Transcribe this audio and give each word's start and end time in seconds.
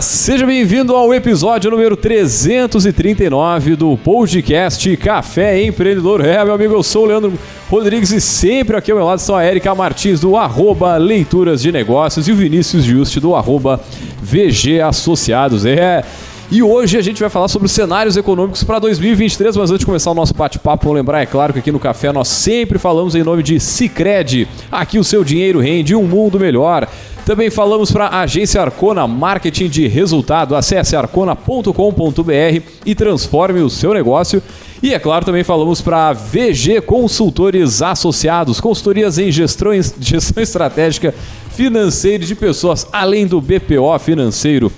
Seja 0.00 0.44
bem-vindo 0.44 0.94
ao 0.94 1.14
episódio 1.14 1.70
número 1.70 1.96
339 1.96 3.76
do 3.76 3.96
podcast 3.96 4.94
Café 4.98 5.62
Empreendedor. 5.62 6.22
É, 6.22 6.44
meu 6.44 6.52
amigo, 6.52 6.74
eu 6.74 6.82
sou 6.82 7.04
o 7.04 7.06
Leandro 7.06 7.32
Rodrigues 7.70 8.10
e 8.10 8.20
sempre 8.20 8.76
aqui 8.76 8.90
ao 8.90 8.98
meu 8.98 9.06
lado 9.06 9.20
estão 9.20 9.34
a 9.34 9.46
Erika 9.46 9.74
Martins 9.74 10.20
do 10.20 10.36
arroba 10.36 10.98
Leituras 10.98 11.62
de 11.62 11.72
Negócios 11.72 12.28
e 12.28 12.32
o 12.32 12.36
Vinícius 12.36 12.84
Juste 12.84 13.18
do 13.20 13.34
arroba 13.34 13.80
VG 14.20 14.82
Associados. 14.82 15.64
É. 15.64 16.04
E 16.48 16.62
hoje 16.62 16.96
a 16.96 17.02
gente 17.02 17.18
vai 17.20 17.28
falar 17.28 17.48
sobre 17.48 17.66
os 17.66 17.72
cenários 17.72 18.16
econômicos 18.16 18.62
para 18.62 18.78
2023, 18.78 19.56
mas 19.56 19.68
antes 19.68 19.80
de 19.80 19.86
começar 19.86 20.12
o 20.12 20.14
nosso 20.14 20.32
bate-papo, 20.32 20.84
vou 20.84 20.94
lembrar, 20.94 21.20
é 21.20 21.26
claro, 21.26 21.52
que 21.52 21.58
aqui 21.58 21.72
no 21.72 21.80
Café 21.80 22.12
nós 22.12 22.28
sempre 22.28 22.78
falamos 22.78 23.16
em 23.16 23.24
nome 23.24 23.42
de 23.42 23.58
Cicred. 23.58 24.46
Aqui 24.70 24.96
o 24.96 25.02
seu 25.02 25.24
dinheiro 25.24 25.58
rende 25.58 25.96
um 25.96 26.04
mundo 26.04 26.38
melhor. 26.38 26.86
Também 27.24 27.50
falamos 27.50 27.90
para 27.90 28.06
a 28.06 28.20
agência 28.20 28.62
Arcona 28.62 29.08
Marketing 29.08 29.68
de 29.68 29.88
Resultado. 29.88 30.54
Acesse 30.54 30.94
arcona.com.br 30.94 32.62
e 32.86 32.94
transforme 32.94 33.60
o 33.60 33.68
seu 33.68 33.92
negócio. 33.92 34.40
E 34.80 34.94
é 34.94 35.00
claro, 35.00 35.24
também 35.24 35.42
falamos 35.42 35.80
para 35.80 36.12
VG 36.12 36.80
Consultores 36.82 37.82
Associados, 37.82 38.60
consultorias 38.60 39.18
em 39.18 39.32
gestão, 39.32 39.72
gestão 39.98 40.40
estratégica 40.40 41.12
financeira 41.50 42.24
de 42.24 42.36
pessoas, 42.36 42.86
além 42.92 43.26
do 43.26 43.40
BPO 43.40 43.98
financeiro. 43.98 44.70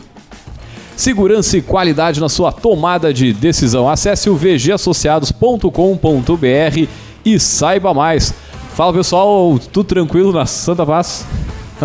Segurança 0.98 1.56
e 1.56 1.62
qualidade 1.62 2.20
na 2.20 2.28
sua 2.28 2.50
tomada 2.50 3.14
de 3.14 3.32
decisão. 3.32 3.88
Acesse 3.88 4.28
o 4.28 4.34
vgassociados.com.br 4.34 6.88
e 7.24 7.38
saiba 7.38 7.94
mais. 7.94 8.34
Fala 8.74 8.92
pessoal, 8.92 9.60
tudo 9.72 9.86
tranquilo 9.86 10.32
na 10.32 10.44
Santa 10.44 10.84
Paz? 10.84 11.24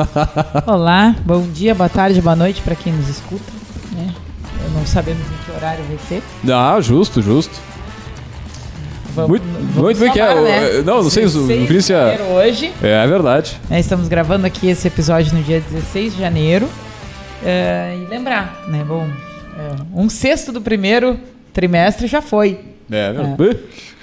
Olá, 0.65 1.15
bom 1.23 1.43
dia, 1.43 1.75
boa 1.75 1.89
tarde, 1.89 2.19
boa 2.23 2.35
noite 2.35 2.59
para 2.63 2.73
quem 2.73 2.91
nos 2.91 3.07
escuta. 3.07 3.53
Né? 3.91 4.11
Não 4.73 4.83
sabemos 4.83 5.21
em 5.21 5.45
que 5.45 5.51
horário 5.55 5.85
vai 5.87 5.99
ser. 6.09 6.23
Ah, 6.51 6.81
justo, 6.81 7.21
justo. 7.21 7.53
Vamos, 9.13 9.29
muito 9.29 9.45
vamos 9.45 9.75
muito 9.75 9.99
bem 9.99 10.11
que 10.11 10.19
é. 10.19 10.41
né? 10.41 10.81
Não, 10.83 11.03
não 11.03 11.09
sei 11.11 11.27
se 11.27 11.37
o 11.37 11.45
16 11.45 11.59
de 11.59 11.67
Vinícius 11.67 11.99
é. 11.99 12.19
hoje. 12.33 12.73
É, 12.81 13.03
é 13.03 13.07
verdade. 13.07 13.61
né? 13.69 13.79
Estamos 13.79 14.07
gravando 14.07 14.47
aqui 14.47 14.69
esse 14.69 14.87
episódio 14.87 15.35
no 15.35 15.43
dia 15.43 15.61
16 15.61 16.15
de 16.15 16.19
janeiro. 16.19 16.67
É, 17.45 17.97
e 18.01 18.05
lembrar, 18.05 18.63
né? 18.67 18.83
Bom, 18.87 19.07
é, 19.57 19.75
um 19.93 20.09
sexto 20.09 20.51
do 20.51 20.61
primeiro 20.61 21.19
trimestre 21.51 22.07
já 22.07 22.21
foi. 22.21 22.59
É, 22.91 23.13
é. 23.15 23.93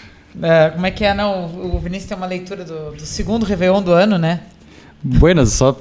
É, 0.42 0.70
como 0.70 0.86
é 0.86 0.90
que 0.90 1.04
é? 1.04 1.12
Não, 1.12 1.46
o 1.46 1.78
Vinícius 1.78 2.08
tem 2.08 2.16
uma 2.16 2.26
leitura 2.26 2.64
do, 2.64 2.92
do 2.92 3.00
segundo 3.00 3.44
Réveillon 3.44 3.82
do 3.82 3.92
ano, 3.92 4.16
né? 4.18 4.40
Buenas, 5.02 5.52
só. 5.52 5.80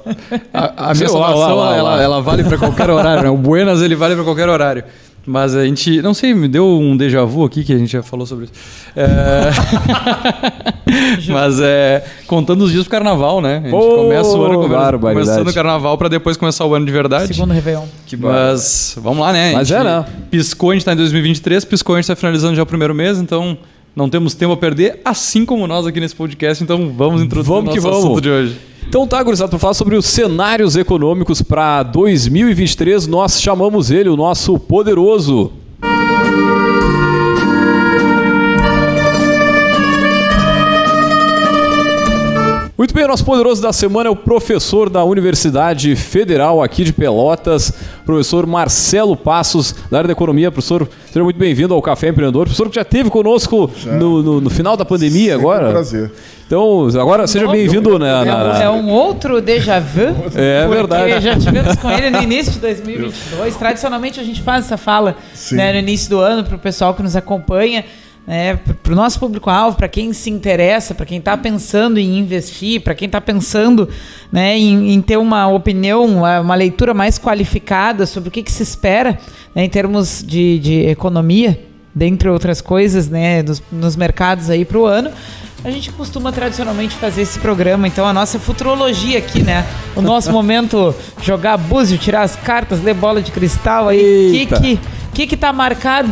A, 0.52 0.90
a 0.90 0.94
minha 0.94 1.10
lá, 1.10 1.30
ela, 1.30 1.82
lá. 1.82 2.02
ela 2.02 2.22
vale 2.22 2.42
para 2.42 2.56
qualquer 2.56 2.88
horário, 2.90 3.22
né? 3.22 3.30
O 3.30 3.36
Buenas 3.36 3.82
ele 3.82 3.94
vale 3.94 4.14
para 4.14 4.24
qualquer 4.24 4.48
horário. 4.48 4.82
Mas 5.26 5.54
a 5.54 5.64
gente, 5.64 6.00
não 6.00 6.14
sei, 6.14 6.32
me 6.32 6.48
deu 6.48 6.66
um 6.66 6.96
déjà 6.96 7.24
vu 7.24 7.44
aqui 7.44 7.62
que 7.62 7.72
a 7.72 7.78
gente 7.78 7.92
já 7.92 8.02
falou 8.02 8.26
sobre 8.26 8.46
isso. 8.46 8.52
É... 8.96 9.50
Mas 11.30 11.60
é 11.60 12.04
contando 12.26 12.62
os 12.62 12.72
dias 12.72 12.84
pro 12.84 12.92
carnaval, 12.92 13.40
né? 13.40 13.58
A 13.58 13.68
gente 13.68 13.74
Ô, 13.74 13.96
começa 13.96 14.30
o 14.30 14.44
ano 14.44 14.98
começando 14.98 15.48
o 15.48 15.54
carnaval 15.54 15.98
para 15.98 16.08
depois 16.08 16.36
começar 16.36 16.64
o 16.64 16.74
ano 16.74 16.86
de 16.86 16.92
verdade. 16.92 17.34
Segundo 17.34 17.52
Réveillon. 17.52 17.84
Mas 18.18 18.96
vamos 19.00 19.20
lá, 19.20 19.32
né? 19.32 19.52
A 19.52 19.58
Mas 19.58 19.68
gente 19.68 19.80
é, 19.80 19.84
né? 19.84 20.06
Piscou, 20.30 20.70
a 20.70 20.74
gente 20.74 20.84
tá 20.84 20.92
em 20.94 20.96
2023, 20.96 21.64
piscou, 21.64 21.94
a 21.94 22.00
gente 22.00 22.08
tá 22.08 22.16
finalizando 22.16 22.54
já 22.56 22.62
o 22.62 22.66
primeiro 22.66 22.94
mês, 22.94 23.18
então 23.18 23.58
não 23.94 24.08
temos 24.08 24.34
tempo 24.34 24.52
a 24.52 24.56
perder, 24.56 25.00
assim 25.04 25.44
como 25.44 25.66
nós 25.66 25.86
aqui 25.86 26.00
nesse 26.00 26.14
podcast, 26.14 26.62
então 26.62 26.92
vamos 26.96 27.22
introduzir 27.22 27.52
Vamos 27.52 27.70
o 27.70 27.72
que 27.72 27.80
nosso 27.80 27.90
vamos. 27.90 28.04
assunto 28.04 28.20
de 28.20 28.30
hoje. 28.30 28.69
Então 28.88 29.06
tá, 29.06 29.22
gurizada, 29.22 29.48
para 29.48 29.58
falar 29.58 29.74
sobre 29.74 29.94
os 29.96 30.06
cenários 30.06 30.74
econômicos 30.76 31.40
para 31.42 31.82
2023, 31.84 33.06
nós 33.06 33.40
chamamos 33.40 33.90
ele, 33.90 34.08
o 34.08 34.16
nosso 34.16 34.58
poderoso. 34.58 35.52
Muito 42.76 42.94
bem, 42.94 43.04
o 43.04 43.08
nosso 43.08 43.24
poderoso 43.26 43.60
da 43.60 43.74
semana 43.74 44.08
é 44.08 44.10
o 44.10 44.16
professor 44.16 44.88
da 44.88 45.04
Universidade 45.04 45.94
Federal 45.94 46.62
aqui 46.62 46.82
de 46.82 46.94
Pelotas, 46.94 47.70
professor 48.06 48.46
Marcelo 48.46 49.14
Passos, 49.14 49.74
da 49.90 49.98
área 49.98 50.08
da 50.08 50.12
economia. 50.12 50.50
Professor, 50.50 50.88
seja 51.12 51.22
muito 51.22 51.38
bem-vindo 51.38 51.74
ao 51.74 51.82
Café 51.82 52.08
Empreendedor. 52.08 52.44
Professor 52.46 52.70
que 52.70 52.76
já 52.76 52.80
esteve 52.80 53.10
conosco 53.10 53.70
no, 53.98 54.22
no- 54.22 54.40
no 54.40 54.48
final 54.50 54.78
da 54.78 54.84
pandemia 54.86 55.32
Sempre 55.32 55.34
agora. 55.34 55.68
Um 55.68 55.72
prazer. 55.72 56.10
Então, 56.50 56.88
agora 57.00 57.28
seja 57.28 57.46
bem-vindo 57.46 57.96
na, 57.96 58.24
na- 58.24 58.44
na- 58.54 58.60
É 58.64 58.68
um 58.68 58.90
outro 58.90 59.40
déjà 59.40 59.78
vu. 59.78 60.00
É 60.34 60.62
porque 60.66 60.74
verdade. 60.74 61.20
já 61.24 61.38
tivemos 61.38 61.76
com 61.76 61.88
ele 61.88 62.10
no 62.10 62.20
início 62.20 62.54
de 62.54 62.58
2022. 62.58 63.54
Tradicionalmente 63.54 64.18
a 64.18 64.24
gente 64.24 64.42
faz 64.42 64.64
essa 64.64 64.76
fala 64.76 65.14
né, 65.52 65.72
no 65.72 65.78
início 65.78 66.10
do 66.10 66.18
ano 66.18 66.42
para 66.42 66.56
o 66.56 66.58
pessoal 66.58 66.92
que 66.92 67.04
nos 67.04 67.14
acompanha, 67.14 67.84
né, 68.26 68.58
para 68.82 68.92
o 68.92 68.96
nosso 68.96 69.20
público-alvo, 69.20 69.76
para 69.76 69.86
quem 69.86 70.12
se 70.12 70.28
interessa, 70.28 70.92
para 70.92 71.06
quem 71.06 71.18
está 71.18 71.36
pensando 71.36 72.00
em 72.00 72.18
investir, 72.18 72.80
para 72.80 72.96
quem 72.96 73.06
está 73.06 73.20
pensando 73.20 73.88
né, 74.32 74.58
em, 74.58 74.92
em 74.92 75.00
ter 75.00 75.18
uma 75.18 75.46
opinião, 75.46 76.04
uma, 76.04 76.40
uma 76.40 76.54
leitura 76.56 76.92
mais 76.92 77.16
qualificada 77.16 78.06
sobre 78.06 78.28
o 78.28 78.32
que, 78.32 78.42
que 78.42 78.50
se 78.50 78.64
espera 78.64 79.16
né, 79.54 79.62
em 79.66 79.68
termos 79.68 80.24
de, 80.26 80.58
de 80.58 80.80
economia, 80.88 81.60
dentre 81.94 82.28
outras 82.28 82.60
coisas, 82.60 83.08
né, 83.08 83.40
nos, 83.44 83.62
nos 83.70 83.94
mercados 83.94 84.50
aí 84.50 84.64
para 84.64 84.78
o 84.78 84.84
ano. 84.84 85.12
A 85.62 85.70
gente 85.70 85.90
costuma 85.92 86.32
tradicionalmente 86.32 86.94
fazer 86.96 87.22
esse 87.22 87.38
programa, 87.38 87.86
então 87.86 88.06
a 88.06 88.12
nossa 88.14 88.38
futurologia 88.38 89.18
aqui, 89.18 89.42
né? 89.42 89.66
O 89.94 90.00
nosso 90.00 90.32
momento 90.32 90.94
jogar 91.22 91.56
búzio, 91.58 91.98
tirar 91.98 92.22
as 92.22 92.34
cartas, 92.34 92.82
ler 92.82 92.94
bola 92.94 93.20
de 93.20 93.30
cristal 93.30 93.88
aí. 93.88 94.46
O 94.50 94.56
que 94.60 94.78
que, 95.12 95.26
que 95.26 95.36
tá 95.36 95.52
marcado 95.52 96.08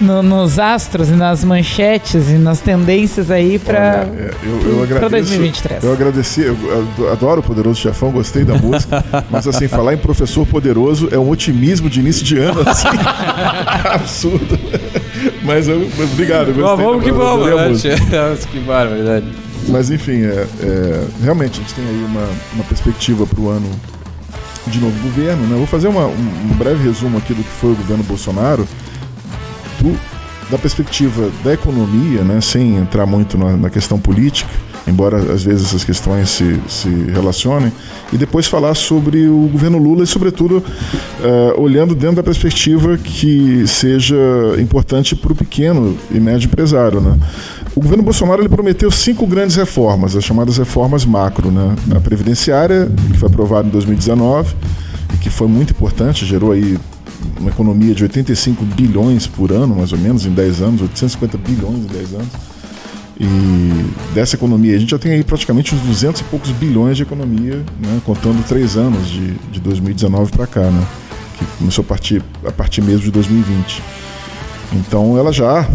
no- 0.00 0.22
nos 0.22 0.58
astros 0.58 1.08
e 1.08 1.12
nas 1.12 1.42
manchetes 1.44 2.28
e 2.28 2.32
nas 2.32 2.60
tendências 2.60 3.30
aí 3.30 3.58
para 3.58 3.78
é, 4.12 4.30
eu, 4.42 4.50
eu 4.80 4.86
pra 4.88 4.96
agradeço. 4.96 5.10
2023? 5.10 5.84
Eu 5.84 5.92
agradeci, 5.92 6.40
eu 6.42 6.56
ado- 6.78 7.08
adoro 7.08 7.40
o 7.40 7.42
Poderoso 7.42 7.80
Chefão, 7.80 8.10
gostei 8.10 8.44
da 8.44 8.54
música, 8.54 9.02
mas 9.30 9.46
assim, 9.46 9.66
falar 9.68 9.94
em 9.94 9.98
professor 9.98 10.44
poderoso 10.46 11.08
é 11.12 11.18
um 11.18 11.30
otimismo 11.30 11.88
de 11.88 12.00
início 12.00 12.24
de 12.24 12.36
ano, 12.38 12.60
assim, 12.68 12.88
absurdo. 13.88 14.58
Mas 15.42 15.68
eu, 15.68 15.88
obrigado, 16.12 16.48
eu 16.48 16.54
gostei. 16.54 16.84
Vamos 16.84 16.98
da- 16.98 17.04
que 17.04 17.12
vamos, 17.12 17.82
né? 17.84 18.36
que 18.50 18.58
barbaridade. 18.60 19.26
Mas 19.68 19.90
enfim, 19.90 20.22
é, 20.22 20.46
é, 20.62 21.04
realmente 21.22 21.52
a 21.60 21.62
gente 21.62 21.74
tem 21.74 21.84
aí 21.86 22.04
uma, 22.06 22.26
uma 22.54 22.64
perspectiva 22.64 23.26
para 23.26 23.40
o 23.40 23.48
ano 23.48 23.68
de 24.66 24.78
novo 24.80 24.98
governo. 25.02 25.42
Né? 25.46 25.52
Eu 25.54 25.58
Vou 25.58 25.66
fazer 25.66 25.88
uma- 25.88 26.06
um, 26.06 26.48
um 26.50 26.54
breve 26.56 26.82
resumo 26.86 27.18
aqui 27.18 27.32
do 27.34 27.42
que 27.42 27.50
foi 27.60 27.72
o 27.72 27.74
governo 27.76 28.02
Bolsonaro, 28.04 28.66
do- 29.80 29.98
da 30.50 30.58
perspectiva 30.58 31.30
da 31.44 31.52
economia, 31.54 32.22
né? 32.22 32.40
sem 32.40 32.76
entrar 32.76 33.06
muito 33.06 33.38
na, 33.38 33.56
na 33.56 33.70
questão 33.70 33.98
política, 33.98 34.50
embora 34.90 35.16
às 35.32 35.44
vezes 35.44 35.66
essas 35.66 35.84
questões 35.84 36.28
se, 36.30 36.60
se 36.68 36.88
relacionem, 36.88 37.72
e 38.12 38.16
depois 38.16 38.46
falar 38.46 38.74
sobre 38.74 39.28
o 39.28 39.48
governo 39.52 39.78
Lula 39.78 40.04
e, 40.04 40.06
sobretudo, 40.06 40.62
eh, 41.22 41.54
olhando 41.56 41.94
dentro 41.94 42.16
da 42.16 42.22
perspectiva 42.22 42.98
que 42.98 43.66
seja 43.66 44.16
importante 44.58 45.14
para 45.14 45.32
o 45.32 45.34
pequeno 45.34 45.96
e 46.10 46.18
médio 46.18 46.46
empresário. 46.46 47.00
Né? 47.00 47.16
O 47.74 47.80
governo 47.80 48.02
Bolsonaro 48.02 48.42
ele 48.42 48.48
prometeu 48.48 48.90
cinco 48.90 49.26
grandes 49.26 49.56
reformas, 49.56 50.16
as 50.16 50.24
chamadas 50.24 50.58
reformas 50.58 51.04
macro. 51.04 51.50
Né? 51.50 51.76
A 51.94 52.00
previdenciária, 52.00 52.90
que 53.12 53.18
foi 53.18 53.28
aprovada 53.28 53.68
em 53.68 53.70
2019, 53.70 54.54
e 55.14 55.18
que 55.18 55.30
foi 55.30 55.46
muito 55.46 55.70
importante, 55.70 56.26
gerou 56.26 56.52
aí 56.52 56.76
uma 57.38 57.50
economia 57.50 57.94
de 57.94 58.02
85 58.02 58.64
bilhões 58.64 59.26
por 59.26 59.52
ano, 59.52 59.76
mais 59.76 59.92
ou 59.92 59.98
menos, 59.98 60.26
em 60.26 60.30
10 60.30 60.62
anos, 60.62 60.82
850 60.82 61.38
bilhões 61.38 61.78
em 61.78 61.86
10 61.86 62.14
anos. 62.14 62.49
E 63.22 64.14
dessa 64.14 64.34
economia, 64.34 64.74
a 64.74 64.78
gente 64.78 64.90
já 64.90 64.98
tem 64.98 65.12
aí 65.12 65.22
praticamente 65.22 65.74
uns 65.74 65.82
200 65.82 66.22
e 66.22 66.24
poucos 66.24 66.50
bilhões 66.52 66.96
de 66.96 67.02
economia, 67.02 67.56
né, 67.78 68.00
contando 68.02 68.42
três 68.48 68.78
anos 68.78 69.06
de, 69.10 69.34
de 69.52 69.60
2019 69.60 70.32
para 70.32 70.46
cá, 70.46 70.62
né, 70.62 70.86
que 71.36 71.44
começou 71.58 71.82
a 71.82 71.84
partir, 71.84 72.22
a 72.46 72.50
partir 72.50 72.80
mesmo 72.80 73.02
de 73.02 73.10
2020. 73.10 73.82
Então 74.72 75.18
ela 75.18 75.30
já, 75.30 75.68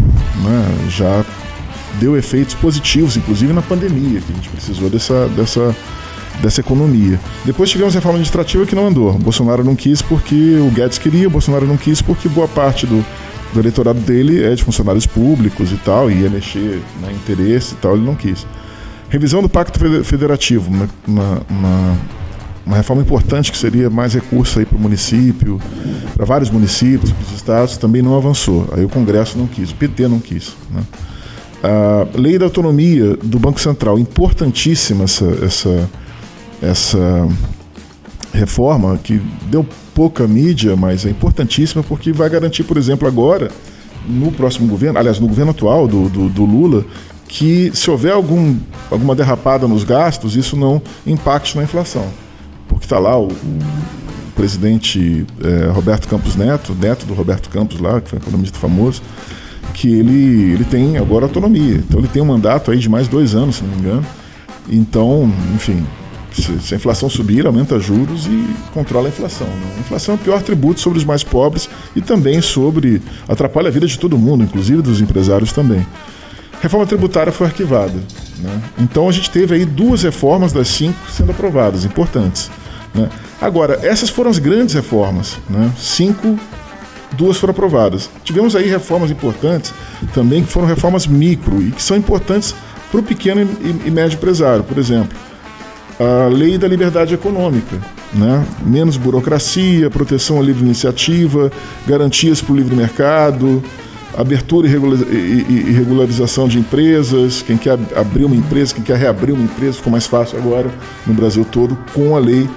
né, 0.44 0.90
já 0.90 1.24
deu 2.00 2.18
efeitos 2.18 2.56
positivos, 2.56 3.16
inclusive 3.16 3.54
na 3.54 3.62
pandemia, 3.62 4.22
que 4.22 4.32
a 4.32 4.36
gente 4.36 4.50
precisou 4.50 4.90
dessa, 4.90 5.28
dessa, 5.28 5.76
dessa 6.42 6.62
economia. 6.62 7.20
Depois 7.46 7.70
tivemos 7.70 7.94
a 7.94 8.00
reforma 8.00 8.18
administrativa 8.18 8.66
que 8.66 8.74
não 8.74 8.88
andou. 8.88 9.12
O 9.12 9.20
Bolsonaro 9.20 9.64
não 9.64 9.76
quis 9.76 10.02
porque 10.02 10.58
o 10.58 10.72
Guedes 10.72 10.98
queria, 10.98 11.28
o 11.28 11.32
Bolsonaro 11.32 11.68
não 11.68 11.78
quis 11.78 12.02
porque 12.02 12.28
boa 12.28 12.48
parte 12.48 12.88
do, 12.88 13.06
do 13.56 13.62
eleitorado 13.62 14.00
dele 14.02 14.44
é 14.44 14.54
de 14.54 14.64
funcionários 14.64 15.08
públicos 15.08 15.72
e 15.72 15.78
tal, 15.78 16.12
e 16.12 16.22
ia 16.22 16.30
mexer 16.30 16.82
na 17.02 17.12
interesse 17.12 17.74
e 17.74 17.78
tal, 17.78 17.96
ele 17.96 18.06
não 18.06 18.16
quis. 18.16 18.46
Revisão 19.10 19.42
do 19.42 19.48
Pacto 19.48 19.80
Fede- 19.80 20.04
Federativo, 20.04 20.70
uma, 20.70 20.90
uma, 21.08 21.98
uma, 22.66 22.76
reforma 22.76 23.02
importante 23.02 23.52
que 23.52 23.58
seria 23.58 23.90
mais 23.90 24.14
recursos 24.14 24.58
aí 24.58 24.66
para 24.66 24.78
o 24.78 24.80
município, 24.80 25.60
para 26.14 26.26
vários 26.26 26.50
municípios, 26.50 27.12
para 27.12 27.24
os 27.24 27.32
estados, 27.32 27.78
também 27.78 28.02
não 28.02 28.18
avançou. 28.18 28.68
Aí 28.74 28.84
o 28.84 28.90
Congresso 28.90 29.38
não 29.38 29.48
quis, 29.48 29.72
o 29.72 29.76
PT 29.76 30.08
não 30.10 30.20
quis. 30.20 30.54
Né? 30.70 30.84
A 31.64 32.08
lei 32.18 32.38
da 32.38 32.46
autonomia 32.46 33.16
do 33.24 33.40
Banco 33.40 33.60
Central, 33.60 33.98
importantíssima 33.98 35.06
essa, 35.06 35.26
essa, 35.42 35.90
essa 36.62 37.28
reforma 38.36 39.00
que 39.04 39.22
deu 39.50 39.66
pouca 39.94 40.28
mídia, 40.28 40.76
mas 40.76 41.06
é 41.06 41.10
importantíssima 41.10 41.84
porque 41.84 42.12
vai 42.12 42.30
garantir, 42.30 42.64
por 42.64 42.78
exemplo, 42.78 43.08
agora, 43.08 43.50
no 44.08 44.32
próximo 44.32 44.68
governo, 44.68 45.00
aliás, 45.00 45.20
no 45.20 45.28
governo 45.28 45.52
atual 45.52 45.88
do, 45.88 46.10
do, 46.10 46.30
do 46.30 46.46
Lula, 46.46 46.86
que 47.28 47.72
se 47.74 47.90
houver 47.90 48.14
algum, 48.14 48.58
alguma 48.92 49.16
derrapada 49.16 49.68
nos 49.68 49.84
gastos, 49.84 50.36
isso 50.36 50.56
não 50.56 50.82
impacte 51.06 51.58
na 51.58 51.64
inflação. 51.64 52.06
Porque 52.68 52.86
está 52.86 53.00
lá 53.00 53.18
o, 53.18 53.28
o 53.28 54.32
presidente 54.36 55.26
é, 55.42 55.72
Roberto 55.72 56.08
Campos 56.08 56.36
Neto, 56.36 56.76
neto 56.80 57.06
do 57.06 57.14
Roberto 57.14 57.50
Campos 57.50 57.80
lá, 57.80 58.00
que 58.02 58.10
foi 58.10 58.20
um 58.20 58.22
economista 58.22 58.60
famoso, 58.60 59.02
que 59.74 59.88
ele, 59.88 60.54
ele 60.54 60.66
tem 60.66 60.98
agora 60.98 61.26
autonomia. 61.26 61.76
Então 61.76 62.00
ele 62.00 62.08
tem 62.08 62.22
um 62.22 62.26
mandato 62.26 62.72
aí 62.72 62.78
de 62.78 62.90
mais 62.90 63.08
dois 63.08 63.34
anos, 63.34 63.58
se 63.58 63.64
não 63.64 63.72
me 63.72 63.80
engano. 63.80 64.06
Então, 64.70 65.32
enfim, 65.54 65.86
se, 66.36 66.60
se 66.60 66.74
a 66.74 66.78
inflação 66.78 67.10
subir, 67.10 67.46
aumenta 67.46 67.80
juros 67.80 68.28
e 68.28 68.46
controla 68.74 69.08
a 69.08 69.10
inflação. 69.10 69.48
Né? 69.48 69.74
A 69.78 69.80
inflação 69.80 70.16
é 70.16 70.18
o 70.18 70.22
pior 70.22 70.42
tributo 70.42 70.80
sobre 70.80 71.00
os 71.00 71.06
mais 71.06 71.24
pobres 71.24 71.70
e 71.96 72.02
também 72.02 72.42
sobre. 72.42 73.02
atrapalha 73.28 73.70
a 73.70 73.72
vida 73.72 73.88
de 73.88 73.98
todo 73.98 74.18
mundo, 74.18 74.44
inclusive 74.44 74.82
dos 74.82 75.02
empresários 75.02 75.54
também. 75.54 75.86
Reforma 76.62 76.86
tributária 76.86 77.32
foi 77.32 77.48
arquivada. 77.48 77.94
Né? 78.40 78.62
Então 78.80 79.08
a 79.08 79.12
gente 79.12 79.30
teve 79.30 79.56
aí 79.56 79.66
duas 79.66 80.04
reformas 80.04 80.52
das 80.52 80.68
cinco 80.68 80.98
sendo 81.10 81.32
aprovadas, 81.32 81.86
importantes. 81.86 82.50
Né? 82.94 83.10
Agora, 83.42 83.80
essas 83.84 84.10
foram 84.10 84.30
as 84.30 84.40
grandes 84.40 84.76
reformas. 84.76 85.38
Né? 85.50 85.72
Cinco, 85.78 86.38
duas 87.14 87.38
foram 87.38 87.52
aprovadas. 87.52 88.10
Tivemos 88.24 88.56
aí 88.56 88.68
reformas 88.68 89.12
importantes 89.12 89.74
também, 90.14 90.44
que 90.44 90.52
foram 90.52 90.68
reformas 90.68 91.08
micro 91.08 91.62
e 91.62 91.72
que 91.72 91.82
são 91.82 91.96
importantes 91.96 92.56
para 92.92 93.00
o 93.00 93.04
pequeno 93.04 93.42
e, 93.42 93.88
e 93.88 93.92
médio 93.92 94.18
empresário. 94.18 94.64
Por 94.64 94.78
exemplo, 94.78 95.16
a 96.00 96.28
lei 96.28 96.58
da 96.58 96.68
liberdade 96.68 97.14
econômica. 97.14 97.78
Né? 98.14 98.46
Menos 98.66 98.98
burocracia, 98.98 99.90
proteção 99.90 100.40
à 100.40 100.44
livre 100.44 100.64
iniciativa, 100.64 101.52
garantias 101.88 102.42
para 102.42 102.54
o 102.54 102.56
livre 102.56 102.76
mercado, 102.76 103.64
abertura 104.18 104.68
e 104.68 105.72
regularização 105.74 106.48
de 106.48 106.58
empresas. 106.58 107.42
Quem 107.42 107.58
quer 107.58 107.78
abrir 107.96 108.26
uma 108.26 108.36
empresa, 108.36 108.74
quem 108.74 108.84
quer 108.84 108.98
reabrir 108.98 109.34
uma 109.34 109.44
empresa, 109.44 109.74
ficou 109.74 109.92
mais 109.92 110.08
fácil 110.08 110.38
agora 110.38 110.70
no 111.06 111.14
Brasil 111.14 111.46
todo 111.46 111.78
com 111.94 112.16
a 112.16 112.20
lei 112.20 112.50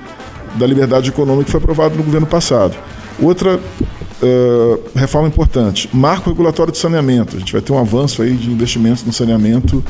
da 0.55 0.67
liberdade 0.67 1.11
econômica 1.11 1.47
que 1.47 1.51
foi 1.51 1.61
aprovada 1.61 1.95
no 1.95 2.03
governo 2.03 2.27
passado. 2.27 2.77
Outra 3.21 3.57
uh, 3.57 4.81
reforma 4.95 5.29
importante, 5.29 5.89
marco 5.93 6.31
regulatório 6.31 6.73
de 6.73 6.79
saneamento. 6.79 7.37
A 7.37 7.39
gente 7.41 7.53
vai 7.53 7.61
ter 7.61 7.73
um 7.73 7.79
avanço 7.79 8.23
aí 8.23 8.35
de 8.35 8.51
investimentos 8.51 9.05
no 9.05 9.13
saneamento 9.13 9.83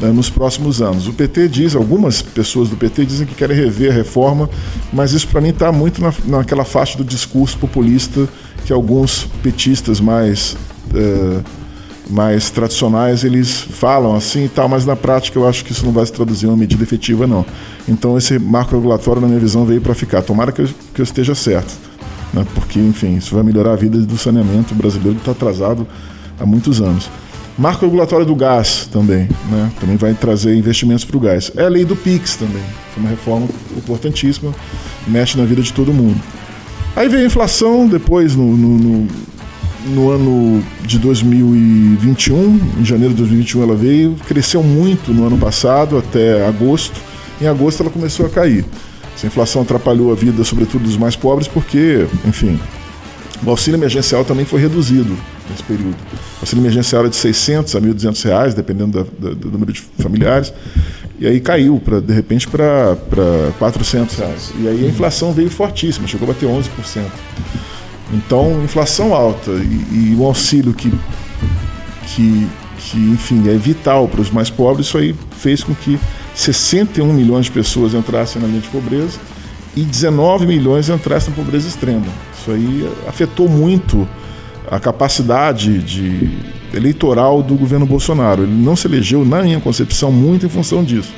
uh, 0.00 0.06
nos 0.12 0.30
próximos 0.30 0.80
anos. 0.80 1.06
O 1.08 1.12
PT 1.12 1.48
diz, 1.48 1.74
algumas 1.74 2.22
pessoas 2.22 2.68
do 2.68 2.76
PT 2.76 3.04
dizem 3.04 3.26
que 3.26 3.34
querem 3.34 3.56
rever 3.56 3.90
a 3.90 3.94
reforma, 3.94 4.48
mas 4.92 5.12
isso 5.12 5.26
para 5.28 5.40
mim 5.40 5.50
está 5.50 5.72
muito 5.72 6.00
na, 6.00 6.12
naquela 6.24 6.64
faixa 6.64 6.96
do 6.96 7.04
discurso 7.04 7.58
populista 7.58 8.28
que 8.64 8.72
alguns 8.72 9.26
petistas 9.42 10.00
mais 10.00 10.56
uh, 10.92 11.42
mais 12.10 12.50
tradicionais 12.50 13.24
eles 13.24 13.60
falam 13.60 14.14
assim 14.14 14.44
e 14.44 14.48
tal, 14.48 14.68
mas 14.68 14.84
na 14.84 14.94
prática 14.94 15.38
eu 15.38 15.48
acho 15.48 15.64
que 15.64 15.72
isso 15.72 15.84
não 15.84 15.92
vai 15.92 16.04
se 16.04 16.12
traduzir 16.12 16.46
em 16.46 16.48
uma 16.50 16.56
medida 16.56 16.82
efetiva, 16.82 17.26
não. 17.26 17.44
Então 17.88 18.18
esse 18.18 18.38
marco 18.38 18.74
regulatório, 18.74 19.20
na 19.20 19.28
minha 19.28 19.40
visão, 19.40 19.64
veio 19.64 19.80
para 19.80 19.94
ficar. 19.94 20.22
Tomara 20.22 20.52
que 20.52 20.62
eu, 20.62 20.68
que 20.94 21.00
eu 21.00 21.04
esteja 21.04 21.34
certo, 21.34 21.72
né? 22.32 22.44
porque, 22.54 22.78
enfim, 22.78 23.16
isso 23.16 23.34
vai 23.34 23.42
melhorar 23.42 23.72
a 23.72 23.76
vida 23.76 23.98
do 23.98 24.18
saneamento 24.18 24.74
brasileiro 24.74 25.14
que 25.14 25.22
está 25.22 25.32
atrasado 25.32 25.86
há 26.38 26.44
muitos 26.44 26.80
anos. 26.80 27.08
Marco 27.58 27.84
regulatório 27.84 28.24
do 28.24 28.34
gás 28.34 28.88
também, 28.90 29.28
né? 29.50 29.70
Também 29.78 29.96
vai 29.96 30.14
trazer 30.14 30.54
investimentos 30.54 31.04
para 31.04 31.16
o 31.16 31.20
gás. 31.20 31.52
É 31.56 31.64
a 31.64 31.68
lei 31.68 31.84
do 31.84 31.94
PIX 31.94 32.36
também, 32.36 32.62
é 32.96 33.00
uma 33.00 33.10
reforma 33.10 33.46
importantíssima, 33.76 34.54
mexe 35.06 35.36
na 35.36 35.44
vida 35.44 35.62
de 35.62 35.72
todo 35.72 35.92
mundo. 35.92 36.20
Aí 36.96 37.08
veio 37.08 37.24
a 37.24 37.26
inflação, 37.26 37.86
depois 37.86 38.34
no, 38.34 38.56
no, 38.56 38.78
no 38.78 39.08
no 39.86 40.10
ano 40.10 40.62
de 40.82 40.98
2021, 40.98 42.60
em 42.80 42.84
janeiro 42.84 43.14
de 43.14 43.18
2021 43.18 43.62
ela 43.62 43.74
veio, 43.74 44.16
cresceu 44.28 44.62
muito 44.62 45.12
no 45.12 45.26
ano 45.26 45.36
passado 45.38 45.98
até 45.98 46.46
agosto. 46.46 47.00
Em 47.40 47.46
agosto 47.46 47.82
ela 47.82 47.90
começou 47.90 48.26
a 48.26 48.28
cair. 48.28 48.64
Essa 49.14 49.26
inflação 49.26 49.62
atrapalhou 49.62 50.12
a 50.12 50.14
vida, 50.14 50.44
sobretudo 50.44 50.84
dos 50.84 50.96
mais 50.96 51.16
pobres, 51.16 51.48
porque, 51.48 52.06
enfim, 52.24 52.58
o 53.44 53.50
auxílio 53.50 53.76
emergencial 53.76 54.24
também 54.24 54.44
foi 54.44 54.60
reduzido 54.60 55.16
nesse 55.52 55.62
período. 55.62 55.96
O 55.96 56.40
auxílio 56.40 56.62
emergencial 56.62 57.02
era 57.02 57.10
de 57.10 57.16
600 57.16 57.76
a 57.76 57.80
1.200 57.80 58.24
reais, 58.24 58.54
dependendo 58.54 59.04
da, 59.04 59.28
da, 59.28 59.34
do 59.34 59.50
número 59.50 59.72
de 59.72 59.80
familiares, 59.80 60.52
e 61.18 61.26
aí 61.26 61.40
caiu, 61.40 61.80
pra, 61.82 62.00
de 62.00 62.12
repente, 62.12 62.48
para 62.48 62.96
400 63.58 64.16
reais. 64.16 64.52
E 64.58 64.66
aí 64.66 64.84
a 64.84 64.88
inflação 64.88 65.32
veio 65.32 65.50
fortíssima, 65.50 66.08
chegou 66.08 66.28
a 66.28 66.32
bater 66.32 66.48
11%. 66.48 66.68
Então, 68.12 68.62
inflação 68.64 69.14
alta 69.14 69.50
e, 69.52 70.12
e 70.12 70.16
o 70.18 70.24
auxílio 70.24 70.74
que, 70.74 70.92
que, 72.08 72.48
que, 72.76 72.98
enfim, 72.98 73.48
é 73.48 73.54
vital 73.54 74.08
para 74.08 74.20
os 74.20 74.30
mais 74.30 74.50
pobres, 74.50 74.86
isso 74.86 74.98
aí 74.98 75.14
fez 75.38 75.62
com 75.62 75.74
que 75.74 75.98
61 76.34 77.12
milhões 77.12 77.46
de 77.46 77.52
pessoas 77.52 77.94
entrassem 77.94 78.40
na 78.40 78.48
linha 78.48 78.60
de 78.60 78.68
pobreza 78.68 79.18
e 79.76 79.82
19 79.82 80.46
milhões 80.46 80.88
entrassem 80.88 81.30
na 81.30 81.36
pobreza 81.36 81.68
extrema. 81.68 82.06
Isso 82.38 82.50
aí 82.50 82.90
afetou 83.06 83.48
muito 83.48 84.08
a 84.72 84.80
capacidade 84.80 85.80
de 85.80 86.30
eleitoral 86.72 87.42
do 87.42 87.54
governo 87.56 87.84
Bolsonaro. 87.84 88.44
Ele 88.44 88.54
não 88.54 88.74
se 88.74 88.86
elegeu, 88.86 89.22
na 89.22 89.42
minha 89.42 89.60
concepção, 89.60 90.10
muito 90.10 90.46
em 90.46 90.48
função 90.48 90.82
disso. 90.82 91.12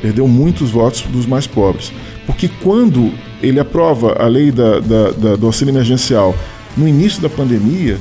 Perdeu 0.00 0.26
muitos 0.26 0.70
votos 0.70 1.02
dos 1.02 1.26
mais 1.26 1.46
pobres. 1.46 1.92
Porque 2.24 2.48
quando 2.62 3.12
ele 3.42 3.60
aprova 3.60 4.16
a 4.18 4.26
lei 4.26 4.50
da, 4.50 4.80
da, 4.80 5.10
da, 5.10 5.36
do 5.36 5.44
auxílio 5.44 5.70
emergencial 5.70 6.34
no 6.74 6.88
início 6.88 7.20
da 7.20 7.28
pandemia, 7.28 7.98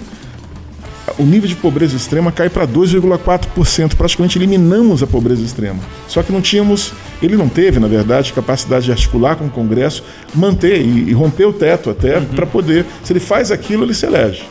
o 1.19 1.23
nível 1.23 1.49
de 1.49 1.55
pobreza 1.57 1.97
extrema 1.97 2.31
cai 2.31 2.49
para 2.49 2.65
2,4%. 2.65 3.95
Praticamente 3.97 4.37
eliminamos 4.37 5.03
a 5.03 5.07
pobreza 5.07 5.43
extrema. 5.43 5.81
Só 6.07 6.23
que 6.23 6.31
não 6.31 6.39
tínhamos, 6.39 6.93
ele 7.21 7.35
não 7.35 7.49
teve, 7.49 7.77
na 7.77 7.89
verdade, 7.89 8.31
capacidade 8.31 8.85
de 8.85 8.91
articular 8.91 9.35
com 9.35 9.47
o 9.47 9.49
Congresso, 9.49 10.01
manter 10.33 10.79
e, 10.79 11.09
e 11.09 11.11
romper 11.11 11.43
o 11.45 11.51
teto 11.51 11.89
até 11.89 12.19
uhum. 12.19 12.25
para 12.27 12.45
poder. 12.45 12.85
Se 13.03 13.11
ele 13.11 13.19
faz 13.19 13.51
aquilo, 13.51 13.83
ele 13.83 13.93
se 13.93 14.05
elege. 14.05 14.43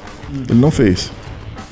Ele 0.49 0.61
não 0.61 0.71
fez. 0.71 1.11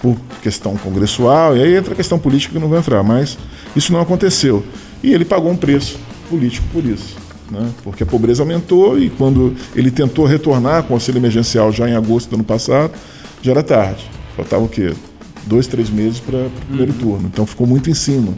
Por 0.01 0.17
questão 0.43 0.77
congressual, 0.77 1.57
e 1.57 1.63
aí 1.63 1.77
entra 1.77 1.93
a 1.93 1.97
questão 1.97 2.19
política 2.19 2.55
que 2.55 2.59
não 2.59 2.69
vou 2.69 2.79
entrar, 2.79 3.03
mas 3.03 3.37
isso 3.77 3.93
não 3.93 4.01
aconteceu. 4.01 4.65
E 5.03 5.13
ele 5.13 5.25
pagou 5.25 5.51
um 5.51 5.57
preço 5.57 5.99
político 6.29 6.67
por 6.73 6.85
isso 6.85 7.17
né? 7.51 7.71
porque 7.83 8.03
a 8.03 8.07
pobreza 8.07 8.43
aumentou 8.43 8.99
e 8.99 9.11
quando 9.11 9.55
ele 9.75 9.91
tentou 9.91 10.25
retornar 10.25 10.85
com 10.85 10.95
o 10.95 10.97
auxílio 10.97 11.19
emergencial 11.19 11.73
já 11.73 11.89
em 11.89 11.95
agosto 11.95 12.31
do 12.31 12.37
ano 12.37 12.45
passado, 12.45 12.93
já 13.43 13.51
era 13.51 13.63
tarde. 13.63 14.05
Faltava 14.37 14.65
o 14.65 14.69
quê? 14.69 14.93
Dois, 15.47 15.67
três 15.67 15.91
meses 15.91 16.21
para 16.21 16.47
o 16.47 16.51
primeiro 16.69 16.93
uhum. 16.93 16.99
turno. 16.99 17.31
Então 17.33 17.45
ficou 17.45 17.67
muito 17.67 17.91
em 17.91 17.95
cima. 17.95 18.33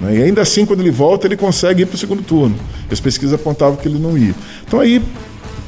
Né? 0.00 0.18
E 0.18 0.22
ainda 0.22 0.42
assim, 0.42 0.66
quando 0.66 0.80
ele 0.80 0.90
volta, 0.90 1.26
ele 1.26 1.36
consegue 1.36 1.82
ir 1.82 1.86
para 1.86 1.94
o 1.94 1.98
segundo 1.98 2.22
turno. 2.22 2.56
As 2.90 3.00
pesquisas 3.00 3.34
apontavam 3.34 3.76
que 3.76 3.88
ele 3.88 3.98
não 3.98 4.18
ia. 4.18 4.34
Então 4.66 4.80
aí 4.80 5.02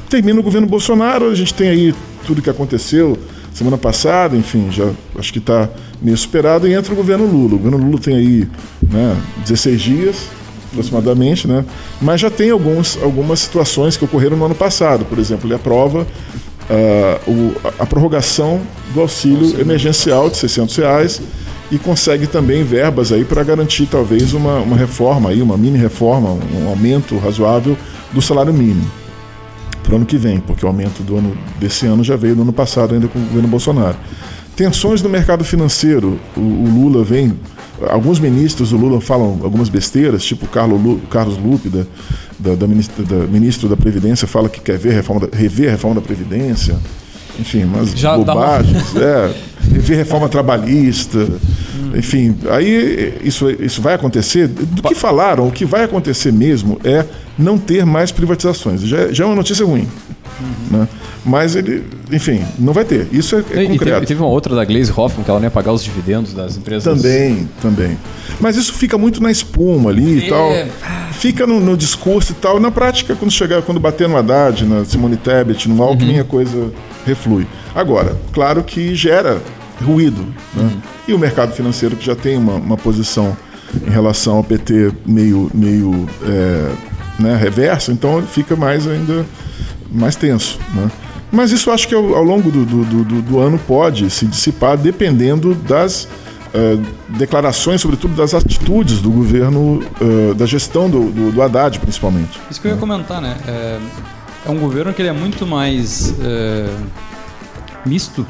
termina 0.08 0.38
o 0.40 0.42
governo 0.42 0.66
Bolsonaro, 0.66 1.30
a 1.30 1.34
gente 1.34 1.54
tem 1.54 1.68
aí 1.68 1.94
tudo 2.26 2.42
que 2.42 2.50
aconteceu 2.50 3.18
semana 3.52 3.76
passada, 3.76 4.36
enfim, 4.36 4.68
já 4.70 4.90
acho 5.18 5.32
que 5.32 5.38
está 5.38 5.68
meio 6.00 6.16
superado, 6.16 6.66
e 6.66 6.72
entra 6.72 6.92
o 6.92 6.96
governo 6.96 7.26
Lula. 7.26 7.54
O 7.54 7.58
governo 7.58 7.78
Lula 7.78 7.98
tem 7.98 8.16
aí 8.16 8.48
né, 8.82 9.16
16 9.38 9.80
dias, 9.80 10.16
aproximadamente, 10.70 11.46
né? 11.48 11.64
Mas 12.00 12.20
já 12.20 12.30
tem 12.30 12.50
alguns, 12.50 12.98
algumas 13.02 13.40
situações 13.40 13.96
que 13.96 14.04
ocorreram 14.04 14.36
no 14.36 14.44
ano 14.44 14.54
passado. 14.54 15.04
Por 15.04 15.18
exemplo, 15.18 15.46
ele 15.46 15.54
aprova 15.54 16.02
uh, 16.70 17.30
o, 17.30 17.54
a 17.78 17.84
prorrogação 17.84 18.60
do 18.94 19.00
auxílio, 19.00 19.40
auxílio 19.40 19.60
emergencial 19.60 20.30
de 20.30 20.36
600 20.36 20.76
reais 20.76 21.22
e 21.70 21.78
consegue 21.78 22.26
também 22.26 22.64
verbas 22.64 23.12
aí 23.12 23.24
para 23.24 23.42
garantir 23.42 23.86
talvez 23.86 24.32
uma, 24.32 24.58
uma 24.58 24.76
reforma 24.76 25.30
aí, 25.30 25.42
uma 25.42 25.56
mini 25.56 25.78
reforma, 25.78 26.30
um 26.30 26.68
aumento 26.68 27.16
razoável 27.18 27.76
do 28.12 28.22
salário 28.22 28.52
mínimo 28.52 28.99
para 29.82 29.92
o 29.92 29.96
ano 29.96 30.06
que 30.06 30.16
vem, 30.16 30.40
porque 30.40 30.64
o 30.64 30.68
aumento 30.68 31.02
do 31.02 31.16
ano 31.16 31.36
desse 31.58 31.86
ano 31.86 32.04
já 32.04 32.16
veio 32.16 32.36
no 32.36 32.42
ano 32.42 32.52
passado 32.52 32.94
ainda 32.94 33.08
com 33.08 33.18
o 33.18 33.22
governo 33.22 33.48
Bolsonaro. 33.48 33.96
Tensões 34.56 35.02
no 35.02 35.08
mercado 35.08 35.44
financeiro, 35.44 36.18
o, 36.36 36.40
o 36.40 36.70
Lula 36.70 37.02
vem 37.02 37.34
Alguns 37.88 38.18
ministros 38.18 38.70
do 38.70 38.76
Lula 38.76 39.00
falam 39.00 39.38
algumas 39.42 39.70
besteiras, 39.70 40.22
tipo 40.22 40.44
o 40.44 40.48
Carlos, 40.48 41.00
Carlos 41.08 41.38
Lupe, 41.38 41.70
da, 41.70 41.84
da, 42.38 42.54
da, 42.54 42.66
ministra, 42.66 43.02
da, 43.04 43.26
ministro 43.26 43.68
da 43.68 43.76
Previdência, 43.76 44.28
fala 44.28 44.50
que 44.50 44.60
quer 44.60 44.76
ver 44.76 44.90
a 44.90 44.94
reforma 44.94 45.26
da, 45.26 45.36
rever 45.36 45.68
a 45.68 45.70
reforma 45.72 45.94
da 45.94 46.02
Previdência. 46.02 46.76
Enfim, 47.38 47.64
umas 47.64 47.92
Já 47.92 48.16
bobagens. 48.18 48.92
Uma... 48.92 49.00
É, 49.00 49.34
rever 49.72 49.96
reforma 49.96 50.28
trabalhista. 50.28 51.26
Enfim, 51.94 52.36
aí 52.50 53.18
isso, 53.22 53.48
isso 53.50 53.80
vai 53.80 53.94
acontecer. 53.94 54.46
Do 54.46 54.82
que 54.82 54.94
falaram, 54.94 55.48
o 55.48 55.50
que 55.50 55.64
vai 55.64 55.84
acontecer 55.84 56.32
mesmo 56.32 56.78
é 56.84 57.04
não 57.40 57.58
ter 57.58 57.84
mais 57.84 58.12
privatizações. 58.12 58.82
Já, 58.82 59.12
já 59.12 59.24
é 59.24 59.26
uma 59.26 59.36
notícia 59.36 59.64
ruim. 59.64 59.88
Uhum. 60.40 60.78
Né? 60.78 60.88
Mas 61.24 61.54
ele, 61.54 61.84
enfim, 62.10 62.42
não 62.58 62.72
vai 62.72 62.84
ter. 62.84 63.06
Isso 63.12 63.36
é, 63.36 63.38
é 63.38 63.64
e, 63.64 63.68
concreto. 63.68 63.94
Teve, 63.94 64.06
teve, 64.06 64.20
uma 64.20 64.30
outra 64.30 64.54
da 64.54 64.64
Glaze 64.64 64.90
Hoffman 64.94 65.22
que 65.22 65.30
ela 65.30 65.38
não 65.38 65.46
ia 65.46 65.50
pagar 65.50 65.72
os 65.72 65.84
dividendos 65.84 66.32
das 66.32 66.56
empresas. 66.56 66.84
Também, 66.84 67.48
também. 67.60 67.98
Mas 68.40 68.56
isso 68.56 68.72
fica 68.72 68.96
muito 68.96 69.22
na 69.22 69.30
espuma 69.30 69.90
ali 69.90 70.22
é. 70.22 70.26
e 70.26 70.28
tal. 70.28 70.50
fica 71.12 71.46
no, 71.46 71.60
no 71.60 71.76
discurso 71.76 72.32
e 72.32 72.34
tal. 72.36 72.58
Na 72.58 72.70
prática, 72.70 73.14
quando 73.14 73.30
chegar, 73.30 73.62
quando 73.62 73.78
bater 73.78 74.08
no 74.08 74.16
Haddad, 74.16 74.64
na 74.64 74.84
Simone 74.84 75.16
Tebet, 75.16 75.68
no 75.68 75.82
Alckmin, 75.82 76.20
a 76.20 76.24
coisa 76.24 76.72
reflui. 77.04 77.46
Agora, 77.74 78.16
claro 78.32 78.62
que 78.62 78.94
gera 78.94 79.42
ruído. 79.84 80.24
Né? 80.54 80.70
E 81.06 81.12
o 81.12 81.18
mercado 81.18 81.52
financeiro 81.52 81.96
que 81.96 82.04
já 82.04 82.14
tem 82.14 82.36
uma, 82.36 82.54
uma 82.54 82.76
posição 82.76 83.36
em 83.86 83.90
relação 83.90 84.36
ao 84.36 84.44
PT 84.44 84.92
meio, 85.06 85.50
meio 85.54 86.08
é, 86.24 86.70
né, 87.20 87.36
reversa, 87.36 87.92
então 87.92 88.22
fica 88.22 88.56
mais 88.56 88.86
ainda 88.86 89.24
mais 89.90 90.16
tenso. 90.16 90.58
Né? 90.74 90.90
Mas 91.30 91.52
isso 91.52 91.70
acho 91.70 91.86
que 91.86 91.94
ao, 91.94 92.14
ao 92.14 92.24
longo 92.24 92.50
do, 92.50 92.64
do, 92.64 92.84
do, 92.84 93.22
do, 93.22 93.38
ano 93.38 93.58
pode 93.58 94.10
se 94.10 94.26
dissipar 94.26 94.76
dependendo 94.76 95.54
das 95.54 96.04
uh, 96.04 96.82
declarações, 97.08 97.80
sobretudo 97.80 98.14
das 98.14 98.34
atitudes 98.34 99.00
do 99.00 99.10
governo, 99.10 99.84
uh, 100.00 100.34
da 100.34 100.46
gestão 100.46 100.90
do, 100.90 101.10
do, 101.10 101.32
do, 101.32 101.42
Haddad, 101.42 101.78
principalmente. 101.78 102.40
Isso 102.50 102.60
que 102.60 102.66
eu 102.66 102.72
ia 102.72 102.76
comentar, 102.76 103.20
né? 103.20 103.36
É, 103.46 103.78
é 104.46 104.50
um 104.50 104.58
governo 104.58 104.92
que 104.92 105.02
ele 105.02 105.08
é 105.08 105.12
muito 105.12 105.46
mais 105.46 106.14
misto 107.84 108.26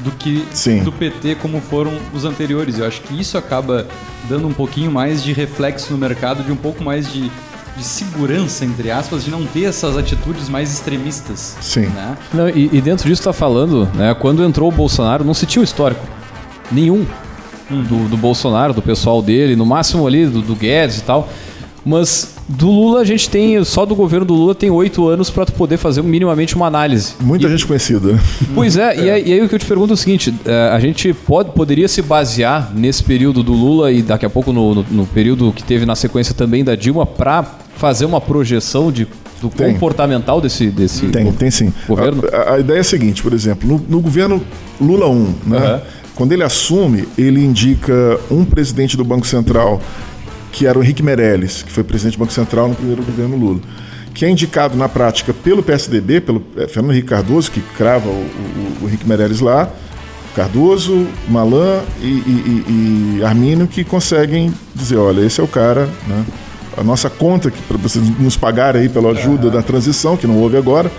do 0.00 0.10
que 0.10 0.46
Sim. 0.52 0.82
do 0.82 0.92
PT 0.92 1.36
como 1.36 1.60
foram 1.60 1.92
os 2.12 2.24
anteriores. 2.24 2.78
Eu 2.78 2.86
acho 2.86 3.00
que 3.02 3.18
isso 3.18 3.36
acaba 3.38 3.86
dando 4.28 4.46
um 4.46 4.52
pouquinho 4.52 4.90
mais 4.90 5.22
de 5.22 5.32
reflexo 5.32 5.92
no 5.92 5.98
mercado, 5.98 6.42
de 6.42 6.52
um 6.52 6.56
pouco 6.56 6.82
mais 6.82 7.10
de, 7.12 7.30
de 7.76 7.84
segurança, 7.84 8.64
entre 8.64 8.90
aspas, 8.90 9.24
de 9.24 9.30
não 9.30 9.44
ter 9.44 9.64
essas 9.64 9.96
atitudes 9.96 10.48
mais 10.48 10.72
extremistas. 10.72 11.56
Sim. 11.60 11.86
Né? 11.86 12.16
Não, 12.32 12.48
e, 12.48 12.70
e, 12.72 12.80
dentro 12.80 13.08
disso 13.08 13.20
está 13.20 13.32
falando, 13.32 13.88
né, 13.94 14.14
quando 14.14 14.42
entrou 14.42 14.68
o 14.68 14.72
Bolsonaro, 14.72 15.24
não 15.24 15.34
se 15.34 15.46
tinha 15.46 15.60
o 15.60 15.64
histórico 15.64 16.04
nenhum 16.70 17.06
hum. 17.70 17.82
do, 17.82 18.08
do 18.08 18.16
Bolsonaro, 18.16 18.72
do 18.72 18.82
pessoal 18.82 19.20
dele, 19.20 19.54
no 19.54 19.66
máximo 19.66 20.06
ali 20.06 20.26
do, 20.26 20.40
do 20.40 20.54
Guedes 20.54 20.98
e 20.98 21.02
tal. 21.02 21.28
Mas 21.84 22.34
do 22.48 22.68
Lula 22.68 23.00
a 23.00 23.04
gente 23.04 23.30
tem, 23.30 23.62
só 23.64 23.86
do 23.86 23.94
governo 23.94 24.26
do 24.26 24.34
Lula 24.34 24.54
tem 24.56 24.70
oito 24.70 25.06
anos 25.06 25.30
para 25.30 25.46
tu 25.46 25.52
poder 25.52 25.76
fazer 25.76 26.02
minimamente 26.02 26.56
uma 26.56 26.66
análise. 26.66 27.14
Muita 27.20 27.46
e, 27.46 27.50
gente 27.50 27.64
conhecida. 27.64 28.18
Pois 28.54 28.76
é, 28.76 28.94
é. 28.96 29.04
E, 29.04 29.10
aí, 29.10 29.28
e, 29.28 29.32
aí, 29.34 29.40
o 29.42 29.48
que 29.48 29.54
eu 29.54 29.58
te 29.58 29.66
pergunto 29.66 29.92
é 29.92 29.94
o 29.94 29.96
seguinte: 29.96 30.34
é, 30.44 30.70
a 30.72 30.80
gente 30.80 31.12
pode, 31.12 31.52
poderia 31.52 31.86
se 31.86 32.02
basear 32.02 32.72
nesse 32.74 33.04
período 33.04 33.42
do 33.42 33.52
Lula 33.52 33.92
e 33.92 34.02
daqui 34.02 34.26
a 34.26 34.30
pouco 34.30 34.52
no, 34.52 34.74
no, 34.74 34.86
no 34.90 35.06
período 35.06 35.52
que 35.52 35.62
teve 35.62 35.86
na 35.86 35.94
sequência 35.94 36.34
também 36.34 36.64
da 36.64 36.74
Dilma 36.74 37.06
para 37.06 37.44
fazer 37.76 38.04
uma 38.04 38.20
projeção 38.20 38.90
de 38.90 39.06
do 39.40 39.50
tem. 39.50 39.72
comportamental 39.72 40.40
desse, 40.40 40.68
desse 40.68 41.08
tem, 41.08 41.30
tem 41.32 41.50
sim. 41.50 41.72
governo? 41.86 42.22
A, 42.32 42.54
a, 42.54 42.58
ideia 42.58 42.78
é 42.78 42.80
a 42.80 42.84
seguinte, 42.84 43.22
por 43.22 43.34
exemplo, 43.34 43.68
no, 43.68 43.78
no 43.86 44.00
governo 44.00 44.42
Lula 44.80 45.08
1, 45.08 45.34
né? 45.46 45.74
Uhum. 45.74 45.80
Quando 46.14 46.32
ele 46.32 46.42
assume, 46.42 47.06
ele 47.18 47.44
indica 47.44 48.18
um 48.30 48.44
presidente 48.44 48.96
do 48.96 49.04
Banco 49.04 49.26
Central 49.26 49.80
que 50.50 50.66
era 50.66 50.78
o 50.78 50.82
Henrique 50.82 51.02
Meirelles, 51.02 51.62
que 51.62 51.70
foi 51.70 51.84
presidente 51.84 52.16
do 52.16 52.20
Banco 52.20 52.32
Central 52.32 52.68
no 52.68 52.74
primeiro 52.74 53.02
governo 53.02 53.36
Lula, 53.36 53.60
que 54.14 54.24
é 54.24 54.30
indicado 54.30 54.74
na 54.74 54.88
prática 54.88 55.34
pelo 55.34 55.62
PSDB, 55.62 56.22
pelo 56.22 56.42
é, 56.56 56.66
Fernando 56.66 56.92
Henrique 56.92 57.08
Cardoso, 57.08 57.50
que 57.50 57.60
crava 57.76 58.08
o, 58.08 58.12
o, 58.12 58.84
o 58.84 58.88
Henrique 58.88 59.06
Meirelles 59.06 59.40
lá, 59.40 59.68
Cardoso, 60.34 61.06
Malan 61.28 61.82
e, 62.00 62.06
e, 62.06 63.18
e, 63.18 63.24
Armínio, 63.24 63.66
que 63.66 63.84
conseguem 63.84 64.50
dizer, 64.74 64.96
olha, 64.96 65.20
esse 65.20 65.42
é 65.42 65.44
o 65.44 65.48
cara, 65.48 65.90
né? 66.06 66.24
A 66.76 66.84
nossa 66.84 67.08
conta, 67.08 67.50
que 67.50 67.60
para 67.62 67.76
vocês 67.78 68.04
nos 68.18 68.36
pagarem 68.36 68.82
aí 68.82 68.88
pela 68.88 69.10
ajuda 69.10 69.50
da 69.50 69.62
transição, 69.62 70.16
que 70.16 70.26
não 70.26 70.38
houve 70.38 70.56
agora, 70.56 70.90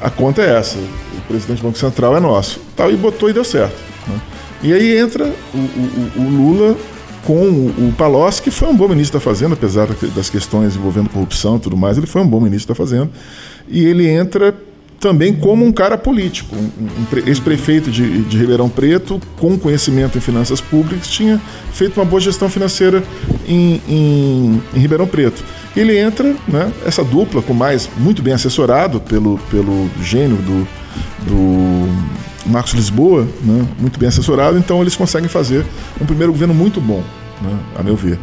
a 0.00 0.08
conta 0.08 0.42
é 0.42 0.56
essa. 0.56 0.78
O 0.78 1.20
presidente 1.28 1.58
do 1.58 1.64
Banco 1.64 1.78
Central 1.78 2.16
é 2.16 2.20
nosso. 2.20 2.60
Tal, 2.74 2.90
e 2.90 2.96
botou 2.96 3.28
e 3.28 3.32
deu 3.32 3.44
certo. 3.44 3.76
Né? 4.08 4.20
E 4.62 4.72
aí 4.72 4.96
entra 4.96 5.24
o, 5.54 5.58
o, 5.58 6.22
o 6.22 6.28
Lula 6.28 6.76
com 7.24 7.36
o 7.36 7.94
Palocci, 7.96 8.42
que 8.42 8.50
foi 8.50 8.68
um 8.68 8.76
bom 8.76 8.88
ministro 8.88 9.18
da 9.18 9.24
Fazenda, 9.24 9.54
apesar 9.54 9.88
das 10.14 10.28
questões 10.28 10.74
envolvendo 10.74 11.08
corrupção 11.08 11.56
e 11.56 11.60
tudo 11.60 11.76
mais, 11.76 11.96
ele 11.96 12.06
foi 12.06 12.22
um 12.22 12.26
bom 12.26 12.40
ministro 12.40 12.74
da 12.74 12.74
Fazenda. 12.74 13.10
E 13.68 13.84
ele 13.84 14.08
entra 14.08 14.54
também 15.02 15.34
como 15.34 15.66
um 15.66 15.72
cara 15.72 15.98
político, 15.98 16.54
um, 16.54 17.26
ex-prefeito 17.26 17.90
de, 17.90 18.22
de, 18.22 18.38
Ribeirão 18.38 18.68
Preto, 18.68 19.20
com 19.36 19.58
conhecimento 19.58 20.16
em 20.16 20.20
finanças 20.20 20.60
públicas, 20.60 21.08
tinha 21.08 21.40
feito 21.72 21.98
uma 21.98 22.06
boa 22.06 22.20
gestão 22.20 22.48
financeira 22.48 23.02
em, 23.46 23.82
em, 23.88 24.62
em 24.72 24.78
Ribeirão 24.78 25.08
Preto. 25.08 25.42
Ele 25.76 25.98
entra, 25.98 26.32
né, 26.46 26.72
essa 26.86 27.02
dupla, 27.02 27.42
com 27.42 27.52
mais, 27.52 27.90
muito 27.98 28.22
bem 28.22 28.32
assessorado 28.32 29.00
pelo, 29.00 29.38
pelo 29.50 29.90
gênio 30.00 30.36
do, 30.36 30.68
do 31.26 31.88
Marcos 32.46 32.72
Lisboa, 32.72 33.26
né, 33.42 33.66
muito 33.80 33.98
bem 33.98 34.08
assessorado, 34.08 34.56
então 34.56 34.80
eles 34.80 34.94
conseguem 34.94 35.28
fazer 35.28 35.66
um 36.00 36.06
primeiro 36.06 36.32
governo 36.32 36.54
muito 36.54 36.80
bom, 36.80 37.02
né, 37.42 37.58
a 37.76 37.82
meu 37.82 37.96
ver. 37.96 38.20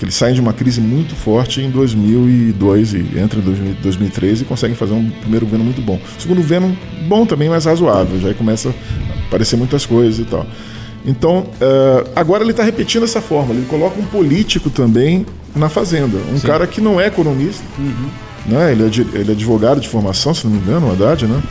Porque 0.00 0.06
eles 0.06 0.14
saem 0.14 0.34
de 0.34 0.40
uma 0.40 0.54
crise 0.54 0.80
muito 0.80 1.14
forte 1.14 1.60
em 1.60 1.68
2002 1.68 2.94
e 2.94 3.18
entra 3.18 3.38
em 3.38 3.76
2003 3.82 4.40
e 4.40 4.44
conseguem 4.46 4.74
fazer 4.74 4.94
um 4.94 5.10
primeiro 5.10 5.44
governo 5.44 5.66
muito 5.66 5.82
bom. 5.82 6.00
Segundo 6.18 6.38
governo, 6.38 6.74
bom 7.06 7.26
também, 7.26 7.50
mas 7.50 7.66
razoável, 7.66 8.18
já 8.18 8.32
começa 8.32 8.70
a 8.70 9.26
aparecer 9.26 9.58
muitas 9.58 9.84
coisas 9.84 10.18
e 10.18 10.24
tal. 10.24 10.46
Então, 11.04 11.40
uh, 11.40 12.10
agora 12.16 12.42
ele 12.42 12.52
está 12.52 12.62
repetindo 12.62 13.02
essa 13.02 13.20
forma, 13.20 13.52
ele 13.52 13.66
coloca 13.66 14.00
um 14.00 14.06
político 14.06 14.70
também 14.70 15.26
na 15.54 15.68
Fazenda, 15.68 16.16
um 16.32 16.38
Sim. 16.38 16.46
cara 16.46 16.66
que 16.66 16.80
não 16.80 16.98
é 16.98 17.08
economista, 17.08 17.62
uhum. 17.78 18.08
né? 18.46 18.72
ele, 18.72 18.84
é, 18.84 19.18
ele 19.18 19.28
é 19.28 19.32
advogado 19.32 19.82
de 19.82 19.88
formação, 19.90 20.32
se 20.32 20.46
não 20.46 20.54
me 20.54 20.60
engano, 20.60 20.88
o 20.88 20.92
Haddad, 20.92 21.26
né? 21.26 21.42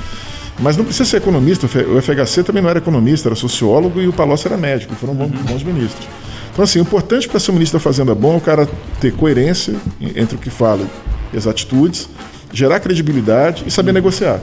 Mas 0.57 0.75
não 0.75 0.83
precisa 0.83 1.07
ser 1.07 1.17
economista. 1.17 1.67
O 1.67 2.01
FHC 2.01 2.43
também 2.43 2.63
não 2.63 2.69
era 2.69 2.79
economista, 2.79 3.29
era 3.29 3.35
sociólogo 3.35 4.01
e 4.01 4.07
o 4.07 4.11
Palocci 4.11 4.47
era 4.47 4.57
médico. 4.57 4.93
Foram 4.95 5.13
bons, 5.13 5.25
uhum. 5.25 5.43
bons 5.43 5.63
ministros. 5.63 6.05
Então, 6.59 6.65
assim, 6.65 6.79
o 6.79 6.81
importante 6.81 7.25
para 7.25 7.39
ser 7.39 7.51
um 7.51 7.53
ministro 7.53 7.79
da 7.79 7.81
Fazenda 7.81 8.13
bom 8.13 8.33
é 8.33 8.37
o 8.37 8.41
cara 8.41 8.67
ter 8.99 9.13
coerência 9.13 9.73
entre 10.13 10.35
o 10.35 10.37
que 10.37 10.49
fala 10.49 10.85
e 11.31 11.37
as 11.37 11.47
atitudes, 11.47 12.09
gerar 12.51 12.81
credibilidade 12.81 13.63
e 13.65 13.71
saber 13.71 13.93
negociar 13.93 14.41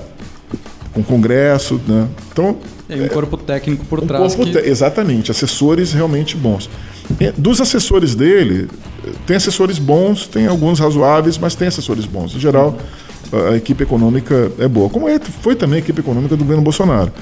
com 0.95 1.03
o 1.03 1.05
Congresso, 1.05 1.79
né? 1.87 2.09
Então 2.33 2.57
e 2.89 3.03
um 3.03 3.09
corpo 3.09 3.37
técnico 3.37 3.85
por 3.85 4.03
um 4.03 4.07
trás. 4.07 4.35
Que... 4.35 4.49
Exatamente, 4.61 5.31
assessores 5.31 5.93
realmente 5.93 6.39
bons. 6.39 6.71
Dos 7.37 7.61
assessores 7.61 8.15
dele, 8.15 8.67
tem 9.27 9.37
assessores 9.37 9.79
bons, 9.79 10.27
tem 10.27 10.47
alguns 10.47 10.81
razoáveis, 10.81 11.37
mas 11.37 11.55
tem 11.55 11.69
assessores 11.69 12.07
bons. 12.07 12.35
Em 12.35 12.41
geral, 12.41 12.79
a 13.51 13.57
equipe 13.57 13.83
econômica 13.83 14.51
é 14.59 14.67
boa, 14.67 14.89
como 14.89 15.07
é, 15.07 15.21
foi 15.43 15.55
também 15.55 15.77
a 15.77 15.81
equipe 15.81 16.01
econômica 16.01 16.35
do 16.35 16.45
governo 16.45 16.63
Bolsonaro. 16.63 17.13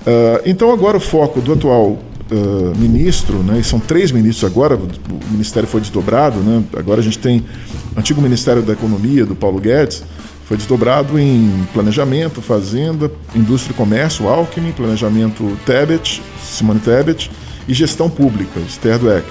Uh, 0.00 0.42
então 0.44 0.72
agora 0.72 0.96
o 0.96 1.00
foco 1.00 1.40
do 1.40 1.52
atual 1.52 1.98
uh, 2.30 2.76
ministro, 2.78 3.38
né, 3.42 3.58
e 3.60 3.64
são 3.64 3.78
três 3.78 4.12
ministros 4.12 4.50
agora, 4.50 4.76
o 4.76 5.30
ministério 5.30 5.68
foi 5.68 5.80
desdobrado, 5.80 6.38
né, 6.40 6.62
agora 6.76 7.00
a 7.00 7.04
gente 7.04 7.18
tem 7.18 7.44
o 7.94 8.00
antigo 8.00 8.20
Ministério 8.20 8.62
da 8.62 8.72
Economia, 8.72 9.24
do 9.24 9.34
Paulo 9.34 9.60
Guedes, 9.60 10.02
foi 10.46 10.56
desdobrado 10.56 11.18
em 11.18 11.66
planejamento, 11.72 12.40
fazenda, 12.40 13.10
indústria 13.34 13.72
e 13.72 13.76
comércio, 13.76 14.28
Alckmin, 14.28 14.70
planejamento 14.70 15.56
Tebet, 15.66 16.22
Simone 16.40 16.78
Tebet, 16.78 17.30
e 17.66 17.74
gestão 17.74 18.08
pública, 18.08 18.60
Esther 18.60 18.98
Dweck. 18.98 19.26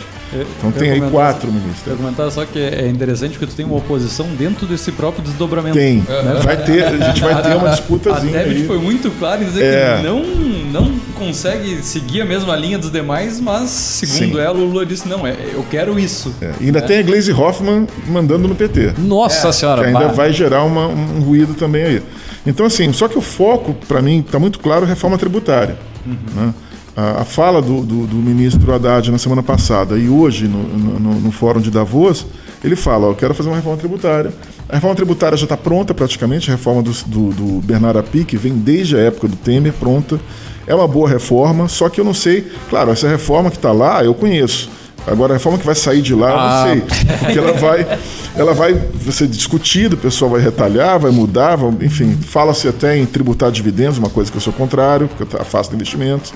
Então 0.57 0.71
tem 0.71 0.91
aí 0.91 1.01
quatro 1.09 1.51
ministros. 1.51 1.87
Eu 1.87 1.97
comentar 1.97 2.29
só 2.31 2.45
que 2.45 2.59
é 2.59 2.87
interessante 2.87 3.37
que 3.37 3.45
tu 3.45 3.55
tem 3.55 3.65
uma 3.65 3.77
oposição 3.77 4.27
dentro 4.37 4.65
desse 4.65 4.91
próprio 4.91 5.23
desdobramento. 5.23 5.77
Tem. 5.77 5.97
Né? 5.97 6.39
Vai 6.43 6.57
ter, 6.57 6.83
a 6.83 6.97
gente 6.97 7.21
vai 7.21 7.41
ter 7.41 7.55
uma 7.55 7.69
disputazinha. 7.75 8.41
A 8.41 8.43
Tebet 8.43 8.65
foi 8.65 8.79
muito 8.79 9.11
claro 9.11 9.43
em 9.43 9.45
dizer 9.45 9.63
é. 9.63 9.97
que 9.97 10.03
não, 10.03 10.23
não 10.71 10.99
consegue 11.17 11.81
seguir 11.83 12.21
a 12.21 12.25
mesma 12.25 12.55
linha 12.55 12.77
dos 12.77 12.91
demais, 12.91 13.39
mas 13.39 13.69
segundo 13.69 14.35
Sim. 14.35 14.39
ela, 14.39 14.57
o 14.57 14.65
Lula 14.65 14.85
disse: 14.85 15.07
não, 15.07 15.25
é, 15.25 15.35
eu 15.53 15.65
quero 15.69 15.97
isso. 15.99 16.33
É. 16.41 16.51
E 16.59 16.65
ainda 16.65 16.79
é. 16.79 16.81
tem 16.81 16.99
a 16.99 17.03
Glaze 17.03 17.31
Hoffman 17.31 17.87
mandando 18.07 18.47
no 18.47 18.55
PT. 18.55 18.93
Nossa 18.97 19.49
é. 19.49 19.51
Senhora, 19.51 19.81
que 19.81 19.87
ainda 19.87 20.09
vai 20.09 20.33
gerar 20.33 20.63
uma, 20.63 20.87
um 20.87 21.21
ruído 21.21 21.53
também 21.53 21.83
aí. 21.83 22.03
Então, 22.45 22.65
assim, 22.65 22.91
só 22.93 23.07
que 23.07 23.17
o 23.17 23.21
foco, 23.21 23.73
para 23.87 24.01
mim, 24.01 24.19
está 24.19 24.37
muito 24.37 24.59
claro 24.59 24.85
reforma 24.85 25.17
tributária. 25.17 25.77
Uhum. 26.05 26.17
Né? 26.35 26.53
A, 26.95 27.21
a 27.21 27.25
fala 27.25 27.61
do, 27.61 27.81
do, 27.81 28.07
do, 28.07 28.15
ministro 28.15 28.73
Haddad 28.73 29.11
na 29.11 29.17
semana 29.17 29.43
passada 29.43 29.97
e 29.97 30.07
hoje 30.07 30.47
no, 30.47 30.63
no, 30.63 31.19
no 31.19 31.31
fórum 31.31 31.59
de 31.59 31.69
Davos, 31.69 32.25
ele 32.63 32.75
fala: 32.75 33.07
eu 33.07 33.15
quero 33.15 33.33
fazer 33.33 33.49
uma 33.49 33.57
reforma 33.57 33.77
tributária. 33.77 34.33
A 34.67 34.75
reforma 34.75 34.95
tributária 34.95 35.37
já 35.37 35.43
está 35.43 35.57
pronta 35.57 35.93
praticamente, 35.93 36.49
a 36.49 36.53
reforma 36.53 36.81
do, 36.81 36.91
do, 36.91 37.29
do 37.31 37.61
Bernardo 37.61 37.99
Api, 37.99 38.23
que 38.23 38.37
vem 38.37 38.53
desde 38.53 38.95
a 38.95 38.99
época 38.99 39.27
do 39.27 39.35
Temer, 39.35 39.73
pronta. 39.73 40.19
É 40.65 40.73
uma 40.73 40.87
boa 40.87 41.07
reforma, 41.07 41.67
só 41.67 41.89
que 41.89 42.01
eu 42.01 42.05
não 42.05 42.13
sei. 42.13 42.49
Claro, 42.69 42.89
essa 42.89 43.07
reforma 43.07 43.51
que 43.51 43.57
está 43.57 43.71
lá, 43.71 44.03
eu 44.03 44.15
conheço. 44.15 44.69
Agora, 45.05 45.33
a 45.33 45.37
reforma 45.37 45.59
que 45.59 45.65
vai 45.65 45.75
sair 45.75 46.01
de 46.01 46.15
lá, 46.15 46.29
eu 46.29 46.37
não 46.37 46.43
ah. 46.43 46.63
sei. 46.63 47.17
Porque 47.19 47.37
ela 47.37 47.53
vai, 47.53 47.99
ela 48.35 48.53
vai 48.55 48.81
ser 49.11 49.27
discutida, 49.27 49.93
o 49.93 49.97
pessoal 49.97 50.31
vai 50.31 50.41
retalhar, 50.41 50.97
vai 50.97 51.11
mudar, 51.11 51.55
vai, 51.55 51.69
enfim. 51.85 52.17
Fala-se 52.19 52.67
até 52.67 52.97
em 52.97 53.05
tributar 53.05 53.51
dividendos, 53.51 53.99
uma 53.99 54.09
coisa 54.09 54.31
que 54.31 54.37
eu 54.37 54.41
sou 54.41 54.51
contrário, 54.51 55.07
porque 55.07 55.35
eu 55.35 55.41
afasto 55.41 55.75
investimentos. 55.75 56.33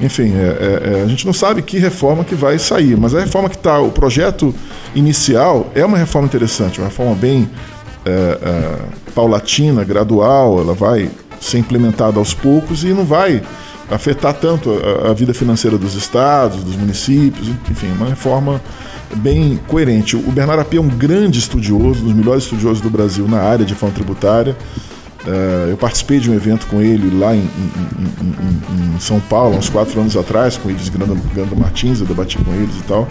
Enfim, 0.00 0.34
é, 0.34 0.38
é, 0.38 0.98
é, 0.98 1.02
a 1.02 1.06
gente 1.06 1.24
não 1.24 1.32
sabe 1.32 1.62
que 1.62 1.78
reforma 1.78 2.24
que 2.24 2.34
vai 2.34 2.58
sair, 2.58 2.96
mas 2.96 3.14
a 3.14 3.20
reforma 3.20 3.48
que 3.48 3.56
está, 3.56 3.80
o 3.80 3.90
projeto 3.90 4.54
inicial 4.94 5.70
é 5.74 5.84
uma 5.84 5.96
reforma 5.96 6.26
interessante, 6.26 6.80
uma 6.80 6.88
reforma 6.88 7.14
bem 7.14 7.48
é, 8.04 8.10
é, 8.10 8.78
paulatina, 9.14 9.84
gradual, 9.84 10.60
ela 10.60 10.74
vai 10.74 11.10
ser 11.40 11.58
implementada 11.58 12.18
aos 12.18 12.34
poucos 12.34 12.82
e 12.82 12.88
não 12.88 13.04
vai 13.04 13.42
afetar 13.90 14.34
tanto 14.34 14.70
a, 15.04 15.10
a, 15.10 15.14
vida 15.14 15.32
financeira 15.32 15.78
dos 15.78 15.94
estados, 15.94 16.64
dos 16.64 16.74
municípios, 16.74 17.48
enfim, 17.70 17.90
uma 17.92 18.06
reforma 18.06 18.60
bem 19.16 19.60
coerente. 19.68 20.16
O 20.16 20.32
Bernardo 20.32 20.60
Api 20.60 20.76
é 20.76 20.80
um 20.80 20.88
grande 20.88 21.38
estudioso, 21.38 22.02
um 22.02 22.06
dos 22.06 22.14
melhores 22.14 22.44
estudiosos 22.44 22.80
do 22.80 22.90
Brasil 22.90 23.28
na 23.28 23.40
área 23.40 23.64
de 23.64 23.74
reforma 23.74 23.94
tributária. 23.94 24.56
Uh, 25.26 25.70
eu 25.70 25.76
participei 25.78 26.20
de 26.20 26.30
um 26.30 26.34
evento 26.34 26.66
com 26.66 26.82
ele 26.82 27.18
lá 27.18 27.34
em, 27.34 27.38
em, 27.38 27.42
em, 27.42 28.96
em 28.96 29.00
São 29.00 29.18
Paulo, 29.20 29.56
uns 29.56 29.70
quatro 29.70 29.98
anos 29.98 30.16
atrás, 30.18 30.58
com 30.58 30.68
o 30.68 30.70
Ives 30.70 30.90
Granda, 30.90 31.16
Granda 31.34 31.54
Martins, 31.56 32.00
eu 32.00 32.06
debati 32.06 32.36
com 32.36 32.52
eles 32.52 32.76
e 32.78 32.82
tal. 32.82 33.08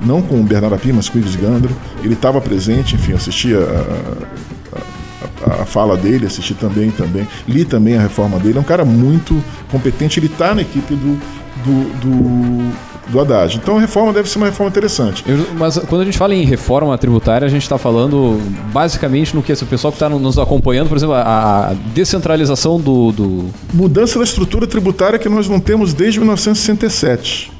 Não 0.00 0.22
com 0.22 0.40
o 0.40 0.44
Bernardo 0.44 0.76
Api, 0.76 0.92
mas 0.92 1.08
com 1.08 1.18
o 1.18 1.20
Ives 1.20 1.34
Gandra. 1.34 1.70
Ele 2.02 2.14
estava 2.14 2.40
presente, 2.40 2.94
enfim, 2.94 3.12
assistia 3.12 3.58
a, 3.58 5.50
a, 5.50 5.62
a, 5.62 5.64
fala 5.64 5.96
dele, 5.96 6.26
assisti 6.26 6.54
também, 6.54 6.92
também. 6.92 7.26
Li 7.48 7.64
também 7.64 7.96
a 7.96 8.02
reforma 8.02 8.38
dele. 8.38 8.58
É 8.58 8.60
um 8.60 8.64
cara 8.64 8.84
muito 8.84 9.42
competente, 9.68 10.20
ele 10.20 10.26
está 10.26 10.54
na 10.54 10.62
equipe 10.62 10.94
do, 10.94 11.18
do, 11.64 12.00
do 12.00 12.72
do 13.08 13.20
Haddad. 13.20 13.56
Então 13.56 13.76
a 13.76 13.80
reforma 13.80 14.12
deve 14.12 14.28
ser 14.28 14.38
uma 14.38 14.46
reforma 14.46 14.70
interessante. 14.70 15.24
Eu, 15.26 15.38
mas 15.54 15.78
quando 15.78 16.02
a 16.02 16.04
gente 16.04 16.18
fala 16.18 16.34
em 16.34 16.44
reforma 16.44 16.96
tributária, 16.98 17.46
a 17.46 17.50
gente 17.50 17.62
está 17.62 17.78
falando 17.78 18.40
basicamente 18.72 19.34
no 19.34 19.42
que 19.42 19.52
o 19.52 19.66
pessoal 19.66 19.92
que 19.92 19.96
está 19.96 20.08
nos 20.08 20.38
acompanhando, 20.38 20.88
por 20.88 20.96
exemplo, 20.96 21.14
a, 21.14 21.70
a 21.70 21.74
descentralização 21.94 22.80
do, 22.80 23.12
do, 23.12 23.48
Mudança 23.72 24.18
da 24.18 24.24
estrutura 24.24 24.66
tributária 24.66 25.18
que 25.18 25.28
nós 25.28 25.48
não 25.48 25.60
temos 25.60 25.94
desde 25.94 26.18
1967 26.18 27.57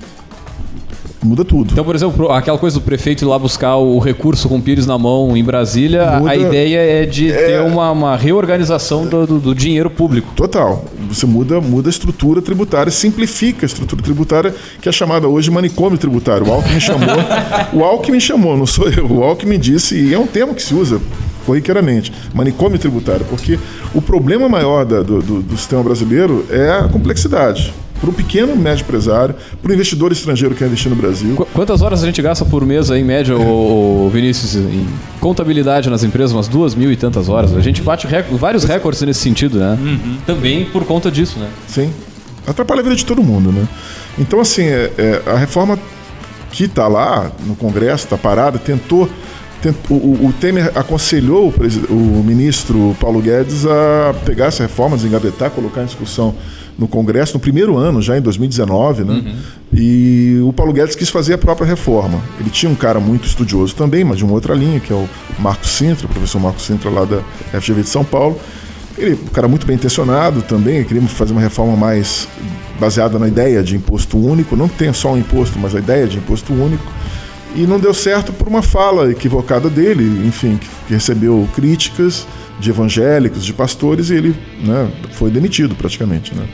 muda 1.29 1.45
tudo. 1.45 1.73
Então, 1.73 1.85
por 1.85 1.95
exemplo, 1.95 2.31
aquela 2.33 2.59
coisa 2.59 2.79
do 2.79 2.83
prefeito 2.83 3.25
ir 3.25 3.27
lá 3.27 3.39
buscar 3.39 3.77
o 3.77 3.99
recurso 3.99 4.49
com 4.49 4.57
o 4.57 4.63
Pires 4.63 4.87
na 4.87 4.97
mão 4.97 5.37
em 5.37 5.45
Brasília, 5.45 6.19
muda, 6.19 6.31
a 6.31 6.37
ideia 6.37 6.79
é 6.79 7.05
de 7.05 7.31
é, 7.31 7.47
ter 7.47 7.61
uma, 7.61 7.91
uma 7.91 8.17
reorganização 8.17 9.07
do, 9.07 9.27
do, 9.27 9.39
do, 9.39 9.55
dinheiro 9.55 9.91
público. 9.91 10.33
Total. 10.35 10.85
Você 11.09 11.27
muda, 11.27 11.61
muda 11.61 11.89
a 11.89 11.91
estrutura 11.91 12.41
tributária, 12.41 12.91
simplifica 12.91 13.65
a 13.65 13.69
estrutura 13.69 14.03
tributária, 14.03 14.55
que 14.81 14.89
é 14.89 14.93
chamada 14.93 15.29
hoje 15.29 15.51
manicômio 15.51 15.99
tributário. 15.99 16.49
O 16.49 16.53
Alckmin 16.53 16.81
chamou, 16.81 17.09
o 17.73 17.85
Alckmin 17.85 18.21
chamou, 18.21 18.57
não 18.57 18.67
sou 18.67 18.89
eu. 18.89 19.07
O 19.07 19.23
Alckmin 19.23 19.59
disse, 19.59 19.97
e 19.97 20.15
é 20.15 20.19
um 20.19 20.27
termo 20.27 20.55
que 20.55 20.63
se 20.63 20.75
usa 20.75 21.01
corriqueiramente, 21.45 22.13
manicômio 22.35 22.79
tributário, 22.79 23.25
porque 23.25 23.59
o 23.95 24.03
problema 24.03 24.51
maior 24.51 24.85
da, 24.85 25.03
do, 25.03 25.23
do, 25.23 25.43
do 25.43 25.57
sistema 25.57 25.83
brasileiro 25.83 26.45
é 26.51 26.71
a 26.71 26.89
complexidade 26.89 27.73
para 28.01 28.11
o 28.11 28.13
pequeno 28.13 28.55
médio 28.57 28.83
empresário, 28.83 29.35
para 29.63 29.71
o 29.71 29.75
investidor 29.75 30.13
estrangeiro 30.13 30.55
que 30.55 30.61
quer 30.61 30.67
investir 30.67 30.91
no 30.91 30.97
Brasil. 30.97 31.35
Qu 31.35 31.47
quantas 31.47 31.83
horas 31.83 32.03
a 32.03 32.07
gente 32.07 32.21
gasta 32.23 32.45
por 32.45 32.65
mês 32.65 32.91
aí, 32.91 33.01
em 33.01 33.05
média, 33.05 33.37
o, 33.37 34.09
Vinícius, 34.13 34.57
em 34.57 34.87
contabilidade 35.21 35.91
nas 35.91 36.05
empresas? 36.05 36.33
Umas 36.33 36.49
duas 36.49 36.75
mil 36.75 36.91
e 36.93 36.97
tantas 36.97 37.29
horas. 37.29 37.55
A 37.57 37.61
gente 37.61 37.83
bate 37.83 38.07
rec 38.07 38.27
vários 38.33 38.65
recordes 38.65 39.03
nesse 39.03 39.21
sentido, 39.21 39.59
né? 39.59 39.79
Uhum. 39.81 40.19
Também 40.27 40.65
por 40.67 40.85
conta 40.85 41.11
disso, 41.11 41.39
né? 41.39 41.49
Sim. 41.67 41.91
Atrapalha 42.47 42.81
a 42.81 42.83
vida 42.85 42.97
de 42.97 43.05
todo 43.05 43.23
mundo, 43.23 43.53
né? 43.53 43.67
Então, 44.19 44.41
assim, 44.41 44.65
é, 44.65 44.91
é, 44.97 45.23
a 45.27 45.37
reforma 45.37 45.79
que 46.51 46.65
está 46.65 46.89
lá 46.89 47.31
no 47.47 47.55
Congresso, 47.55 48.05
está 48.05 48.17
parada, 48.17 48.59
tentou 48.59 49.09
o, 49.91 50.29
o, 50.29 50.35
Temer 50.41 50.71
aconselhou 50.77 51.53
o, 51.53 51.93
o, 51.93 52.25
ministro 52.25 52.97
Paulo 53.01 53.21
Guedes 53.21 53.67
a 53.67 54.15
pegar 54.25 54.47
essa 54.47 54.63
reforma, 54.63 54.97
desengavetar, 54.97 55.51
colocar 55.51 55.83
em 55.83 55.87
discussão 55.87 56.35
no 56.79 56.87
Congresso 56.87 57.35
no 57.35 57.41
primeiro 57.41 57.77
ano, 57.77 58.01
já 58.01 58.17
em 58.17 58.21
2019, 58.21 59.05
né? 59.05 59.13
Uhum. 59.15 59.37
E 59.73 60.41
o 60.45 60.53
Paulo 60.53 60.73
Guedes 60.73 60.95
quis 60.95 61.11
fazer 61.11 61.35
a 61.35 61.39
própria 61.39 61.67
reforma. 61.67 62.23
Ele 62.39 62.51
tinha 62.51 62.71
um 62.71 62.75
cara 62.75 63.01
muito 63.01 63.27
estudioso 63.27 63.75
também, 63.75 64.05
mas 64.05 64.19
de 64.19 64.25
uma 64.25 64.33
outra 64.33 64.55
linha, 64.55 64.79
que 64.79 64.93
é 64.93 64.97
o 64.97 65.09
Marcos 65.39 65.71
Sintra, 65.71 66.07
o 66.07 66.09
professor 66.09 66.41
Marcos 66.41 66.65
Sintra 66.65 66.89
lá 66.89 67.05
da 67.05 67.21
FGV 67.61 67.83
de 67.83 67.89
São 67.89 68.05
Paulo. 68.05 68.39
Ele, 68.97 69.15
um 69.15 69.33
cara 69.33 69.49
muito 69.49 69.67
bem 69.67 69.77
intencionado 69.77 70.43
também, 70.43 70.85
queria 70.85 71.03
fazer 71.03 71.33
uma 71.33 71.41
reforma 71.41 71.77
mais 71.77 72.29
baseada 72.79 73.19
na 73.19 73.27
ideia 73.27 73.63
de 73.63 73.77
imposto 73.77 74.17
único, 74.17 74.55
não 74.55 74.69
que 74.69 74.77
tenha 74.77 74.93
só 74.93 75.13
um 75.13 75.19
imposto, 75.19 75.59
mas 75.59 75.75
a 75.75 75.79
ideia 75.79 76.07
de 76.07 76.19
imposto 76.19 76.53
único. 76.53 76.85
E 77.55 77.67
não 77.67 77.79
deu 77.79 77.95
certo 77.95 78.33
por 78.33 78.47
uma 78.47 78.63
fala 78.63 79.11
equivocada 79.11 79.69
dele, 79.69 80.27
enfim, 80.27 80.59
que 80.87 80.93
recebeu 80.93 81.49
críticas 81.55 82.27
de 82.61 82.71
evangélicos, 82.71 83.45
de 83.45 83.53
pastores, 83.53 84.11
e 84.11 84.15
ele 84.15 84.37
né, 84.65 84.91
foi 85.13 85.31
demitido 85.31 85.75
praticamente. 85.75 86.35
Né? 86.35 86.47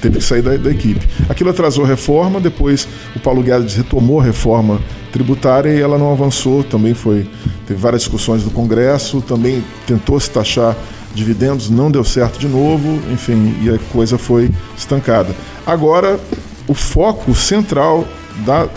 Teve 0.00 0.18
que 0.18 0.24
sair 0.24 0.42
da, 0.42 0.56
da, 0.56 0.70
equipe. 0.70 1.06
Aquilo 1.28 1.50
atrasou 1.50 1.84
a 1.84 1.88
reforma, 1.88 2.40
depois 2.40 2.86
o 3.14 3.20
Paulo 3.20 3.42
Guedes 3.42 3.76
retomou 3.76 4.20
a 4.20 4.24
reforma 4.24 4.80
tributária 5.12 5.70
e 5.70 5.80
ela 5.80 5.98
não 5.98 6.12
avançou, 6.12 6.64
também 6.64 6.94
foi. 6.94 7.26
Teve 7.66 7.80
várias 7.80 8.02
discussões 8.02 8.42
do 8.42 8.50
Congresso, 8.50 9.20
também 9.20 9.62
tentou 9.86 10.18
se 10.18 10.30
taxar 10.30 10.76
dividendos, 11.14 11.70
não 11.70 11.90
deu 11.90 12.02
certo 12.02 12.38
de 12.38 12.48
novo, 12.48 13.00
enfim, 13.12 13.54
e 13.62 13.70
a 13.70 13.78
coisa 13.92 14.18
foi 14.18 14.50
estancada. 14.76 15.34
Agora, 15.66 16.18
o 16.66 16.74
foco 16.74 17.34
central 17.34 18.06
da, 18.44 18.68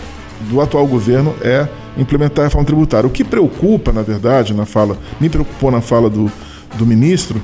do 0.42 0.60
atual 0.60 0.86
governo 0.86 1.34
é 1.42 1.68
implementar 1.96 2.44
a 2.44 2.48
reforma 2.48 2.66
tributária. 2.66 3.06
O 3.06 3.10
que 3.10 3.24
preocupa, 3.24 3.92
na 3.92 4.02
verdade, 4.02 4.52
na 4.54 4.66
fala, 4.66 4.98
me 5.20 5.28
preocupou 5.28 5.70
na 5.70 5.80
fala 5.80 6.10
do, 6.10 6.30
do 6.76 6.86
ministro 6.86 7.42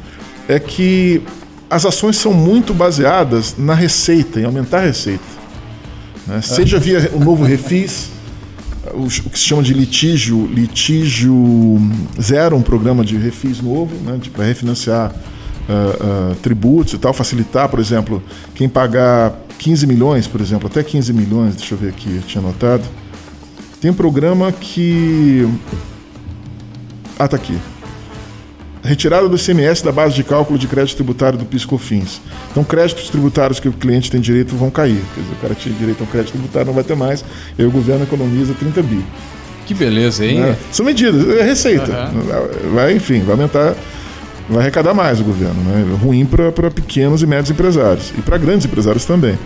é 0.49 0.59
que 0.59 1.23
as 1.71 1.87
ações 1.87 2.17
são 2.17 2.35
muito 2.35 2.75
baseadas 2.75 3.57
na 3.57 3.75
receita, 3.75 4.39
em 4.39 4.45
aumentar 4.45 4.79
a 4.79 4.87
receita. 4.87 5.25
Né? 6.27 6.43
Seja 6.43 6.79
via 6.79 7.11
o 7.15 7.19
novo 7.19 7.45
refis, 7.45 8.11
o, 8.93 9.07
que 9.07 9.39
se 9.39 9.45
chama 9.45 9.63
de 9.63 9.73
litígio, 9.73 10.47
litígio 10.47 11.35
zero, 12.21 12.57
um 12.57 12.63
programa 12.63 13.05
de 13.05 13.17
refis 13.17 13.61
novo, 13.61 13.95
né? 14.05 14.21
para 14.33 14.45
refinanciar 14.45 15.13
uh, 15.13 16.33
uh, 16.33 16.35
tributos 16.37 16.93
e 16.95 16.99
tal, 16.99 17.13
facilitar, 17.13 17.69
por 17.69 17.79
exemplo, 17.79 18.23
quem 18.55 18.69
pagar 18.69 19.33
15 19.63 19.87
milhões, 19.87 20.27
por 20.27 20.41
exemplo, 20.41 20.67
até 20.67 20.83
15 20.83 21.13
milhões, 21.13 21.55
deixa 21.55 21.75
eu 21.75 21.79
ver 21.79 21.91
aqui, 21.91 22.17
eu 22.17 22.23
tinha 22.23 22.43
anotado. 22.43 22.83
Tem 23.81 23.91
um 23.91 23.95
programa 23.95 24.51
que. 24.51 25.49
Ah, 27.19 27.29
tá 27.29 27.37
aqui 27.37 27.57
retirada 28.85 29.29
do 29.29 29.37
ICMS 29.37 29.85
da 29.85 29.93
base 29.93 30.15
de 30.15 30.25
cálculo 30.25 30.59
de 30.59 30.67
crédito 30.67 30.97
tributário 30.97 31.39
do 31.39 31.45
PiscoFins. 31.45 32.21
Então, 32.51 32.65
créditos 32.65 33.09
tributários 33.09 33.61
que 33.61 33.69
o 33.69 33.73
cliente 33.73 34.11
tem 34.11 34.21
direito 34.21 34.57
vão 34.57 34.71
cair. 34.71 35.01
Quer 35.15 35.21
dizer, 35.21 35.33
o 35.33 35.37
cara 35.37 35.55
tinha 35.55 35.75
direito 35.75 36.01
a 36.01 36.05
um 36.05 36.07
crédito 36.07 36.33
tributário, 36.33 36.67
não 36.67 36.75
vai 36.75 36.85
ter 36.85 36.97
mais, 36.97 37.25
e 37.57 37.65
o 37.65 37.71
governo 37.71 38.03
economiza 38.03 38.55
30 38.55 38.83
bi. 38.83 39.05
Que 39.67 39.75
beleza, 39.75 40.27
hein? 40.27 40.41
Né? 40.41 40.57
São 40.73 40.85
medidas, 40.85 41.29
é 41.39 41.43
receita. 41.43 42.11
Uhum. 42.13 42.75
Vai, 42.75 42.97
enfim, 42.97 43.21
vai 43.21 43.33
aumentar, 43.33 43.77
vai 44.49 44.61
arrecadar 44.61 44.95
mais 44.95 45.21
o 45.21 45.25
governo. 45.25 45.63
Né? 45.63 45.97
Ruim 46.01 46.27
para 46.27 46.71
pequenos 46.71 47.23
e 47.23 47.27
médios 47.27 47.51
empresários. 47.51 48.13
E 48.17 48.23
para 48.23 48.39
grandes 48.39 48.67
empresários 48.67 49.05
também. 49.05 49.39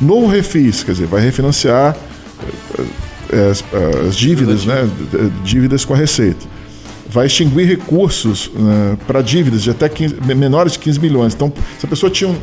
Novo 0.00 0.26
refis, 0.26 0.82
quer 0.82 0.92
dizer, 0.92 1.06
vai 1.06 1.20
refinanciar 1.20 1.96
eh, 3.32 3.50
as, 3.50 3.64
as 4.06 4.16
dívidas, 4.16 4.64
né? 4.64 4.88
dívidas 5.44 5.84
com 5.84 5.94
a 5.94 5.96
receita 5.96 6.46
vai 7.12 7.26
extinguir 7.26 7.66
recursos 7.66 8.46
uh, 8.46 8.96
para 9.04 9.20
dívidas 9.20 9.62
de 9.62 9.70
até 9.70 9.88
15, 9.88 10.14
menores 10.32 10.74
de 10.74 10.78
15 10.78 11.00
milhões. 11.00 11.34
Então, 11.34 11.52
se 11.76 11.84
a 11.84 11.88
pessoa 11.88 12.08
tinha 12.08 12.30
um, 12.30 12.36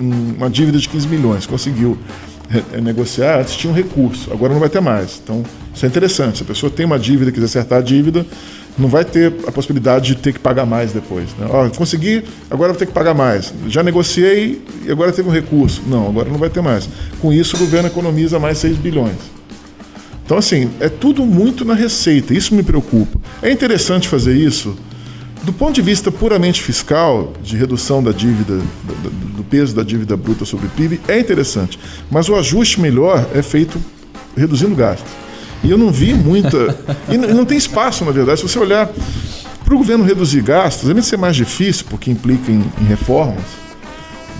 um, 0.00 0.34
uma 0.36 0.50
dívida 0.50 0.78
de 0.78 0.88
15 0.88 1.06
milhões, 1.06 1.46
conseguiu 1.46 1.96
negociar, 2.82 3.40
antes 3.40 3.54
tinha 3.54 3.72
um 3.72 3.76
recurso, 3.76 4.32
agora 4.32 4.52
não 4.52 4.60
vai 4.60 4.68
ter 4.68 4.80
mais. 4.80 5.20
Então, 5.22 5.44
isso 5.72 5.84
é 5.84 5.88
interessante. 5.88 6.38
Se 6.38 6.42
a 6.42 6.46
pessoa 6.46 6.70
tem 6.70 6.84
uma 6.84 6.98
dívida 6.98 7.30
e 7.30 7.32
quiser 7.32 7.46
acertar 7.46 7.78
a 7.78 7.82
dívida, 7.82 8.26
não 8.78 8.88
vai 8.88 9.04
ter 9.04 9.32
a 9.46 9.52
possibilidade 9.52 10.14
de 10.14 10.16
ter 10.16 10.32
que 10.32 10.38
pagar 10.38 10.64
mais 10.64 10.92
depois. 10.92 11.30
Né? 11.38 11.46
Ó, 11.48 11.68
consegui, 11.70 12.24
agora 12.50 12.72
vou 12.72 12.78
ter 12.78 12.86
que 12.86 12.92
pagar 12.92 13.14
mais. 13.14 13.52
Já 13.68 13.82
negociei 13.82 14.62
e 14.84 14.90
agora 14.90 15.12
teve 15.12 15.28
um 15.28 15.32
recurso. 15.32 15.82
Não, 15.86 16.08
agora 16.08 16.28
não 16.28 16.38
vai 16.38 16.50
ter 16.50 16.62
mais. 16.62 16.88
Com 17.20 17.32
isso, 17.32 17.56
o 17.56 17.58
governo 17.58 17.88
economiza 17.88 18.38
mais 18.38 18.58
6 18.58 18.76
bilhões. 18.76 19.16
Então, 20.24 20.38
assim, 20.38 20.70
é 20.78 20.88
tudo 20.88 21.26
muito 21.26 21.64
na 21.64 21.74
receita, 21.74 22.32
isso 22.32 22.54
me 22.54 22.62
preocupa. 22.62 23.18
É 23.42 23.50
interessante 23.50 24.06
fazer 24.08 24.34
isso 24.34 24.76
do 25.42 25.52
ponto 25.52 25.72
de 25.72 25.82
vista 25.82 26.10
puramente 26.12 26.62
fiscal, 26.62 27.32
de 27.42 27.56
redução 27.56 28.02
da 28.02 28.12
dívida, 28.12 28.60
do 29.36 29.42
peso 29.44 29.74
da 29.74 29.82
dívida 29.82 30.16
bruta 30.16 30.44
sobre 30.44 30.66
o 30.66 30.70
PIB, 30.70 31.00
é 31.08 31.18
interessante. 31.18 31.78
Mas 32.10 32.28
o 32.28 32.36
ajuste 32.36 32.80
melhor 32.80 33.26
é 33.34 33.42
feito 33.42 33.80
reduzindo 34.36 34.74
gastos. 34.74 35.10
E 35.62 35.70
eu 35.70 35.78
não 35.78 35.90
vi 35.90 36.14
muita. 36.14 36.76
e 37.08 37.16
não 37.16 37.44
tem 37.44 37.58
espaço, 37.58 38.04
na 38.04 38.10
verdade. 38.10 38.40
Se 38.40 38.48
você 38.48 38.58
olhar 38.58 38.90
para 39.64 39.74
o 39.74 39.78
governo 39.78 40.04
reduzir 40.04 40.42
gastos, 40.42 40.88
além 40.88 41.00
de 41.00 41.06
ser 41.06 41.16
mais 41.16 41.36
difícil, 41.36 41.86
porque 41.88 42.10
implica 42.10 42.50
em, 42.50 42.64
em 42.80 42.84
reformas, 42.84 43.44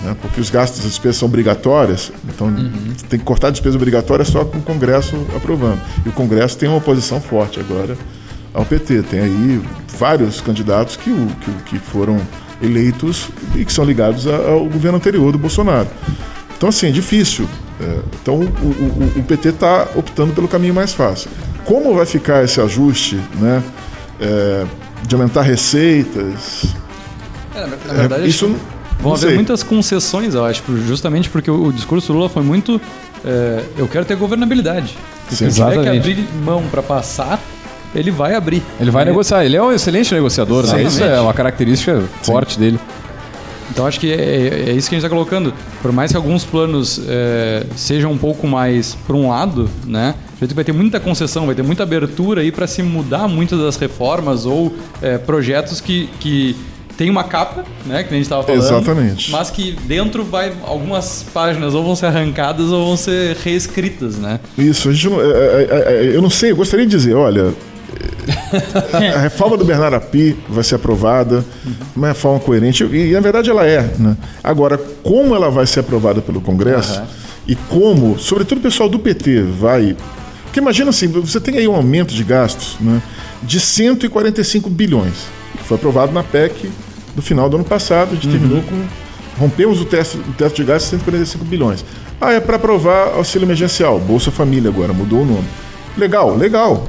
né? 0.03 0.15
porque 0.21 0.41
os 0.41 0.49
gastos, 0.49 0.79
as 0.79 0.87
despesas 0.87 1.17
são 1.17 1.27
obrigatórias, 1.27 2.11
então 2.27 2.47
uhum. 2.47 2.93
tem 3.07 3.19
que 3.19 3.25
cortar 3.25 3.47
a 3.47 3.51
despesa 3.51 3.77
obrigatória 3.77 4.25
só 4.25 4.43
com 4.43 4.57
o 4.57 4.61
Congresso 4.61 5.15
aprovando. 5.35 5.79
E 6.05 6.09
o 6.09 6.11
Congresso 6.11 6.57
tem 6.57 6.67
uma 6.67 6.79
oposição 6.79 7.21
forte 7.21 7.59
agora 7.59 7.97
ao 8.53 8.65
PT. 8.65 9.03
Tem 9.03 9.19
aí 9.21 9.61
vários 9.97 10.41
candidatos 10.41 10.97
que, 10.97 11.11
que, 11.11 11.51
que 11.65 11.79
foram 11.79 12.19
eleitos 12.61 13.29
e 13.55 13.65
que 13.65 13.71
são 13.71 13.85
ligados 13.85 14.27
ao 14.27 14.65
governo 14.65 14.97
anterior 14.97 15.31
do 15.31 15.37
Bolsonaro. 15.37 15.87
Então, 16.57 16.69
assim, 16.69 16.87
é 16.87 16.91
difícil. 16.91 17.47
É, 17.81 17.99
então, 18.21 18.35
o, 18.35 18.45
o, 18.45 19.19
o 19.19 19.23
PT 19.23 19.49
está 19.49 19.87
optando 19.95 20.33
pelo 20.33 20.47
caminho 20.47 20.73
mais 20.73 20.93
fácil. 20.93 21.29
Como 21.65 21.95
vai 21.95 22.05
ficar 22.05 22.43
esse 22.43 22.61
ajuste 22.61 23.19
né, 23.39 23.63
é, 24.19 24.65
de 25.07 25.15
aumentar 25.15 25.41
receitas? 25.41 26.75
É, 27.55 27.61
na, 27.61 27.93
verdade, 27.93 28.23
é, 28.23 28.27
isso 28.27 28.55
Vão 29.01 29.13
haver 29.13 29.33
muitas 29.33 29.63
concessões, 29.63 30.35
eu 30.35 30.45
acho, 30.45 30.63
justamente 30.85 31.29
porque 31.29 31.49
o, 31.49 31.65
o 31.65 31.73
discurso 31.73 32.13
Lula 32.13 32.29
foi 32.29 32.43
muito. 32.43 32.79
É, 33.25 33.63
eu 33.77 33.87
quero 33.87 34.05
ter 34.05 34.15
governabilidade. 34.15 34.97
Se 35.29 35.47
tiver 35.49 35.81
que 35.81 35.89
abrir 35.89 36.27
mão 36.43 36.63
para 36.69 36.83
passar, 36.83 37.39
ele 37.95 38.11
vai 38.11 38.35
abrir. 38.35 38.61
Ele 38.79 38.91
vai 38.91 39.03
negociar. 39.03 39.43
Ele 39.43 39.57
é 39.57 39.61
um 39.61 39.71
excelente 39.71 40.13
negociador, 40.13 40.67
né? 40.67 40.83
Isso 40.83 41.03
é 41.03 41.19
uma 41.19 41.33
característica 41.33 41.99
Sim. 41.99 42.07
forte 42.21 42.59
dele. 42.59 42.79
Então 43.71 43.87
acho 43.87 43.99
que 43.99 44.11
é, 44.11 44.15
é, 44.15 44.69
é, 44.69 44.71
isso 44.73 44.89
que 44.89 44.95
a 44.95 44.99
gente 44.99 45.05
está 45.05 45.09
colocando. 45.09 45.53
Por 45.81 45.91
mais 45.91 46.11
que 46.11 46.17
alguns 46.17 46.43
planos 46.43 47.01
é, 47.07 47.65
sejam 47.75 48.11
um 48.11 48.17
pouco 48.17 48.45
mais 48.45 48.95
por 49.07 49.15
um 49.15 49.29
lado, 49.29 49.69
né? 49.85 50.13
A 50.39 50.45
gente 50.45 50.53
vai 50.53 50.63
ter 50.63 50.73
muita 50.73 50.99
concessão, 50.99 51.45
vai 51.45 51.55
ter 51.55 51.63
muita 51.63 51.83
abertura 51.83 52.41
aí 52.41 52.51
para 52.51 52.67
se 52.67 52.83
mudar 52.83 53.27
muitas 53.27 53.59
das 53.59 53.77
reformas 53.77 54.45
ou 54.45 54.73
é, 55.01 55.17
projetos 55.17 55.79
que, 55.79 56.09
que 56.19 56.55
tem 56.97 57.09
uma 57.09 57.23
capa, 57.23 57.63
né, 57.85 58.03
que 58.03 58.09
a 58.09 58.13
gente 58.13 58.23
estava 58.23 58.43
falando. 58.43 58.61
Exatamente. 58.61 59.31
Mas 59.31 59.49
que 59.49 59.71
dentro 59.85 60.23
vai 60.23 60.51
algumas 60.63 61.25
páginas 61.33 61.73
ou 61.73 61.83
vão 61.83 61.95
ser 61.95 62.07
arrancadas 62.07 62.67
ou 62.71 62.85
vão 62.85 62.97
ser 62.97 63.37
reescritas, 63.37 64.17
né? 64.17 64.39
Isso, 64.57 64.89
a 64.89 64.93
gente 64.93 65.09
não, 65.09 65.21
é, 65.21 65.63
é, 65.69 66.11
eu 66.13 66.21
não 66.21 66.29
sei, 66.29 66.51
eu 66.51 66.55
gostaria 66.55 66.85
de 66.85 66.91
dizer, 66.91 67.13
olha, 67.13 67.53
a 69.15 69.19
reforma 69.19 69.57
do 69.57 69.65
Bernardo 69.65 69.95
Api 69.95 70.37
vai 70.49 70.63
ser 70.63 70.75
aprovada, 70.75 71.43
uma 71.95 72.09
reforma 72.09 72.39
coerente, 72.39 72.83
e, 72.83 73.11
na 73.11 73.19
verdade 73.19 73.49
ela 73.49 73.65
é. 73.65 73.81
Né? 73.97 74.15
Agora, 74.43 74.77
como 74.77 75.35
ela 75.35 75.49
vai 75.49 75.65
ser 75.65 75.81
aprovada 75.81 76.21
pelo 76.21 76.41
Congresso 76.41 76.99
uhum. 76.99 77.05
e 77.47 77.55
como, 77.55 78.19
sobretudo 78.19 78.59
o 78.59 78.61
pessoal 78.61 78.89
do 78.89 78.99
PT 78.99 79.41
vai. 79.41 79.95
Porque 80.43 80.59
imagina 80.59 80.89
assim, 80.89 81.07
você 81.07 81.39
tem 81.39 81.57
aí 81.57 81.67
um 81.67 81.75
aumento 81.75 82.13
de 82.13 82.23
gastos 82.23 82.75
né, 82.79 83.01
de 83.41 83.59
145 83.59 84.69
bilhões, 84.69 85.13
que 85.57 85.63
foi 85.63 85.77
aprovado 85.77 86.11
na 86.11 86.23
PEC 86.23 86.69
do 87.15 87.21
final 87.21 87.49
do 87.49 87.57
ano 87.57 87.65
passado, 87.65 88.11
a 88.11 88.15
gente 88.15 88.27
uhum. 88.27 88.31
terminou 88.33 88.63
com. 88.63 89.01
Rompemos 89.37 89.81
o 89.81 89.85
teto, 89.85 90.17
o 90.17 90.33
teto 90.33 90.55
de 90.55 90.63
gastos 90.63 90.91
de 90.91 90.97
145 90.97 91.45
bilhões. 91.45 91.83
Ah, 92.19 92.33
é 92.33 92.39
para 92.39 92.57
aprovar 92.57 93.13
auxílio 93.15 93.45
emergencial, 93.45 93.97
Bolsa 93.97 94.29
Família 94.29 94.69
agora, 94.69 94.93
mudou 94.93 95.21
o 95.21 95.25
nome. 95.25 95.47
Legal, 95.97 96.35
legal. 96.35 96.87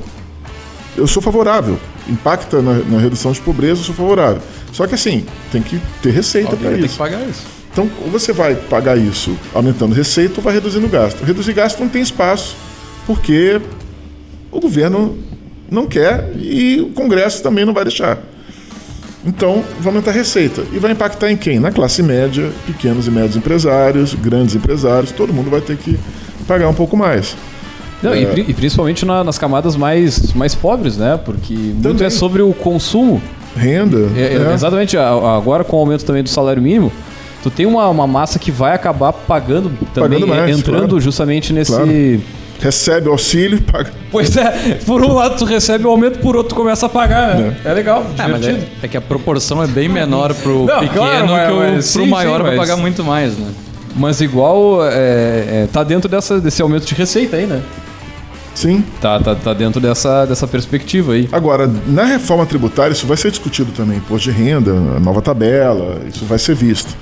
Eu 0.96 1.06
sou 1.06 1.22
favorável. 1.22 1.78
Impacta 2.08 2.60
na, 2.60 2.74
na 2.74 2.98
redução 2.98 3.32
de 3.32 3.40
pobreza, 3.40 3.80
eu 3.80 3.84
sou 3.84 3.94
favorável. 3.94 4.42
Só 4.72 4.86
que 4.86 4.94
assim, 4.94 5.24
tem 5.50 5.62
que 5.62 5.80
ter 6.02 6.10
receita 6.10 6.56
para 6.56 6.72
isso. 6.72 6.80
Tem 6.80 6.88
que 6.88 6.96
pagar 6.96 7.28
isso. 7.28 7.42
Então, 7.72 7.90
ou 8.04 8.10
você 8.10 8.32
vai 8.32 8.54
pagar 8.54 8.98
isso 8.98 9.36
aumentando 9.54 9.94
receita 9.94 10.34
ou 10.36 10.42
vai 10.42 10.52
reduzindo 10.52 10.86
gasto. 10.88 11.24
Reduzir 11.24 11.54
gasto 11.54 11.80
não 11.80 11.88
tem 11.88 12.02
espaço, 12.02 12.54
porque 13.06 13.60
o 14.50 14.60
governo 14.60 15.18
não 15.70 15.86
quer 15.86 16.32
e 16.36 16.80
o 16.82 16.90
Congresso 16.90 17.42
também 17.42 17.64
não 17.64 17.72
vai 17.72 17.84
deixar. 17.84 18.18
Então, 19.24 19.64
vai 19.78 19.88
aumentar 19.88 20.10
a 20.10 20.14
receita. 20.14 20.64
E 20.72 20.78
vai 20.78 20.92
impactar 20.92 21.30
em 21.30 21.36
quem? 21.36 21.58
Na 21.58 21.70
classe 21.70 22.02
média, 22.02 22.50
pequenos 22.66 23.06
e 23.06 23.10
médios 23.10 23.36
empresários, 23.36 24.14
grandes 24.14 24.54
empresários, 24.54 25.12
todo 25.12 25.32
mundo 25.32 25.48
vai 25.48 25.60
ter 25.60 25.76
que 25.76 25.98
pagar 26.46 26.68
um 26.68 26.74
pouco 26.74 26.96
mais. 26.96 27.36
Não, 28.02 28.12
é... 28.12 28.22
e, 28.22 28.44
e, 28.48 28.54
principalmente 28.54 29.04
na, 29.04 29.22
nas 29.22 29.38
camadas 29.38 29.76
mais, 29.76 30.32
mais 30.32 30.54
pobres, 30.54 30.96
né? 30.96 31.18
Porque 31.22 31.54
também. 31.54 31.82
muito 31.82 32.04
é 32.04 32.10
sobre 32.10 32.42
o 32.42 32.52
consumo. 32.52 33.22
Renda. 33.54 34.08
É, 34.16 34.38
é. 34.50 34.54
Exatamente. 34.54 34.96
Agora 34.96 35.62
com 35.62 35.76
o 35.76 35.80
aumento 35.80 36.04
também 36.04 36.22
do 36.22 36.28
salário 36.28 36.62
mínimo, 36.62 36.90
tu 37.42 37.50
tem 37.50 37.66
uma, 37.66 37.88
uma 37.88 38.06
massa 38.06 38.38
que 38.38 38.50
vai 38.50 38.74
acabar 38.74 39.12
pagando 39.12 39.70
também, 39.92 40.20
pagando 40.20 40.26
mais, 40.26 40.58
entrando 40.58 40.88
claro. 40.88 41.00
justamente 41.00 41.52
nesse. 41.52 41.72
Claro 41.72 41.90
recebe 42.62 43.08
auxílio 43.08 43.58
e 43.58 43.60
paga. 43.60 43.90
Pois 44.10 44.36
é, 44.36 44.78
por 44.86 45.02
um 45.02 45.12
lado 45.12 45.36
tu 45.36 45.44
recebe 45.44 45.84
o 45.84 45.90
aumento, 45.90 46.20
por 46.20 46.36
outro 46.36 46.50
tu 46.50 46.54
começa 46.54 46.86
a 46.86 46.88
pagar, 46.88 47.34
né? 47.34 47.56
É, 47.64 47.70
é 47.70 47.74
legal, 47.74 48.06
ah, 48.16 48.24
divertido. 48.24 48.64
É, 48.80 48.86
é, 48.86 48.88
que 48.88 48.96
a 48.96 49.00
proporção 49.00 49.62
é 49.62 49.66
bem 49.66 49.88
menor 49.88 50.32
pro 50.34 50.64
Não, 50.64 50.78
pequeno 50.78 50.92
claro, 50.94 51.26
mas, 51.28 51.46
que 51.46 51.52
o, 51.52 51.56
mas, 51.56 51.92
pro 51.92 52.04
sim, 52.04 52.08
maior 52.08 52.36
sim, 52.36 52.42
vai 52.44 52.56
mas... 52.56 52.68
pagar 52.68 52.80
muito 52.80 53.02
mais, 53.02 53.36
né? 53.36 53.48
Mas 53.96 54.20
igual 54.20 54.86
é, 54.86 54.92
é, 54.92 55.68
tá 55.70 55.82
dentro 55.82 56.08
dessa, 56.08 56.40
desse 56.40 56.62
aumento 56.62 56.86
de 56.86 56.94
receita 56.94 57.36
aí, 57.36 57.46
né? 57.46 57.60
Sim. 58.54 58.84
Tá, 59.00 59.18
tá, 59.18 59.34
tá 59.34 59.54
dentro 59.54 59.80
dessa, 59.80 60.26
dessa 60.26 60.46
perspectiva 60.46 61.12
aí. 61.12 61.28
Agora, 61.32 61.70
na 61.86 62.04
reforma 62.04 62.44
tributária, 62.46 62.92
isso 62.92 63.06
vai 63.06 63.16
ser 63.16 63.30
discutido 63.30 63.72
também. 63.72 63.98
Imposto 63.98 64.30
de 64.30 64.36
renda, 64.36 64.72
nova 65.00 65.22
tabela, 65.22 66.00
isso 66.06 66.24
vai 66.24 66.38
ser 66.38 66.54
visto. 66.54 66.94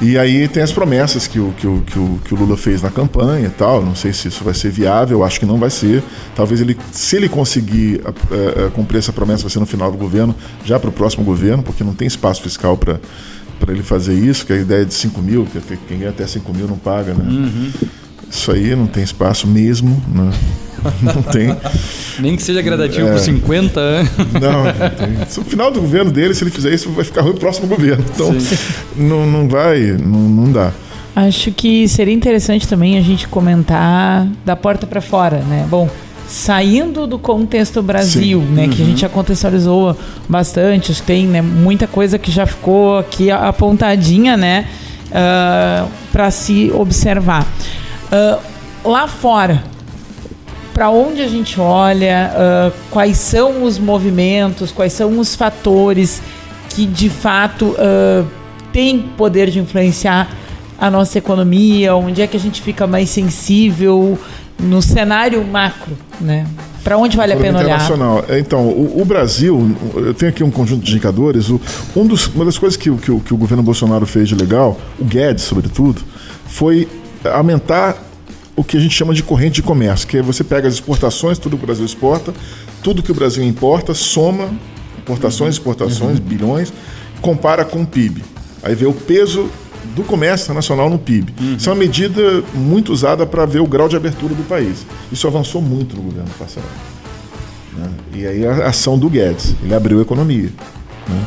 E 0.00 0.18
aí 0.18 0.46
tem 0.46 0.62
as 0.62 0.72
promessas 0.72 1.26
que 1.26 1.40
o, 1.40 1.52
que 1.52 1.66
o, 1.66 1.80
que 1.80 1.98
o, 1.98 2.20
que 2.22 2.34
o 2.34 2.36
Lula 2.36 2.56
fez 2.56 2.82
na 2.82 2.90
campanha 2.90 3.46
e 3.46 3.50
tal. 3.50 3.82
Não 3.82 3.94
sei 3.94 4.12
se 4.12 4.28
isso 4.28 4.44
vai 4.44 4.52
ser 4.52 4.70
viável, 4.70 5.24
acho 5.24 5.40
que 5.40 5.46
não 5.46 5.58
vai 5.58 5.70
ser. 5.70 6.02
Talvez 6.34 6.60
ele, 6.60 6.76
se 6.92 7.16
ele 7.16 7.28
conseguir 7.28 8.02
é, 8.30 8.70
cumprir 8.70 8.98
essa 8.98 9.12
promessa, 9.12 9.42
vai 9.42 9.50
ser 9.50 9.58
no 9.58 9.66
final 9.66 9.90
do 9.90 9.96
governo, 9.96 10.34
já 10.64 10.78
para 10.78 10.90
o 10.90 10.92
próximo 10.92 11.24
governo, 11.24 11.62
porque 11.62 11.82
não 11.82 11.94
tem 11.94 12.06
espaço 12.06 12.42
fiscal 12.42 12.76
para 12.76 13.00
para 13.58 13.72
ele 13.72 13.82
fazer 13.82 14.12
isso, 14.12 14.44
que 14.44 14.52
a 14.52 14.56
ideia 14.56 14.82
é 14.82 14.84
de 14.84 14.92
5 14.92 15.22
mil, 15.22 15.46
que 15.46 15.58
quem 15.88 15.98
ganha 15.98 16.10
até 16.10 16.26
5 16.26 16.52
mil 16.52 16.68
não 16.68 16.76
paga, 16.76 17.14
né? 17.14 17.24
Uhum. 17.24 17.72
Isso 18.30 18.52
aí 18.52 18.74
não 18.76 18.86
tem 18.86 19.02
espaço 19.02 19.46
mesmo, 19.46 20.02
né? 20.12 20.30
Não 21.02 21.22
tem. 21.22 21.56
Nem 22.18 22.36
que 22.36 22.42
seja 22.42 22.62
gradativo 22.62 23.08
é. 23.08 23.12
por 23.12 23.20
50 23.20 23.80
anos. 23.80 24.10
Não, 24.40 24.64
não 24.64 24.90
tem. 24.90 25.08
No 25.36 25.44
final 25.44 25.70
do 25.70 25.80
governo 25.80 26.10
dele, 26.10 26.34
se 26.34 26.44
ele 26.44 26.50
fizer 26.50 26.72
isso, 26.72 26.90
vai 26.90 27.04
ficar 27.04 27.22
ruim 27.22 27.32
o 27.32 27.38
próximo 27.38 27.66
governo. 27.66 28.04
Então, 28.14 28.34
não, 28.96 29.26
não 29.26 29.48
vai, 29.48 29.80
não, 29.92 30.20
não 30.20 30.52
dá. 30.52 30.72
Acho 31.14 31.50
que 31.50 31.88
seria 31.88 32.14
interessante 32.14 32.68
também 32.68 32.98
a 32.98 33.00
gente 33.00 33.28
comentar 33.28 34.26
da 34.44 34.54
porta 34.54 34.86
para 34.86 35.00
fora, 35.00 35.38
né? 35.38 35.66
Bom, 35.68 35.88
saindo 36.28 37.06
do 37.06 37.18
contexto 37.18 37.82
Brasil, 37.82 38.40
Sim. 38.40 38.52
né, 38.52 38.64
uhum. 38.64 38.70
que 38.70 38.82
a 38.82 38.84
uhum. 38.84 38.90
gente 38.90 39.00
já 39.00 39.08
contextualizou 39.08 39.96
bastante, 40.28 40.92
acho 40.92 41.00
que 41.00 41.06
tem 41.06 41.26
né, 41.26 41.40
muita 41.40 41.86
coisa 41.86 42.18
que 42.18 42.30
já 42.30 42.46
ficou 42.46 42.98
aqui 42.98 43.30
apontadinha, 43.30 44.36
né, 44.36 44.66
uh, 45.06 45.12
ah, 45.14 45.86
para 46.12 46.30
se 46.30 46.70
observar. 46.74 47.46
Uh, 48.12 48.90
lá 48.90 49.08
fora, 49.08 49.62
para 50.76 50.90
onde 50.90 51.22
a 51.22 51.26
gente 51.26 51.58
olha, 51.58 52.30
uh, 52.34 52.72
quais 52.90 53.16
são 53.16 53.64
os 53.64 53.78
movimentos, 53.78 54.70
quais 54.70 54.92
são 54.92 55.18
os 55.18 55.34
fatores 55.34 56.20
que 56.68 56.84
de 56.84 57.08
fato 57.08 57.68
uh, 57.68 58.26
têm 58.74 58.98
poder 59.16 59.50
de 59.50 59.58
influenciar 59.58 60.28
a 60.78 60.90
nossa 60.90 61.16
economia, 61.16 61.96
onde 61.96 62.20
é 62.20 62.26
que 62.26 62.36
a 62.36 62.40
gente 62.40 62.60
fica 62.60 62.86
mais 62.86 63.08
sensível 63.08 64.18
no 64.60 64.82
cenário 64.82 65.42
macro, 65.46 65.96
né? 66.20 66.46
Para 66.84 66.98
onde 66.98 67.16
vale 67.16 67.32
a 67.32 67.36
pena 67.38 67.58
olhar? 67.58 67.80
É, 68.28 68.38
então, 68.38 68.66
o, 68.66 69.00
o, 69.00 69.04
Brasil, 69.06 69.74
eu 69.94 70.12
tenho 70.12 70.30
aqui 70.30 70.44
um 70.44 70.50
conjunto 70.50 70.84
de 70.84 70.92
indicadores. 70.92 71.48
O, 71.48 71.58
um 71.96 72.06
dos, 72.06 72.26
uma 72.26 72.44
das 72.44 72.58
coisas 72.58 72.76
que, 72.76 72.90
que, 72.98 73.18
que 73.20 73.32
o 73.32 73.36
governo 73.38 73.62
Bolsonaro 73.62 74.06
fez 74.06 74.28
de 74.28 74.34
legal, 74.34 74.78
o 74.98 75.04
Guedes, 75.06 75.44
sobretudo, 75.44 76.02
foi 76.46 76.86
aumentar 77.24 78.05
o 78.56 78.64
que 78.64 78.76
a 78.76 78.80
gente 78.80 78.94
chama 78.94 79.12
de 79.12 79.22
corrente 79.22 79.56
de 79.56 79.62
comércio, 79.62 80.08
que 80.08 80.16
é 80.16 80.22
você 80.22 80.42
pega 80.42 80.66
as 80.66 80.74
exportações, 80.74 81.38
tudo 81.38 81.56
que 81.56 81.62
o 81.62 81.66
Brasil 81.66 81.84
exporta, 81.84 82.32
tudo 82.82 83.02
que 83.02 83.12
o 83.12 83.14
Brasil 83.14 83.44
importa, 83.44 83.92
soma 83.92 84.50
importações, 84.98 85.56
uhum. 85.56 85.60
exportações, 85.60 86.18
uhum. 86.18 86.24
bilhões, 86.24 86.72
compara 87.20 87.64
com 87.64 87.82
o 87.82 87.86
PIB. 87.86 88.24
Aí 88.62 88.74
vê 88.74 88.86
o 88.86 88.92
peso 88.94 89.48
do 89.94 90.02
comércio 90.02 90.52
nacional 90.52 90.88
no 90.88 90.98
PIB. 90.98 91.34
Uhum. 91.38 91.56
Isso 91.56 91.68
é 91.68 91.72
uma 91.72 91.78
medida 91.78 92.42
muito 92.54 92.92
usada 92.92 93.26
para 93.26 93.44
ver 93.44 93.60
o 93.60 93.66
grau 93.66 93.88
de 93.88 93.96
abertura 93.96 94.34
do 94.34 94.42
país. 94.44 94.86
Isso 95.12 95.26
avançou 95.28 95.60
muito 95.60 95.94
no 95.94 96.02
governo 96.02 96.30
passado. 96.38 96.66
Né? 97.76 97.90
E 98.14 98.26
aí 98.26 98.46
a 98.46 98.68
ação 98.68 98.98
do 98.98 99.08
Guedes, 99.08 99.54
ele 99.62 99.74
abriu 99.74 99.98
a 99.98 100.02
economia. 100.02 100.50
Né? 101.06 101.26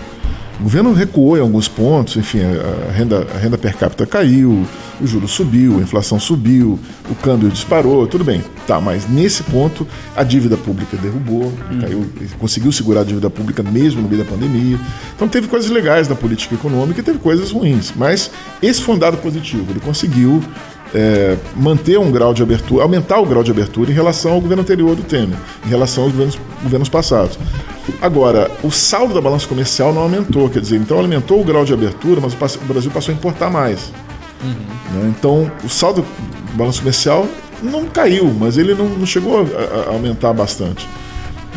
O 0.59 0.63
governo 0.63 0.91
recuou 0.91 1.37
em 1.37 1.39
alguns 1.39 1.69
pontos, 1.69 2.17
enfim, 2.17 2.39
a 2.41 2.91
renda, 2.91 3.25
a 3.33 3.37
renda 3.37 3.57
per 3.57 3.75
capita 3.77 4.05
caiu, 4.05 4.65
o 4.99 5.07
juro 5.07 5.25
subiu, 5.25 5.77
a 5.77 5.81
inflação 5.81 6.19
subiu, 6.19 6.77
o 7.09 7.15
câmbio 7.15 7.49
disparou, 7.49 8.05
tudo 8.07 8.25
bem. 8.25 8.43
Tá, 8.67 8.79
mas 8.81 9.09
nesse 9.09 9.41
ponto 9.43 9.87
a 10.15 10.21
dívida 10.21 10.57
pública 10.57 10.97
derrubou, 10.97 11.45
hum. 11.71 11.79
caiu, 11.79 12.05
conseguiu 12.37 12.73
segurar 12.73 13.01
a 13.01 13.03
dívida 13.05 13.29
pública 13.29 13.63
mesmo 13.63 14.01
no 14.01 14.09
meio 14.09 14.21
da 14.21 14.29
pandemia. 14.29 14.77
Então 15.15 15.29
teve 15.29 15.47
coisas 15.47 15.71
legais 15.71 16.09
da 16.09 16.15
política 16.15 16.55
econômica 16.55 16.99
e 16.99 17.03
teve 17.03 17.19
coisas 17.19 17.51
ruins. 17.51 17.93
Mas 17.95 18.29
esse 18.61 18.81
foi 18.81 18.95
um 18.95 18.99
dado 18.99 19.15
positivo. 19.17 19.65
Ele 19.71 19.79
conseguiu 19.79 20.43
é, 20.93 21.37
manter 21.55 21.97
um 21.97 22.11
grau 22.11 22.33
de 22.33 22.43
abertura, 22.43 22.83
aumentar 22.83 23.19
o 23.19 23.25
grau 23.25 23.43
de 23.43 23.51
abertura 23.51 23.91
em 23.91 23.93
relação 23.93 24.33
ao 24.33 24.41
governo 24.41 24.61
anterior 24.61 24.95
do 24.95 25.03
Temer, 25.03 25.37
em 25.65 25.69
relação 25.69 26.03
aos 26.03 26.11
governos, 26.11 26.39
governos 26.61 26.89
passados. 26.89 27.39
Agora, 28.01 28.49
o 28.63 28.71
saldo 28.71 29.13
da 29.13 29.21
balança 29.21 29.47
comercial 29.47 29.93
não 29.93 30.03
aumentou, 30.03 30.49
quer 30.49 30.61
dizer, 30.61 30.77
então 30.77 30.97
aumentou 30.97 31.41
o 31.41 31.43
grau 31.43 31.65
de 31.65 31.73
abertura, 31.73 32.21
mas 32.21 32.33
o 32.55 32.59
Brasil 32.65 32.91
passou 32.91 33.13
a 33.13 33.15
importar 33.15 33.49
mais. 33.49 33.91
Uhum. 34.43 35.01
Né? 35.01 35.13
Então, 35.17 35.51
o 35.63 35.69
saldo 35.69 36.01
do 36.01 36.57
balanço 36.57 36.79
comercial 36.79 37.27
não 37.61 37.85
caiu, 37.85 38.33
mas 38.33 38.57
ele 38.57 38.73
não, 38.73 38.87
não 38.87 39.05
chegou 39.05 39.39
a, 39.39 39.89
a, 39.89 39.93
aumentar 39.93 40.33
bastante. 40.33 40.87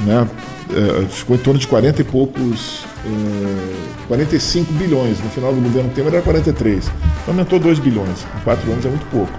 Né? 0.05 0.27
É, 0.75 1.07
ficou 1.07 1.37
em 1.37 1.39
torno 1.39 1.61
de 1.61 1.67
40 1.67 2.01
e 2.01 2.05
poucos, 2.05 2.85
é, 3.05 4.07
45 4.09 4.73
bilhões. 4.73 5.21
No 5.21 5.31
final 5.31 5.53
do 5.53 5.61
governo 5.61 5.91
Temer 5.91 6.15
era 6.15 6.23
43. 6.23 6.85
Então 6.85 6.95
aumentou 7.29 7.59
2 7.59 7.79
bilhões. 7.79 8.27
Em 8.41 8.45
4 8.45 8.73
anos 8.73 8.85
é 8.85 8.89
muito 8.89 9.07
pouco. 9.07 9.33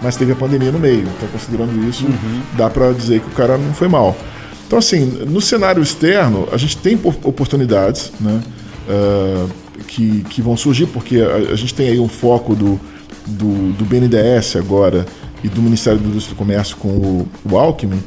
Mas 0.00 0.16
teve 0.16 0.32
a 0.32 0.36
pandemia 0.36 0.70
no 0.70 0.78
meio. 0.78 1.02
Então, 1.02 1.28
considerando 1.30 1.88
isso, 1.88 2.06
uhum. 2.06 2.40
dá 2.56 2.70
para 2.70 2.92
dizer 2.92 3.20
que 3.20 3.26
o 3.28 3.32
cara 3.32 3.58
não 3.58 3.74
foi 3.74 3.88
mal. 3.88 4.16
Então, 4.68 4.78
assim, 4.78 5.00
no 5.26 5.40
cenário 5.40 5.82
externo, 5.82 6.46
a 6.52 6.58
gente 6.58 6.76
tem 6.76 6.94
oportunidades, 7.24 8.12
né? 8.20 8.42
uh, 8.86 9.48
que, 9.84 10.22
que 10.24 10.42
vão 10.42 10.58
surgir, 10.58 10.86
porque 10.86 11.22
a, 11.22 11.52
a, 11.52 11.56
gente 11.56 11.72
tem 11.74 11.88
aí 11.88 11.98
um 11.98 12.06
foco 12.06 12.54
do, 12.54 12.78
do, 13.26 13.72
do 13.72 13.84
BNDES 13.86 14.56
agora 14.56 15.06
e 15.42 15.48
do 15.48 15.62
Ministério 15.62 15.98
da 15.98 16.06
Indústria 16.06 16.34
e 16.34 16.36
Comércio 16.36 16.76
com 16.76 16.88
o, 16.88 17.28
o 17.50 17.56
Alckmin, 17.56 17.98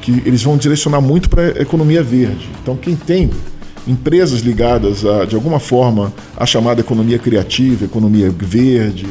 que 0.00 0.22
eles 0.24 0.40
vão 0.40 0.56
direcionar 0.56 1.00
muito 1.00 1.28
para 1.28 1.42
a 1.42 1.62
economia 1.62 2.02
verde. 2.02 2.48
Então, 2.62 2.76
quem 2.76 2.94
tem 2.94 3.28
empresas 3.84 4.40
ligadas 4.40 5.04
a, 5.04 5.24
de 5.24 5.34
alguma 5.34 5.58
forma 5.58 6.14
à 6.36 6.46
chamada 6.46 6.80
economia 6.80 7.18
criativa, 7.18 7.86
economia 7.86 8.30
verde, 8.30 9.08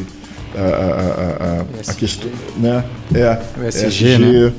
a, 0.56 0.62
a, 0.62 1.90
a, 1.90 1.92
a 1.92 1.94
questão, 1.96 2.30
né? 2.56 2.86
É, 3.14 3.42
o 3.60 3.68
SG, 3.68 3.88
SG 3.88 4.18
né? 4.20 4.54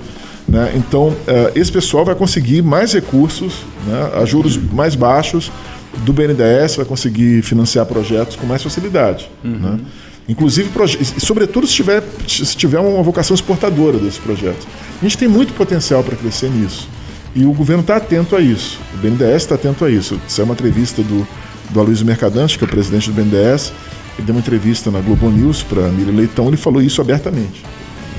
Né? 0.55 0.73
Então, 0.77 1.09
uh, 1.09 1.51
esse 1.57 1.73
pessoal 1.73 2.05
vai 2.05 2.15
conseguir 2.15 2.63
mais 2.63 2.93
recursos, 2.93 3.65
né? 3.89 4.13
a 4.15 4.25
juros 4.25 4.57
mais 4.57 4.95
baixos 4.95 5.51
do 6.05 6.13
BNDES, 6.13 6.77
vai 6.77 6.85
conseguir 6.85 7.43
financiar 7.43 7.85
projetos 7.87 8.37
com 8.37 8.47
mais 8.47 8.63
facilidade. 8.63 9.29
Uhum. 9.43 9.59
Né? 9.59 9.81
Inclusive, 10.29 10.71
sobretudo 11.19 11.67
se 11.67 11.75
tiver, 11.75 12.05
se 12.29 12.57
tiver 12.57 12.79
uma 12.79 13.03
vocação 13.03 13.35
exportadora 13.35 13.99
desses 13.99 14.19
projetos. 14.19 14.65
A 15.01 15.05
gente 15.05 15.19
tem 15.19 15.27
muito 15.27 15.53
potencial 15.55 16.05
para 16.05 16.15
crescer 16.15 16.49
nisso. 16.49 16.89
E 17.35 17.45
o 17.45 17.53
governo 17.53 17.81
está 17.81 17.97
atento 17.97 18.37
a 18.37 18.41
isso. 18.41 18.79
O 18.95 18.99
BNDES 18.99 19.43
está 19.43 19.57
atento 19.57 19.85
a 19.85 19.91
isso. 19.91 20.21
Isso 20.27 20.41
é 20.41 20.45
uma 20.45 20.55
entrevista 20.55 21.03
do, 21.03 21.27
do 21.71 21.81
Aloysio 21.81 22.07
Mercadante, 22.07 22.57
que 22.57 22.65
é 22.65 22.67
o 22.67 22.71
presidente 22.71 23.11
do 23.11 23.13
BNDES. 23.13 23.73
Ele 24.17 24.27
deu 24.27 24.37
uma 24.37 24.41
entrevista 24.41 24.89
na 24.89 25.01
Globo 25.01 25.29
News 25.31 25.65
para 25.65 25.89
Miriam 25.89 26.15
Leitão. 26.15 26.47
Ele 26.47 26.57
falou 26.57 26.81
isso 26.81 27.01
abertamente. 27.01 27.65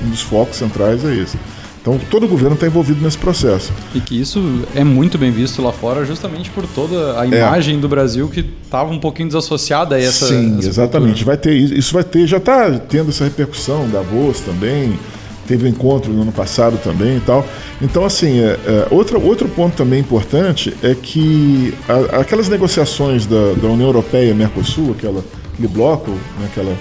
Um 0.04 0.10
dos 0.10 0.20
focos 0.20 0.58
centrais 0.58 1.02
é 1.02 1.14
esse. 1.14 1.38
Então 1.86 2.00
todo 2.10 2.26
o 2.26 2.28
governo 2.28 2.54
está 2.54 2.66
envolvido 2.66 3.00
nesse 3.00 3.16
processo. 3.16 3.72
E 3.94 4.00
que 4.00 4.20
isso 4.20 4.42
é 4.74 4.82
muito 4.82 5.16
bem 5.16 5.30
visto 5.30 5.62
lá 5.62 5.70
fora, 5.70 6.04
justamente 6.04 6.50
por 6.50 6.66
toda 6.66 7.20
a 7.20 7.24
é. 7.24 7.28
imagem 7.28 7.76
é. 7.76 7.78
do 7.78 7.88
Brasil 7.88 8.28
que 8.28 8.44
estava 8.64 8.90
um 8.92 8.98
pouquinho 8.98 9.28
desassociada 9.28 9.94
a 9.94 10.00
essa. 10.00 10.26
Sim, 10.26 10.58
essa 10.58 10.68
exatamente. 10.68 11.24
Vai 11.24 11.36
ter 11.36 11.54
isso, 11.54 11.94
vai 11.94 12.02
ter, 12.02 12.26
já 12.26 12.38
está 12.38 12.72
tendo 12.72 13.10
essa 13.10 13.22
repercussão 13.22 13.88
da 13.88 14.02
voz 14.02 14.40
também. 14.40 14.98
Teve 15.46 15.66
um 15.66 15.68
encontro 15.68 16.12
no 16.12 16.22
ano 16.22 16.32
passado 16.32 16.76
também 16.82 17.18
e 17.18 17.20
tal. 17.20 17.46
Então, 17.80 18.04
assim, 18.04 18.40
é, 18.40 18.58
é, 18.66 18.86
outra, 18.90 19.16
outro 19.16 19.48
ponto 19.48 19.76
também 19.76 20.00
importante 20.00 20.74
é 20.82 20.92
que 20.92 21.72
a, 21.88 22.22
aquelas 22.22 22.48
negociações 22.48 23.26
da, 23.26 23.52
da 23.52 23.68
União 23.68 23.86
Europeia 23.86 24.32
e 24.32 24.34
Mercosul, 24.34 24.90
aquela, 24.90 25.24
aquele 25.52 25.68
bloco, 25.68 26.10
né, 26.10 26.48
aquela 26.50 26.76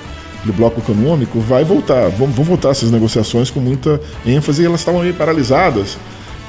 do 0.45 0.53
bloco 0.53 0.79
econômico 0.79 1.39
vai 1.39 1.63
voltar. 1.63 2.09
Vão, 2.09 2.27
vão 2.27 2.45
voltar 2.45 2.69
essas 2.69 2.91
negociações 2.91 3.49
com 3.49 3.59
muita 3.59 3.99
ênfase 4.25 4.61
e 4.61 4.65
elas 4.65 4.81
estavam 4.81 5.01
meio 5.01 5.13
paralisadas 5.13 5.97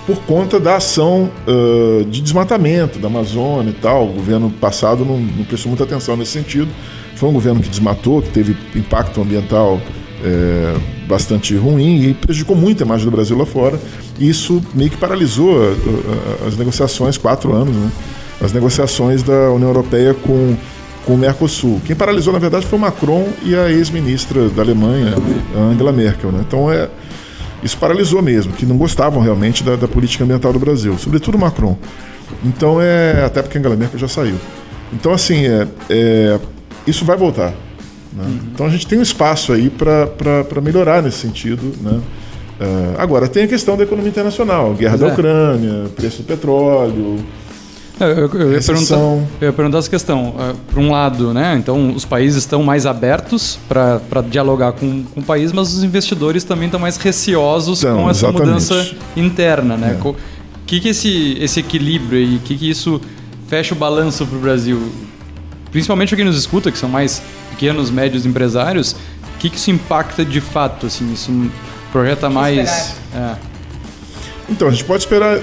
por 0.07 0.19
conta 0.19 0.61
da 0.61 0.77
ação 0.77 1.31
uh, 1.49 2.05
de 2.05 2.21
desmatamento 2.21 2.99
da 2.99 3.09
Amazônia 3.09 3.71
e 3.71 3.75
tal. 3.75 4.09
O 4.09 4.13
governo 4.13 4.51
passado 4.51 5.05
não, 5.05 5.19
não, 5.19 5.45
prestou 5.45 5.71
muita 5.71 5.85
atenção 5.85 6.17
nesse 6.17 6.33
sentido. 6.33 6.69
Foi 7.17 7.29
um 7.29 7.33
governo 7.33 7.61
que 7.61 7.69
desmatou, 7.69 8.23
que 8.23 8.29
teve 8.29 8.57
impacto 8.75 9.21
ambiental 9.21 9.81
é, 10.23 10.77
bastante 11.09 11.57
ruim 11.57 12.03
e 12.03 12.15
prejudicou 12.15 12.55
muito 12.55 12.83
a 12.83 12.87
imagem 12.87 13.07
do 13.07 13.11
Brasil 13.11 13.37
lá 13.39 13.47
fora. 13.47 13.81
E 14.19 14.29
isso 14.29 14.63
meio 14.75 14.91
que 14.91 14.99
paralisou 14.99 15.57
as 16.47 16.57
negociações, 16.59 17.17
quatro 17.17 17.55
anos, 17.55 17.75
né? 17.75 17.91
as 18.41 18.53
negociações 18.53 19.23
da 19.23 19.51
União 19.51 19.71
Europeia 19.71 20.13
com 20.13 20.55
com 21.07 21.15
o 21.15 21.19
Mercosul. 21.19 21.81
Quem 21.87 21.95
paralisou, 21.95 22.33
na 22.33 22.39
verdade, 22.39 22.67
foi 22.67 22.79
o 22.79 22.83
Macron 22.83 23.29
e 23.45 23.55
a 23.55 23.71
ex-ministra 23.71 24.49
da 24.49 24.61
Alemanha, 24.61 25.15
Angela 25.57 25.93
Merkel. 25.93 26.33
Né? 26.33 26.45
Então, 26.47 26.71
é, 26.71 26.91
isso 27.63 27.79
paralisou 27.79 28.21
mesmo, 28.21 28.53
que 28.53 28.67
não 28.67 28.77
gostavam 28.77 29.23
realmente 29.23 29.63
da, 29.63 29.77
da 29.77 29.87
política 29.87 30.25
ambiental 30.25 30.53
do 30.53 30.59
Brasil, 30.59 30.99
sobretudo 30.99 31.37
o 31.37 31.41
Macron. 31.41 31.79
Então, 32.45 32.83
é, 32.83 33.25
até 33.25 33.41
porque 33.41 33.57
Angela 33.57 33.77
Merkel 33.77 33.99
já 33.99 34.09
saiu. 34.09 34.35
Então, 34.93 35.13
assim, 35.13 35.47
é, 35.47 35.67
é 35.89 36.41
isso 36.87 37.05
vai 37.05 37.17
voltar. 37.17 37.55
Né? 38.13 38.25
Uhum. 38.25 38.41
Então, 38.53 38.67
a 38.67 38.69
gente 38.69 38.87
tem 38.87 38.99
um 38.99 39.03
espaço 39.03 39.53
aí 39.53 39.71
para 39.71 40.61
melhorar 40.61 41.03
nesse 41.03 41.19
sentido. 41.19 41.73
Né? 41.81 42.01
Uh, 42.59 42.95
agora, 42.99 43.29
tem 43.29 43.45
a 43.45 43.47
questão 43.47 43.77
da 43.77 43.85
economia 43.85 44.09
internacional, 44.09 44.75
guerra 44.75 44.97
da 44.97 45.09
é. 45.09 45.13
Ucrânia, 45.13 45.85
preço 45.95 46.23
do 46.23 46.25
petróleo, 46.27 47.19
eu, 47.99 48.07
eu, 48.07 48.29
eu, 48.29 48.53
ia 48.53 48.61
perguntar, 48.61 48.97
eu 48.97 49.27
ia 49.41 49.53
perguntar 49.53 49.79
essa 49.79 49.91
questão. 49.91 50.29
Uh, 50.29 50.55
Por 50.73 50.79
um 50.79 50.91
lado, 50.91 51.33
né, 51.33 51.57
então 51.59 51.95
os 51.95 52.05
países 52.05 52.39
estão 52.39 52.63
mais 52.63 52.85
abertos 52.85 53.59
para 53.69 54.23
dialogar 54.29 54.73
com, 54.73 55.05
com 55.05 55.21
o 55.21 55.23
país, 55.23 55.53
mas 55.53 55.73
os 55.73 55.83
investidores 55.83 56.45
também 56.45 56.67
estão 56.67 56.81
mais 56.81 56.97
receosos 56.97 57.83
então, 57.83 58.03
com 58.03 58.11
essa 58.11 58.27
exatamente. 58.27 58.49
mudança 58.49 58.97
interna. 59.17 59.77
Né? 59.77 59.99
O 60.05 60.11
é. 60.11 60.15
que, 60.67 60.81
que 60.81 60.89
esse, 60.89 61.39
esse 61.41 61.61
equilíbrio 61.61 62.21
e 62.21 62.37
o 62.37 62.41
que, 62.41 62.57
que 62.57 62.69
isso 62.69 63.01
fecha 63.49 63.75
o 63.75 63.79
balanço 63.79 64.27
para 64.27 64.37
o 64.37 64.41
Brasil? 64.41 64.93
Principalmente 65.71 66.15
quem 66.15 66.25
nos 66.25 66.39
escuta, 66.39 66.71
que 66.71 66.79
são 66.79 66.89
mais 66.89 67.23
pequenos, 67.51 67.91
médios 67.91 68.27
empresários, 68.27 68.93
o 68.93 69.39
que, 69.39 69.51
que 69.51 69.57
isso 69.57 69.71
impacta 69.71 70.25
de 70.25 70.41
fato? 70.41 70.87
Assim, 70.87 71.13
isso 71.13 71.31
projeta 71.93 72.29
mais. 72.29 72.95
É. 73.15 73.35
Então, 74.49 74.69
a 74.69 74.71
gente 74.71 74.85
pode 74.85 75.03
esperar 75.03 75.41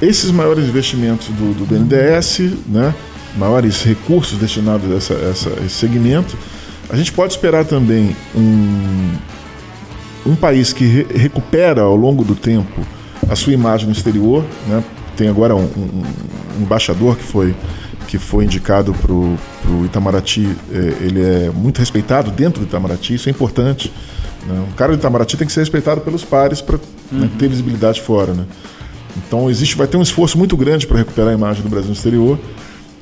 esses 0.00 0.30
maiores 0.30 0.66
investimentos 0.66 1.28
do, 1.28 1.54
do 1.54 1.64
BNDES, 1.64 2.52
né, 2.66 2.94
maiores 3.36 3.82
recursos 3.82 4.38
destinados 4.38 4.90
a, 4.90 4.94
essa, 4.96 5.14
essa, 5.14 5.50
esse 5.64 5.74
segmento, 5.74 6.36
a 6.88 6.96
gente 6.96 7.12
pode 7.12 7.32
esperar 7.32 7.64
também 7.64 8.14
um, 8.34 9.14
um 10.26 10.36
país 10.36 10.72
que 10.72 10.84
re, 10.84 11.06
recupera 11.14 11.82
ao 11.82 11.96
longo 11.96 12.24
do 12.24 12.34
tempo 12.34 12.80
a 13.28 13.34
sua 13.34 13.52
imagem 13.52 13.86
no 13.86 13.92
exterior. 13.92 14.44
Né? 14.68 14.84
Tem 15.16 15.28
agora 15.28 15.54
um, 15.56 15.64
um, 15.64 16.02
um 16.58 16.62
embaixador 16.62 17.16
que 17.16 17.24
foi, 17.24 17.54
que 18.06 18.18
foi 18.18 18.44
indicado 18.44 18.94
para 18.94 19.12
o 19.12 19.84
Itamaraty, 19.84 20.48
é, 20.72 20.76
ele 21.04 21.22
é 21.22 21.50
muito 21.50 21.78
respeitado 21.78 22.30
dentro 22.30 22.60
do 22.60 22.66
Itamaraty, 22.66 23.14
isso 23.14 23.28
é 23.28 23.32
importante. 23.32 23.92
Né? 24.46 24.64
Um 24.70 24.72
cara 24.76 24.92
do 24.92 24.98
Itamaraty 24.98 25.36
tem 25.36 25.46
que 25.46 25.52
ser 25.52 25.60
respeitado 25.60 26.02
pelos 26.02 26.24
pares 26.24 26.60
para 26.60 26.76
né, 26.76 26.82
uhum. 27.12 27.18
né, 27.20 27.30
ter 27.38 27.48
visibilidade 27.48 28.00
fora. 28.00 28.32
Né? 28.32 28.44
Então 29.16 29.50
existe, 29.50 29.76
vai 29.76 29.86
ter 29.86 29.96
um 29.96 30.02
esforço 30.02 30.36
muito 30.36 30.56
grande 30.56 30.86
para 30.86 30.98
recuperar 30.98 31.30
a 31.30 31.34
imagem 31.34 31.62
do 31.62 31.68
Brasil 31.68 31.88
no 31.88 31.94
exterior. 31.94 32.38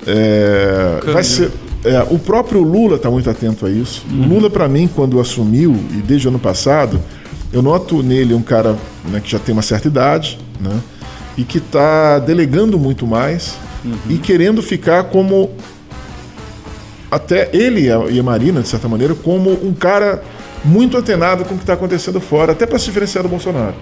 É, 0.06 1.00
vai 1.12 1.24
ser, 1.24 1.50
é, 1.84 2.02
o 2.10 2.18
próprio 2.18 2.62
Lula 2.62 2.96
está 2.96 3.10
muito 3.10 3.28
atento 3.28 3.66
a 3.66 3.70
isso. 3.70 4.04
Uhum. 4.10 4.24
O 4.24 4.28
Lula, 4.34 4.50
para 4.50 4.68
mim, 4.68 4.88
quando 4.92 5.20
assumiu, 5.20 5.74
e 5.92 5.96
desde 5.96 6.28
o 6.28 6.30
ano 6.30 6.38
passado, 6.38 7.00
eu 7.52 7.62
noto 7.62 8.02
nele 8.02 8.34
um 8.34 8.42
cara 8.42 8.76
né, 9.08 9.20
que 9.20 9.30
já 9.30 9.38
tem 9.38 9.52
uma 9.52 9.62
certa 9.62 9.88
idade, 9.88 10.38
né, 10.60 10.80
e 11.36 11.44
que 11.44 11.58
está 11.58 12.18
delegando 12.18 12.78
muito 12.78 13.06
mais 13.06 13.54
uhum. 13.84 13.94
e 14.08 14.18
querendo 14.18 14.62
ficar 14.62 15.04
como 15.04 15.50
até 17.10 17.48
ele 17.52 17.88
e 18.10 18.18
a 18.18 18.22
Marina, 18.22 18.60
de 18.60 18.68
certa 18.68 18.88
maneira, 18.88 19.14
como 19.14 19.50
um 19.50 19.72
cara 19.72 20.22
muito 20.64 20.96
antenado 20.96 21.44
com 21.44 21.54
o 21.54 21.56
que 21.56 21.62
está 21.62 21.74
acontecendo 21.74 22.20
fora, 22.20 22.52
até 22.52 22.66
para 22.66 22.78
se 22.78 22.86
diferenciar 22.86 23.22
do 23.22 23.28
Bolsonaro. 23.28 23.74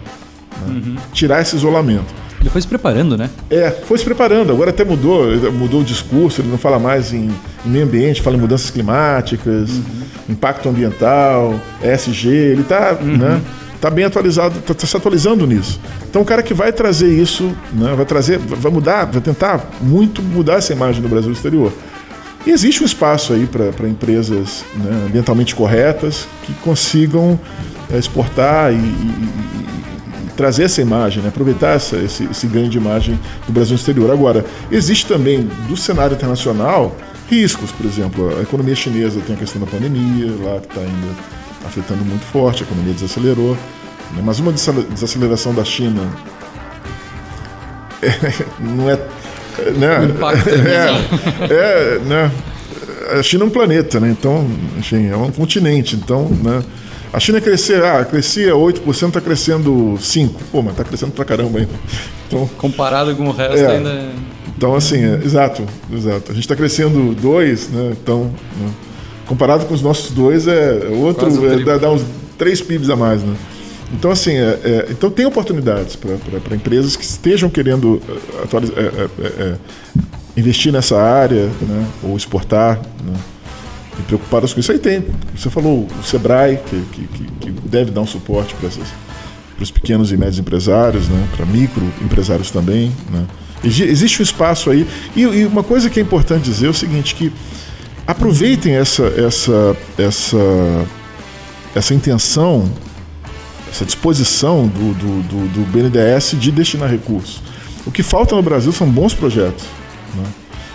Né? 0.61 0.69
Uhum. 0.69 0.97
Tirar 1.13 1.43
esse 1.43 1.57
isolamento. 1.57 2.23
Ele 2.41 2.51
foi 2.51 2.61
se 2.61 2.67
preparando, 2.67 3.17
né? 3.17 3.31
É, 3.49 3.71
foi 3.71 3.97
se 3.99 4.05
preparando. 4.05 4.51
Agora 4.51 4.71
até 4.71 4.85
mudou, 4.85 5.27
mudou 5.53 5.81
o 5.81 5.85
discurso. 5.85 6.41
Ele 6.41 6.49
não 6.49 6.59
fala 6.59 6.79
mais 6.79 7.13
em, 7.13 7.31
em 7.65 7.69
meio 7.69 7.85
ambiente, 7.85 8.21
fala 8.21 8.37
em 8.37 8.41
mudanças 8.41 8.69
climáticas, 8.69 9.71
uhum. 9.71 9.83
impacto 10.31 10.69
ambiental, 10.69 11.55
ESG. 11.83 12.29
Ele 12.29 12.63
está 12.63 12.99
uhum. 13.01 13.17
né, 13.17 13.41
tá 13.81 13.91
bem 13.91 14.05
atualizado, 14.05 14.61
está 14.61 14.75
tá 14.75 14.87
se 14.87 14.97
atualizando 14.97 15.47
nisso. 15.47 15.81
Então, 16.09 16.23
o 16.23 16.25
cara 16.25 16.41
que 16.41 16.55
vai 16.55 16.73
trazer 16.73 17.09
isso, 17.09 17.53
né, 17.73 17.95
vai 17.97 18.05
trazer, 18.05 18.39
vai 18.39 18.71
mudar, 18.71 19.07
vai 19.07 19.21
tentar 19.21 19.71
muito 19.81 20.23
mudar 20.23 20.55
essa 20.55 20.73
imagem 20.73 21.01
do 21.01 21.09
Brasil 21.09 21.33
exterior. 21.33 21.73
E 22.47 22.51
existe 22.51 22.83
um 22.83 22.87
espaço 22.87 23.33
aí 23.33 23.47
para 23.47 23.89
empresas 23.89 24.65
né, 24.75 25.05
ambientalmente 25.07 25.55
corretas 25.55 26.27
que 26.45 26.53
consigam 26.55 27.39
é, 27.93 27.99
exportar 27.99 28.73
e, 28.73 28.77
e, 28.77 29.62
trazer 30.43 30.65
essa 30.65 30.83
imagem, 30.83 31.23
né? 31.23 31.29
aproveitar 31.29 31.77
essa, 31.77 31.97
esse, 31.99 32.25
esse 32.25 32.49
ganho 32.49 32.69
de 32.69 32.77
imagem 32.77 33.17
do 33.47 33.53
Brasil 33.53 33.77
exterior. 33.77 34.11
Agora, 34.11 34.45
existe 34.73 35.07
também 35.07 35.49
do 35.69 35.77
cenário 35.77 36.17
internacional 36.17 36.97
riscos, 37.31 37.71
por 37.71 37.87
exemplo, 37.87 38.37
a 38.37 38.43
economia 38.43 38.75
chinesa 38.75 39.21
tem 39.25 39.37
a 39.37 39.39
questão 39.39 39.61
da 39.61 39.69
pandemia, 39.69 40.33
lá 40.43 40.59
que 40.59 40.67
está 40.67 40.81
ainda 40.81 41.17
afetando 41.65 42.05
muito 42.05 42.25
forte, 42.25 42.65
a 42.65 42.67
economia 42.67 42.93
desacelerou. 42.93 43.57
Né? 44.15 44.23
Mas 44.25 44.41
uma 44.41 44.53
desaceleração 44.53 45.55
da 45.55 45.65
China 45.65 46.03
é, 48.03 48.45
não 48.59 48.91
é. 48.91 48.97
Né? 49.77 49.99
O 50.01 50.05
impacto 50.07 50.49
é, 50.49 51.51
é, 51.51 51.55
é, 51.55 51.99
né? 52.01 52.33
A 53.17 53.23
China 53.23 53.45
é 53.45 53.47
um 53.47 53.51
planeta, 53.51 54.01
né? 54.01 54.11
Então, 54.11 54.45
enfim, 54.77 55.07
é 55.09 55.17
um 55.17 55.31
continente. 55.31 55.95
Então, 55.95 56.29
né? 56.43 56.65
A 57.13 57.21
China 57.21 57.41
crescer, 57.41 57.85
ah, 57.85 58.05
crescia 58.05 58.55
8%, 58.55 59.09
está 59.09 59.21
crescendo 59.21 59.99
5%. 59.99 60.31
Pô, 60.51 60.63
mas 60.63 60.73
está 60.73 60.83
crescendo 60.83 61.13
pra 61.13 61.25
caramba 61.25 61.59
ainda. 61.59 61.73
Então, 62.27 62.49
Comparado 62.57 63.15
com 63.15 63.29
o 63.29 63.33
resto 63.33 63.59
é, 63.59 63.77
ainda. 63.77 63.91
É- 63.91 64.13
então, 64.57 64.75
assim, 64.75 65.05
é, 65.05 65.21
exato, 65.25 65.65
exato. 65.93 66.31
A 66.31 66.35
gente 66.35 66.45
está 66.45 66.57
crescendo 66.57 67.15
2, 67.15 67.69
né? 67.69 67.93
Então, 68.01 68.25
né? 68.59 68.71
comparado 69.27 69.67
com 69.67 69.75
os 69.75 69.83
nossos 69.83 70.11
dois, 70.13 70.47
é 70.47 70.89
outro, 70.91 71.53
é, 71.53 71.65
dá, 71.65 71.79
dá, 71.79 71.91
uns 71.91 72.03
3 72.39 72.61
PIBs 72.61 72.89
a 72.89 72.97
mais, 72.97 73.23
né? 73.23 73.35
Então, 73.93 74.11
assim, 74.11 74.33
é, 74.33 74.59
é, 74.65 74.87
então 74.91 75.11
tem 75.11 75.27
oportunidades 75.27 75.97
para 75.97 76.57
empresas 76.57 76.97
que 76.97 77.05
estejam 77.05 77.51
querendo 77.51 78.01
investir 80.37 80.73
nessa 80.73 80.99
área, 81.01 81.51
né? 81.61 81.87
ou 82.03 82.17
exportar, 82.17 82.81
né? 83.05 83.15
E 83.99 84.03
preocupadas 84.03 84.53
com 84.53 84.61
isso. 84.61 84.73
Aí 84.73 84.79
tem, 84.79 85.05
você 85.35 85.51
falou, 85.51 85.87
o 86.01 86.03
Sebrae, 86.03 86.59
que, 86.67 86.83
que, 86.93 87.25
que 87.41 87.51
deve 87.51 87.91
dar 87.91 88.01
um 88.01 88.07
suporte 88.07 88.55
para 88.55 88.69
os 89.61 89.71
pequenos 89.71 90.13
e 90.13 90.17
médios 90.17 90.39
empresários, 90.39 91.09
né? 91.09 91.29
para 91.37 91.47
micro 91.47 91.85
empresários 92.03 92.51
também. 92.51 92.93
Né? 93.11 93.27
Existe 93.65 94.21
um 94.21 94.23
espaço 94.23 94.71
aí. 94.71 94.87
E, 95.15 95.23
e, 95.23 95.47
uma 95.47 95.63
coisa 95.63 95.89
que 95.89 96.01
é 96.01 96.03
importante 96.03 96.45
dizer 96.45 96.67
é 96.67 96.71
o 96.71 96.75
seguinte, 96.75 97.15
que 97.15 97.33
aproveitem 98.07 98.75
essa, 98.75 99.05
essa, 99.05 99.77
essa, 99.97 100.87
essa 101.75 101.95
intenção, 101.95 102.71
essa 103.71 103.85
disposição 103.85 104.67
do, 104.67 104.95
do, 104.95 105.23
do, 105.23 105.49
do 105.49 105.61
BNDES 105.71 106.37
de 106.39 106.51
destinar 106.51 106.91
recursos. 106.91 107.41
O 107.87 107.91
que 107.91 108.03
falta 108.03 108.35
no 108.35 108.43
Brasil 108.43 108.73
são 108.73 108.89
bons 108.89 109.15
projetos. 109.15 109.65
Né? 110.15 110.25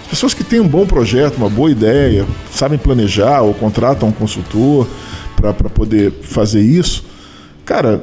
As 0.08 0.12
pessoas 0.12 0.34
que 0.34 0.42
têm 0.42 0.62
um 0.62 0.68
bom 0.68 0.86
projeto, 0.86 1.36
uma 1.36 1.50
boa 1.50 1.70
ideia, 1.70 2.26
sabem 2.50 2.80
planejar 2.80 3.42
ou 3.42 3.54
contratam 3.54 4.08
um 4.08 4.12
consultor 4.14 4.88
para 5.36 5.54
poder 5.54 6.14
fazer 6.22 6.62
isso, 6.62 7.04
cara, 7.66 8.02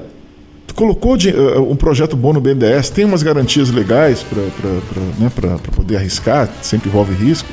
colocou 0.75 1.17
de, 1.17 1.31
uh, 1.31 1.71
um 1.71 1.75
projeto 1.75 2.15
bom 2.15 2.35
no 2.35 2.43
BNDES, 2.43 2.91
tem 2.91 3.07
umas 3.07 3.23
garantias 3.23 3.71
legais 3.71 4.23
para 4.23 4.43
né, 5.19 5.33
poder 5.75 5.97
arriscar, 5.97 6.51
sempre 6.61 6.91
envolve 6.91 7.15
risco. 7.15 7.49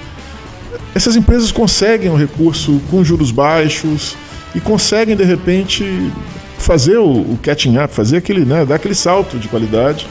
Essas 0.94 1.16
empresas 1.16 1.50
conseguem 1.50 2.10
o 2.10 2.14
um 2.14 2.18
recurso 2.18 2.82
com 2.92 3.06
juros 3.06 3.32
baixos 3.32 4.18
e 4.54 4.60
conseguem, 4.60 5.16
de 5.16 5.24
repente, 5.24 6.12
fazer 6.58 6.98
o, 6.98 7.10
o 7.10 7.40
catching 7.42 7.78
up, 7.78 7.94
fazer 7.94 8.18
aquele, 8.18 8.44
né, 8.44 8.66
dar 8.66 8.76
aquele 8.76 8.96
salto 8.96 9.40
de 9.40 9.48
qualidade. 9.48 10.06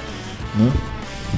Né? 0.58 0.72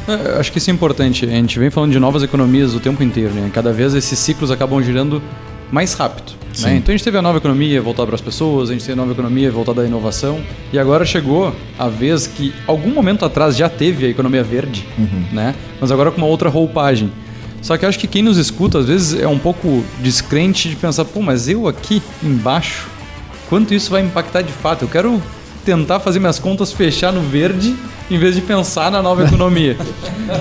É, 0.08 0.38
acho 0.38 0.50
que 0.50 0.58
isso 0.58 0.70
é 0.70 0.74
importante. 0.74 1.24
A 1.24 1.28
gente 1.28 1.58
vem 1.58 1.70
falando 1.70 1.92
de 1.92 1.98
novas 1.98 2.22
economias 2.22 2.74
o 2.74 2.80
tempo 2.80 3.02
inteiro. 3.02 3.32
Né? 3.32 3.50
Cada 3.52 3.72
vez 3.72 3.94
esses 3.94 4.18
ciclos 4.18 4.50
acabam 4.50 4.82
girando 4.82 5.22
mais 5.70 5.94
rápido. 5.94 6.32
Né? 6.60 6.76
Então 6.76 6.92
a 6.92 6.96
gente 6.96 7.04
teve 7.04 7.16
a 7.16 7.22
nova 7.22 7.38
economia 7.38 7.80
voltada 7.80 8.06
para 8.06 8.14
as 8.14 8.20
pessoas, 8.20 8.68
a 8.68 8.72
gente 8.74 8.82
teve 8.82 8.92
a 8.92 8.96
nova 8.96 9.12
economia 9.12 9.50
voltada 9.50 9.80
à 9.80 9.86
inovação, 9.86 10.40
e 10.70 10.78
agora 10.78 11.04
chegou 11.04 11.54
a 11.78 11.88
vez 11.88 12.26
que 12.26 12.52
algum 12.66 12.90
momento 12.90 13.24
atrás 13.24 13.56
já 13.56 13.70
teve 13.70 14.04
a 14.04 14.08
economia 14.08 14.42
verde, 14.42 14.86
uhum. 14.98 15.24
né? 15.32 15.54
mas 15.80 15.90
agora 15.90 16.10
com 16.10 16.18
uma 16.18 16.26
outra 16.26 16.50
roupagem. 16.50 17.10
Só 17.62 17.78
que 17.78 17.86
acho 17.86 17.98
que 17.98 18.06
quem 18.06 18.22
nos 18.22 18.36
escuta 18.36 18.80
às 18.80 18.86
vezes 18.86 19.18
é 19.18 19.26
um 19.26 19.38
pouco 19.38 19.82
descrente 20.00 20.68
de 20.68 20.76
pensar, 20.76 21.04
pô, 21.06 21.22
mas 21.22 21.48
eu 21.48 21.66
aqui 21.66 22.02
embaixo, 22.22 22.88
quanto 23.48 23.72
isso 23.72 23.90
vai 23.90 24.02
impactar 24.02 24.42
de 24.42 24.52
fato? 24.52 24.82
Eu 24.82 24.88
quero 24.88 25.22
tentar 25.64 26.00
fazer 26.00 26.18
minhas 26.18 26.38
contas 26.38 26.72
fechar 26.72 27.12
no 27.12 27.20
verde 27.20 27.74
em 28.10 28.18
vez 28.18 28.34
de 28.34 28.40
pensar 28.40 28.90
na 28.90 29.02
nova 29.02 29.24
economia. 29.24 29.76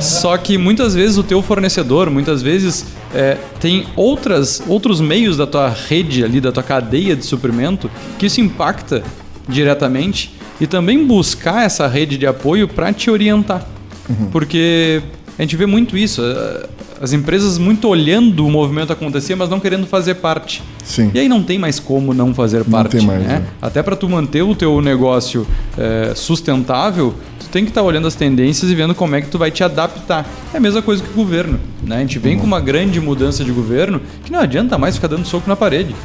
Só 0.02 0.36
que 0.38 0.58
muitas 0.58 0.94
vezes 0.94 1.18
o 1.18 1.24
teu 1.24 1.42
fornecedor, 1.42 2.10
muitas 2.10 2.42
vezes 2.42 2.86
é, 3.14 3.38
tem 3.60 3.86
outras, 3.96 4.62
outros 4.68 5.00
meios 5.00 5.38
da 5.38 5.48
tua 5.48 5.70
rede 5.70 6.24
ali, 6.24 6.42
da 6.42 6.52
tua 6.52 6.64
cadeia 6.64 7.16
de 7.16 7.26
suprimento, 7.26 7.90
que 8.18 8.26
isso 8.26 8.42
impacta 8.42 9.04
diretamente 9.48 10.34
e 10.60 10.68
também 10.68 11.06
buscar 11.06 11.66
essa 11.66 11.88
rede 11.88 12.18
de 12.18 12.28
apoio 12.28 12.68
para 12.68 12.92
te 12.94 13.10
orientar. 13.10 13.66
Uhum. 14.10 14.30
Porque 14.32 15.02
a 15.42 15.44
gente 15.44 15.56
vê 15.56 15.66
muito 15.66 15.98
isso. 15.98 16.22
Eh, 16.22 16.70
as 17.02 17.14
empresas 17.14 17.58
muito 17.58 17.88
olhando 17.88 18.46
o 18.46 18.52
movimento 18.52 18.94
acontecer, 18.94 19.34
mas 19.34 19.50
não 19.50 19.60
querendo 19.60 19.88
fazer 19.88 20.14
parte. 20.14 20.62
Sim. 20.84 21.10
E 21.16 21.20
aí 21.20 21.28
não 21.28 21.42
tem 21.42 21.58
mais 21.58 21.80
como 21.80 22.14
não 22.14 22.32
fazer 22.32 22.64
parte. 22.64 22.98
Não 22.98 23.00
tem 23.00 23.08
mais, 23.08 23.24
né? 23.24 23.44
É. 23.44 23.66
Até 23.66 23.82
para 23.82 23.96
tu 23.96 24.08
manter 24.08 24.44
o 24.44 24.54
teu 24.54 24.80
negócio 24.82 25.48
é, 25.76 26.14
sustentável, 26.14 27.16
tu 27.40 27.50
tem 27.50 27.64
que 27.64 27.72
estar 27.72 27.82
tá 27.82 27.88
olhando 27.88 28.06
as 28.06 28.14
tendências 28.14 28.70
e 28.70 28.76
vendo 28.76 28.94
como 28.94 29.16
é 29.16 29.22
que 29.22 29.30
tu 29.30 29.40
vai 29.40 29.50
te 29.50 29.64
adaptar. 29.64 30.30
É 30.54 30.58
a 30.58 30.60
mesma 30.60 30.84
coisa 30.84 31.02
que 31.02 31.10
o 31.10 31.14
governo. 31.14 31.60
Né? 31.82 31.96
A 31.96 32.00
gente 32.02 32.20
vem 32.20 32.36
uhum. 32.36 32.42
com 32.42 32.46
uma 32.46 32.62
grande 32.62 33.02
mudança 33.02 33.44
de 33.44 33.52
governo 33.52 34.00
que 34.24 34.32
não 34.32 34.42
adianta 34.42 34.78
mais 34.78 34.94
ficar 34.94 35.08
dando 35.08 35.26
soco 35.26 35.50
na 35.50 35.56
parede 35.56 35.96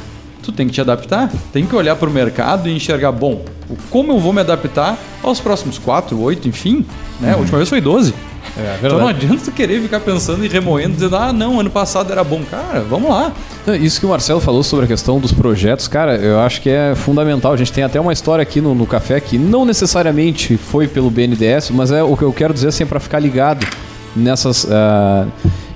tu 0.47 0.51
tem 0.53 0.65
que 0.67 0.73
te 0.73 0.81
adaptar, 0.81 1.29
tem 1.51 1.65
que 1.65 1.75
olhar 1.75 1.95
para 1.95 2.09
o 2.09 2.11
mercado 2.11 2.69
e 2.69 2.75
enxergar, 2.75 3.11
bom, 3.11 3.43
como 3.89 4.13
eu 4.13 4.19
vou 4.19 4.31
me 4.31 4.39
adaptar 4.39 4.97
aos 5.21 5.41
próximos 5.41 5.77
4, 5.77 6.19
8, 6.19 6.47
enfim, 6.47 6.85
né? 7.19 7.29
Uhum. 7.29 7.35
A 7.35 7.37
última 7.39 7.57
vez 7.57 7.69
foi 7.69 7.81
12. 7.81 8.13
É, 8.57 8.77
então 8.81 8.97
não 8.97 9.07
adianta 9.09 9.43
tu 9.43 9.51
querer 9.51 9.81
ficar 9.81 9.99
pensando 9.99 10.43
e 10.45 10.47
remoendo, 10.47 10.93
dizendo, 10.93 11.17
ah, 11.17 11.33
não, 11.33 11.59
ano 11.59 11.69
passado 11.69 12.11
era 12.11 12.23
bom. 12.23 12.41
Cara, 12.49 12.79
vamos 12.79 13.09
lá. 13.09 13.33
Isso 13.79 13.99
que 13.99 14.05
o 14.05 14.09
Marcelo 14.09 14.39
falou 14.39 14.63
sobre 14.63 14.85
a 14.85 14.87
questão 14.87 15.19
dos 15.19 15.33
projetos, 15.33 15.87
cara, 15.87 16.15
eu 16.15 16.39
acho 16.39 16.61
que 16.61 16.69
é 16.69 16.95
fundamental. 16.95 17.51
A 17.51 17.57
gente 17.57 17.73
tem 17.73 17.83
até 17.83 17.99
uma 17.99 18.13
história 18.13 18.41
aqui 18.41 18.61
no, 18.61 18.73
no 18.73 18.87
café 18.87 19.19
que 19.19 19.37
não 19.37 19.65
necessariamente 19.65 20.55
foi 20.55 20.87
pelo 20.87 21.11
BNDES, 21.11 21.71
mas 21.71 21.91
é 21.91 22.01
o 22.01 22.15
que 22.15 22.23
eu 22.23 22.31
quero 22.31 22.53
dizer 22.53 22.69
assim, 22.69 22.83
é 22.83 22.85
para 22.87 23.01
ficar 23.01 23.19
ligado 23.19 23.67
nessas. 24.15 24.63
Uh, 24.63 25.29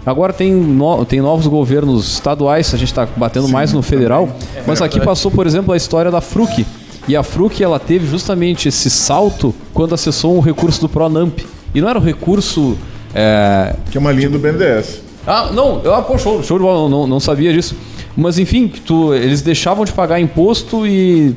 Agora 0.05 0.33
tem, 0.33 0.51
no, 0.51 1.05
tem 1.05 1.21
novos 1.21 1.45
governos 1.47 2.13
estaduais, 2.13 2.73
a 2.73 2.77
gente 2.77 2.89
está 2.89 3.07
batendo 3.15 3.47
Sim, 3.47 3.53
mais 3.53 3.71
no 3.71 3.81
federal, 3.81 4.29
é 4.55 4.63
mas 4.65 4.81
aqui 4.81 4.99
passou, 4.99 5.29
por 5.29 5.45
exemplo, 5.45 5.73
a 5.73 5.77
história 5.77 6.09
da 6.09 6.21
Fruc. 6.21 6.65
E 7.07 7.15
a 7.15 7.23
Fruc 7.23 7.61
ela 7.61 7.79
teve 7.79 8.07
justamente 8.07 8.67
esse 8.67 8.89
salto 8.89 9.53
quando 9.73 9.93
acessou 9.93 10.35
um 10.35 10.39
recurso 10.39 10.81
do 10.81 10.89
Pronamp. 10.89 11.39
E 11.73 11.81
não 11.81 11.89
era 11.89 11.99
um 11.99 12.01
recurso. 12.01 12.77
É... 13.13 13.75
Que 13.89 13.97
é 13.97 13.99
uma 13.99 14.11
linha 14.11 14.29
do 14.29 14.39
BNDES. 14.39 15.01
Ah, 15.25 15.51
não, 15.53 15.81
ah, 15.93 16.01
pô, 16.01 16.17
show, 16.17 16.41
show 16.43 16.57
de 16.57 16.63
bola, 16.63 16.89
não, 16.89 17.05
não 17.05 17.19
sabia 17.19 17.53
disso. 17.53 17.75
Mas 18.15 18.39
enfim, 18.39 18.67
tu, 18.67 19.13
eles 19.13 19.41
deixavam 19.41 19.85
de 19.85 19.91
pagar 19.93 20.19
imposto 20.19 20.85
e, 20.85 21.35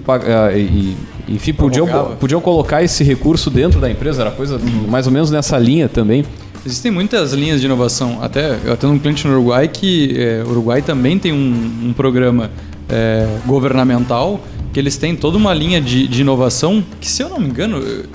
e 0.55 0.96
enfim, 1.29 1.53
podiam, 1.53 1.87
podiam 2.18 2.40
colocar 2.40 2.83
esse 2.83 3.05
recurso 3.05 3.50
dentro 3.50 3.81
da 3.81 3.90
empresa, 3.90 4.22
era 4.22 4.31
coisa 4.31 4.59
mais 4.88 5.07
ou 5.07 5.12
menos 5.12 5.31
nessa 5.31 5.59
linha 5.59 5.88
também. 5.88 6.24
Existem 6.66 6.90
muitas 6.90 7.33
linhas 7.33 7.61
de 7.61 7.66
inovação. 7.66 8.22
Até 8.22 8.59
eu 8.64 8.77
tenho 8.77 8.92
um 8.92 8.98
cliente 8.98 9.27
no 9.27 9.35
Uruguai 9.35 9.68
que 9.68 10.14
é, 10.18 10.42
o 10.46 10.50
Uruguai 10.50 10.81
também 10.81 11.18
tem 11.18 11.33
um, 11.33 11.88
um 11.88 11.92
programa 11.92 12.50
é, 12.88 13.38
governamental 13.44 14.40
que 14.72 14.81
eles 14.81 14.96
têm 14.96 15.14
toda 15.14 15.37
uma 15.37 15.55
linha 15.55 15.81
de, 15.81 16.09
de 16.09 16.22
inovação 16.22 16.85
que, 17.00 17.09
se 17.09 17.22
eu 17.22 17.29
não 17.29 17.38
me 17.38 17.48
engano, 17.48 17.79
eu, 17.79 18.07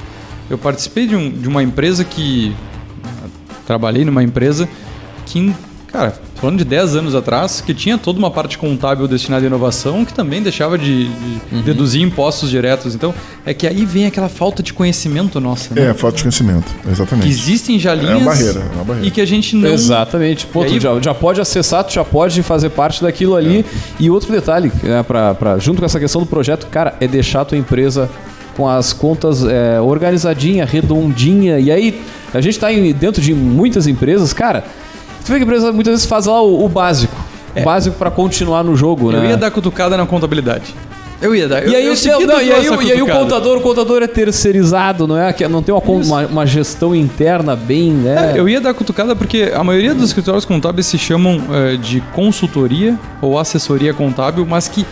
eu 0.50 0.58
participei 0.58 1.08
de, 1.08 1.16
um, 1.16 1.30
de 1.30 1.48
uma 1.48 1.64
empresa 1.64 2.04
que. 2.04 2.54
Trabalhei 3.66 4.04
numa 4.04 4.24
empresa 4.24 4.68
que, 5.28 5.54
cara, 5.86 6.20
falando 6.40 6.58
de 6.58 6.64
10 6.64 6.96
anos 6.96 7.16
atrás, 7.16 7.62
que 7.62 7.74
tinha 7.74 7.98
toda 7.98 8.18
uma 8.18 8.32
parte 8.32 8.58
contábil 8.58 9.08
destinada 9.08 9.46
à 9.46 9.48
inovação 9.48 10.06
que 10.06 10.14
também 10.14 10.42
deixava 10.42 10.78
de, 10.78 11.10
de 11.10 11.42
uhum. 11.52 11.62
deduzir 11.62 12.02
impostos 12.02 12.50
diretos. 12.50 12.96
Então, 12.96 13.14
é 13.46 13.54
que 13.54 13.68
aí 13.68 13.86
vem 13.86 14.06
aquela 14.06 14.30
falta 14.30 14.64
de 14.64 14.74
conhecimento 14.74 15.40
nossa. 15.40 15.74
Né? 15.74 15.90
É, 15.90 15.94
falta 15.94 16.18
de 16.18 16.24
conhecimento, 16.24 16.72
exatamente. 16.90 17.26
Que 17.26 17.32
existem 17.32 17.78
já 17.78 17.94
linhas. 17.94 18.12
É 18.12 18.16
uma 18.16 18.26
barreira, 18.26 18.60
é 18.60 18.76
uma 18.76 18.84
barreira. 18.84 19.08
E 19.08 19.12
que 19.12 19.22
a 19.22 19.26
gente 19.26 19.56
não. 19.56 19.70
Exatamente. 19.70 20.46
Pô, 20.46 20.62
aí... 20.62 20.70
tu 20.70 20.80
já, 20.80 21.00
já 21.02 21.14
pode 21.14 21.42
acessar, 21.42 21.84
tu 21.84 21.94
já 21.94 22.06
pode 22.06 22.42
fazer 22.42 22.70
parte 22.70 23.02
daquilo 23.02 23.36
ali. 23.36 23.60
É. 23.60 23.64
E 24.00 24.10
outro 24.10 24.32
detalhe, 24.32 24.72
né, 24.82 25.04
pra, 25.04 25.36
pra, 25.36 25.58
junto 25.60 25.80
com 25.80 25.86
essa 25.86 26.00
questão 26.00 26.22
do 26.22 26.28
projeto, 26.28 26.68
cara, 26.68 26.96
é 27.02 27.08
deixar 27.08 27.42
a 27.42 27.46
tua 27.46 27.58
empresa 27.58 28.10
com 28.56 28.68
as 28.68 28.92
contas 28.92 29.44
é, 29.44 29.80
organizadinha, 29.80 30.66
redondinha. 30.66 31.60
E 31.60 31.72
aí, 31.72 32.02
a 32.34 32.42
gente 32.42 32.56
está 32.56 32.68
dentro 32.98 33.22
de 33.22 33.34
muitas 33.34 33.88
empresas, 33.88 34.34
cara. 34.34 34.66
Tu 35.24 35.32
vê 35.32 35.38
que 35.38 35.44
a 35.44 35.46
empresa 35.46 35.72
muitas 35.72 35.92
vezes 35.94 36.06
faz 36.06 36.26
lá 36.26 36.42
o, 36.42 36.66
o 36.66 36.70
básico. 36.70 37.16
É. 37.56 37.62
O 37.62 37.66
básico 37.66 37.96
para 37.98 38.12
continuar 38.12 38.64
no 38.64 38.76
jogo, 38.76 39.12
eu 39.12 39.20
né? 39.20 39.26
Eu 39.26 39.30
ia 39.32 39.38
dar 39.38 39.52
cutucada 39.52 39.98
na 39.98 40.06
contabilidade. 40.06 40.74
Eu 41.22 41.36
ia 41.36 41.48
dar. 41.50 41.68
E 41.68 41.76
aí, 41.76 41.86
eu, 41.86 41.94
eu 41.94 42.28
não, 42.28 42.42
e 42.42 42.52
aí, 42.52 42.66
e 42.88 42.92
aí 42.94 43.02
o 43.02 43.08
contador, 43.08 43.58
o 43.58 43.62
contador 43.62 44.02
é 44.02 44.08
terceirizado, 44.08 45.06
não 45.06 45.18
é? 45.18 45.36
Não 45.50 45.62
tem 45.62 45.76
uma, 45.76 45.84
uma, 45.84 46.26
uma, 46.26 46.46
gestão 46.46 46.96
interna 46.96 47.58
bem, 47.58 47.92
né? 47.92 48.34
É, 48.36 48.40
eu 48.40 48.48
ia 48.48 48.62
dar 48.62 48.74
cutucada 48.74 49.16
porque 49.16 49.52
a 49.54 49.62
maioria 49.62 49.94
dos 49.94 50.06
escritórios 50.06 50.46
contábeis 50.46 50.88
se 50.88 50.98
chamam 50.98 51.42
é, 51.52 51.76
de 51.76 52.00
consultoria 52.14 52.98
ou 53.22 53.38
assessoria 53.38 53.94
contábil, 53.94 54.46
mas 54.46 54.70
que 54.70 54.86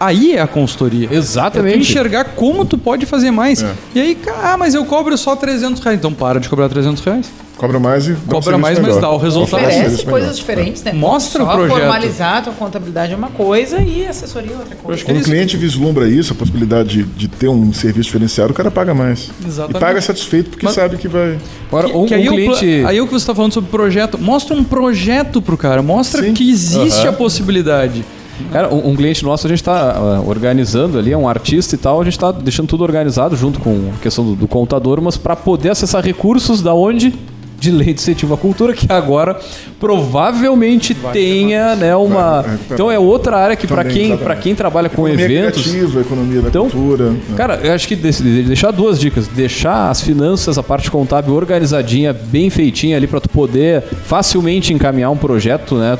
Aí 0.00 0.34
é 0.34 0.40
a 0.40 0.46
consultoria. 0.46 1.08
Exatamente. 1.10 1.76
É 1.76 1.78
enxergar 1.78 2.24
como 2.24 2.64
tu 2.64 2.78
pode 2.78 3.06
fazer 3.06 3.30
mais. 3.30 3.62
É. 3.62 3.74
E 3.94 4.00
aí, 4.00 4.18
ah, 4.42 4.56
mas 4.56 4.74
eu 4.74 4.84
cobro 4.84 5.16
só 5.16 5.34
300 5.34 5.82
reais. 5.82 5.98
Então 5.98 6.12
para 6.12 6.38
de 6.40 6.48
cobrar 6.48 6.68
300 6.68 7.02
reais. 7.02 7.30
Cobra 7.58 7.80
mais 7.80 8.06
e 8.06 8.14
Cobra 8.28 8.56
mais, 8.56 8.78
mas 8.78 8.98
dá 8.98 9.10
o 9.10 9.16
resultado. 9.18 9.64
Oferece 9.64 10.06
coisas 10.06 10.38
diferentes, 10.38 10.84
né? 10.84 10.92
Mostra 10.92 11.44
Só 11.44 11.50
o 11.50 11.56
projeto. 11.56 11.76
formalizar 11.76 12.36
a 12.36 12.42
tua 12.42 12.52
contabilidade 12.52 13.12
é 13.12 13.16
uma 13.16 13.30
coisa 13.30 13.80
e 13.80 14.06
assessoria 14.06 14.52
é 14.52 14.58
outra 14.58 14.76
coisa. 14.76 15.04
Quando 15.04 15.18
o 15.18 15.24
cliente 15.24 15.56
vislumbra 15.56 16.08
isso, 16.08 16.32
a 16.32 16.36
possibilidade 16.36 16.88
de, 16.88 17.02
de, 17.02 17.26
ter 17.26 17.48
um 17.48 17.72
serviço 17.72 18.06
diferenciado, 18.06 18.52
o 18.52 18.54
cara 18.54 18.70
paga 18.70 18.94
mais. 18.94 19.30
Exatamente. 19.44 19.76
E 19.76 19.80
paga 19.80 20.00
satisfeito 20.00 20.50
porque 20.50 20.66
mas, 20.66 20.74
sabe 20.76 20.98
que 20.98 21.08
vai... 21.08 21.36
Agora, 21.66 21.88
um, 21.88 22.06
que 22.06 22.14
aí, 22.14 22.28
um 22.28 22.32
cliente... 22.32 22.84
aí 22.86 23.00
o 23.00 23.06
que 23.06 23.12
você 23.12 23.24
está 23.24 23.34
falando 23.34 23.52
sobre 23.52 23.68
projeto, 23.68 24.16
mostra 24.16 24.56
um 24.56 24.62
projeto 24.62 25.42
pro 25.42 25.56
cara, 25.56 25.82
mostra 25.82 26.22
Sim. 26.22 26.34
que 26.34 26.48
existe 26.48 27.02
uhum. 27.02 27.08
a 27.08 27.12
possibilidade. 27.12 28.04
Cara, 28.52 28.72
um, 28.72 28.90
um, 28.90 28.96
cliente 28.96 29.24
nosso 29.24 29.46
a 29.46 29.50
gente 29.50 29.60
está 29.60 29.98
uh, 29.98 30.02
ah, 30.02 30.22
organizando 30.26 30.98
ali, 30.98 31.12
é 31.12 31.16
um 31.16 31.28
artista 31.28 31.74
e 31.74 31.78
tal, 31.78 32.00
a 32.00 32.04
gente 32.04 32.14
está 32.14 32.32
deixando 32.32 32.68
tudo 32.68 32.84
organizado 32.84 33.36
junto 33.36 33.60
com 33.60 33.90
a 33.96 34.02
questão 34.02 34.24
do, 34.24 34.34
do 34.34 34.48
contador, 34.48 35.00
mas 35.00 35.16
para 35.16 35.36
poder 35.36 35.70
acessar 35.70 36.04
recursos 36.04 36.62
da 36.62 36.74
onde 36.74 37.14
de 37.58 37.70
lei 37.70 37.92
de 37.92 38.00
incentivo 38.00 38.34
à 38.34 38.36
cultura, 38.36 38.72
que 38.72 38.90
agora 38.90 39.38
provavelmente 39.80 40.94
Vai 40.94 41.12
tenha 41.12 41.74
né, 41.74 41.94
uma. 41.96 42.44
então 42.70 42.90
é 42.90 42.98
outra 42.98 43.36
área 43.36 43.56
que 43.56 43.66
para 43.66 43.84
quem, 43.84 44.16
quem 44.40 44.54
trabalha 44.54 44.88
com 44.88 45.08
economia 45.08 45.40
eventos. 45.40 45.62
Criativa, 45.62 46.00
economia 46.00 46.40
da 46.42 46.48
então, 46.48 46.68
cultura. 46.68 47.10
Né? 47.10 47.20
Cara, 47.36 47.60
eu 47.62 47.72
acho 47.72 47.88
que 47.88 47.96
deixar 47.96 48.70
duas 48.70 48.98
dicas. 48.98 49.26
Deixar 49.26 49.90
as 49.90 50.00
finanças, 50.00 50.56
a 50.56 50.62
parte 50.62 50.90
contábil 50.90 51.34
organizadinha, 51.34 52.12
bem 52.12 52.48
feitinha 52.50 52.96
ali 52.96 53.06
para 53.06 53.20
tu 53.20 53.28
poder 53.28 53.82
facilmente 53.82 54.72
encaminhar 54.72 55.10
um 55.10 55.16
projeto, 55.16 55.74
né? 55.76 55.96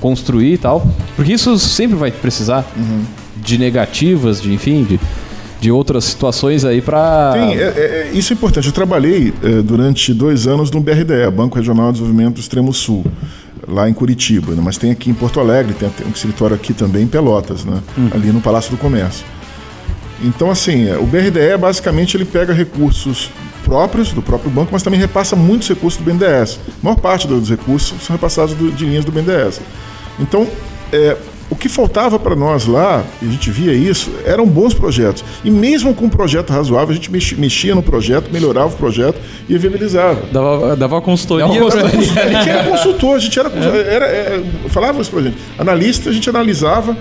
Construir 0.00 0.54
e 0.54 0.58
tal. 0.58 0.86
Porque 1.16 1.32
isso 1.32 1.58
sempre 1.58 1.96
vai 1.96 2.10
precisar 2.10 2.64
uhum. 2.76 3.04
de 3.36 3.58
negativas, 3.58 4.40
de 4.40 4.52
enfim, 4.52 4.84
de 4.84 4.98
de 5.60 5.70
outras 5.70 6.04
situações 6.04 6.64
aí 6.64 6.80
para. 6.80 7.32
Tem, 7.34 7.58
é, 7.58 7.62
é, 7.62 8.10
isso 8.14 8.32
é 8.32 8.34
importante. 8.34 8.66
Eu 8.66 8.72
trabalhei 8.72 9.32
é, 9.42 9.62
durante 9.62 10.14
dois 10.14 10.46
anos 10.46 10.70
no 10.70 10.80
BRDE, 10.80 11.30
Banco 11.32 11.56
Regional 11.56 11.88
de 11.88 11.98
Desenvolvimento 11.98 12.36
do 12.36 12.40
Extremo 12.40 12.72
Sul, 12.72 13.04
lá 13.68 13.88
em 13.88 13.92
Curitiba, 13.92 14.54
né? 14.54 14.62
mas 14.64 14.78
tem 14.78 14.90
aqui 14.90 15.10
em 15.10 15.14
Porto 15.14 15.38
Alegre, 15.38 15.74
tem, 15.74 15.88
tem 15.90 16.06
um 16.06 16.10
escritório 16.10 16.56
aqui 16.56 16.72
também 16.72 17.02
em 17.02 17.06
Pelotas, 17.06 17.64
né? 17.64 17.80
Hum. 17.98 18.08
ali 18.12 18.32
no 18.32 18.40
Palácio 18.40 18.70
do 18.70 18.78
Comércio. 18.78 19.24
Então, 20.22 20.50
assim, 20.50 20.88
é, 20.88 20.96
o 20.96 21.04
BRDE 21.04 21.56
basicamente 21.58 22.16
ele 22.16 22.24
pega 22.24 22.52
recursos 22.52 23.30
próprios 23.64 24.12
do 24.12 24.22
próprio 24.22 24.50
banco, 24.50 24.70
mas 24.72 24.82
também 24.82 24.98
repassa 24.98 25.36
muitos 25.36 25.68
recursos 25.68 26.00
do 26.00 26.04
BNDES. 26.04 26.58
A 26.68 26.84
maior 26.84 26.96
parte 26.96 27.26
dos 27.26 27.48
recursos 27.48 28.02
são 28.02 28.14
repassados 28.14 28.54
do, 28.54 28.70
de 28.70 28.84
linhas 28.84 29.04
do 29.04 29.12
BNDES. 29.12 29.60
Então, 30.18 30.46
é, 30.92 31.16
o 31.50 31.56
que 31.56 31.68
faltava 31.68 32.16
para 32.18 32.36
nós 32.36 32.66
lá, 32.66 33.02
e 33.20 33.26
a 33.26 33.30
gente 33.30 33.50
via 33.50 33.72
isso, 33.72 34.10
eram 34.24 34.46
bons 34.46 34.72
projetos. 34.72 35.24
E 35.44 35.50
mesmo 35.50 35.92
com 35.92 36.04
um 36.04 36.08
projeto 36.08 36.50
razoável, 36.50 36.90
a 36.90 36.94
gente 36.94 37.10
mexia 37.10 37.74
no 37.74 37.82
projeto, 37.82 38.30
melhorava 38.32 38.68
o 38.68 38.76
projeto 38.76 39.20
e 39.48 39.58
viabilizava. 39.58 40.22
Dava, 40.32 40.76
dava 40.76 41.00
consultoria. 41.00 41.46
Dava 41.46 41.58
consultoria. 41.58 42.22
a 42.22 42.28
gente 42.28 42.48
era 42.48 42.64
consultor, 42.64 43.16
a 43.16 43.18
gente 43.18 43.38
era, 43.38 43.48
é. 43.48 43.94
era 43.94 44.06
é, 44.06 44.42
falava 44.68 45.00
isso 45.02 45.10
para 45.10 45.22
gente. 45.22 45.36
Analista, 45.58 46.10
a 46.10 46.12
gente 46.12 46.30
analisava 46.30 46.96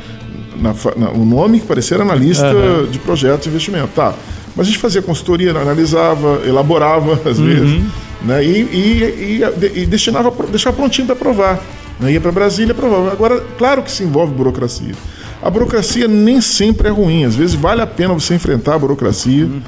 na, 0.60 0.74
na, 0.95 1.12
o 1.12 1.26
nome 1.26 1.60
que 1.60 1.68
parecia 1.68 1.95
era 1.95 2.03
analista 2.03 2.51
uhum. 2.51 2.88
de 2.88 2.97
projetos 2.99 3.43
de 3.43 3.49
investimento. 3.49 3.89
Tá. 3.95 4.14
Mas 4.60 4.68
a 4.68 4.72
gente 4.72 4.80
fazia 4.80 5.01
consultoria, 5.01 5.51
analisava, 5.51 6.41
elaborava 6.45 7.14
às 7.30 7.39
uhum. 7.39 7.45
vezes, 7.45 7.82
né? 8.22 8.43
e, 8.43 8.60
e, 8.60 9.41
e, 9.41 9.80
e 9.84 9.86
destinava, 9.86 10.34
deixava 10.47 10.76
prontinho 10.76 11.07
para 11.07 11.16
aprovar. 11.16 11.64
Né? 11.97 12.12
Ia 12.12 12.20
para 12.20 12.30
Brasília, 12.30 12.74
provável. 12.74 13.10
Agora, 13.10 13.41
claro 13.57 13.82
que 13.82 13.89
se 13.89 14.03
envolve 14.03 14.34
burocracia. 14.34 14.93
A 15.41 15.49
burocracia 15.49 16.10
nem 16.10 16.41
sempre 16.41 16.89
é 16.89 16.91
ruim. 16.91 17.24
Às 17.24 17.38
vezes 17.38 17.55
vale 17.55 17.82
a 17.82 17.88
pena 17.88 18.14
você 18.14 18.36
enfrentar 18.36 18.76
a 18.76 18.80
burocracia. 18.80 19.45
Uhum. 19.45 19.62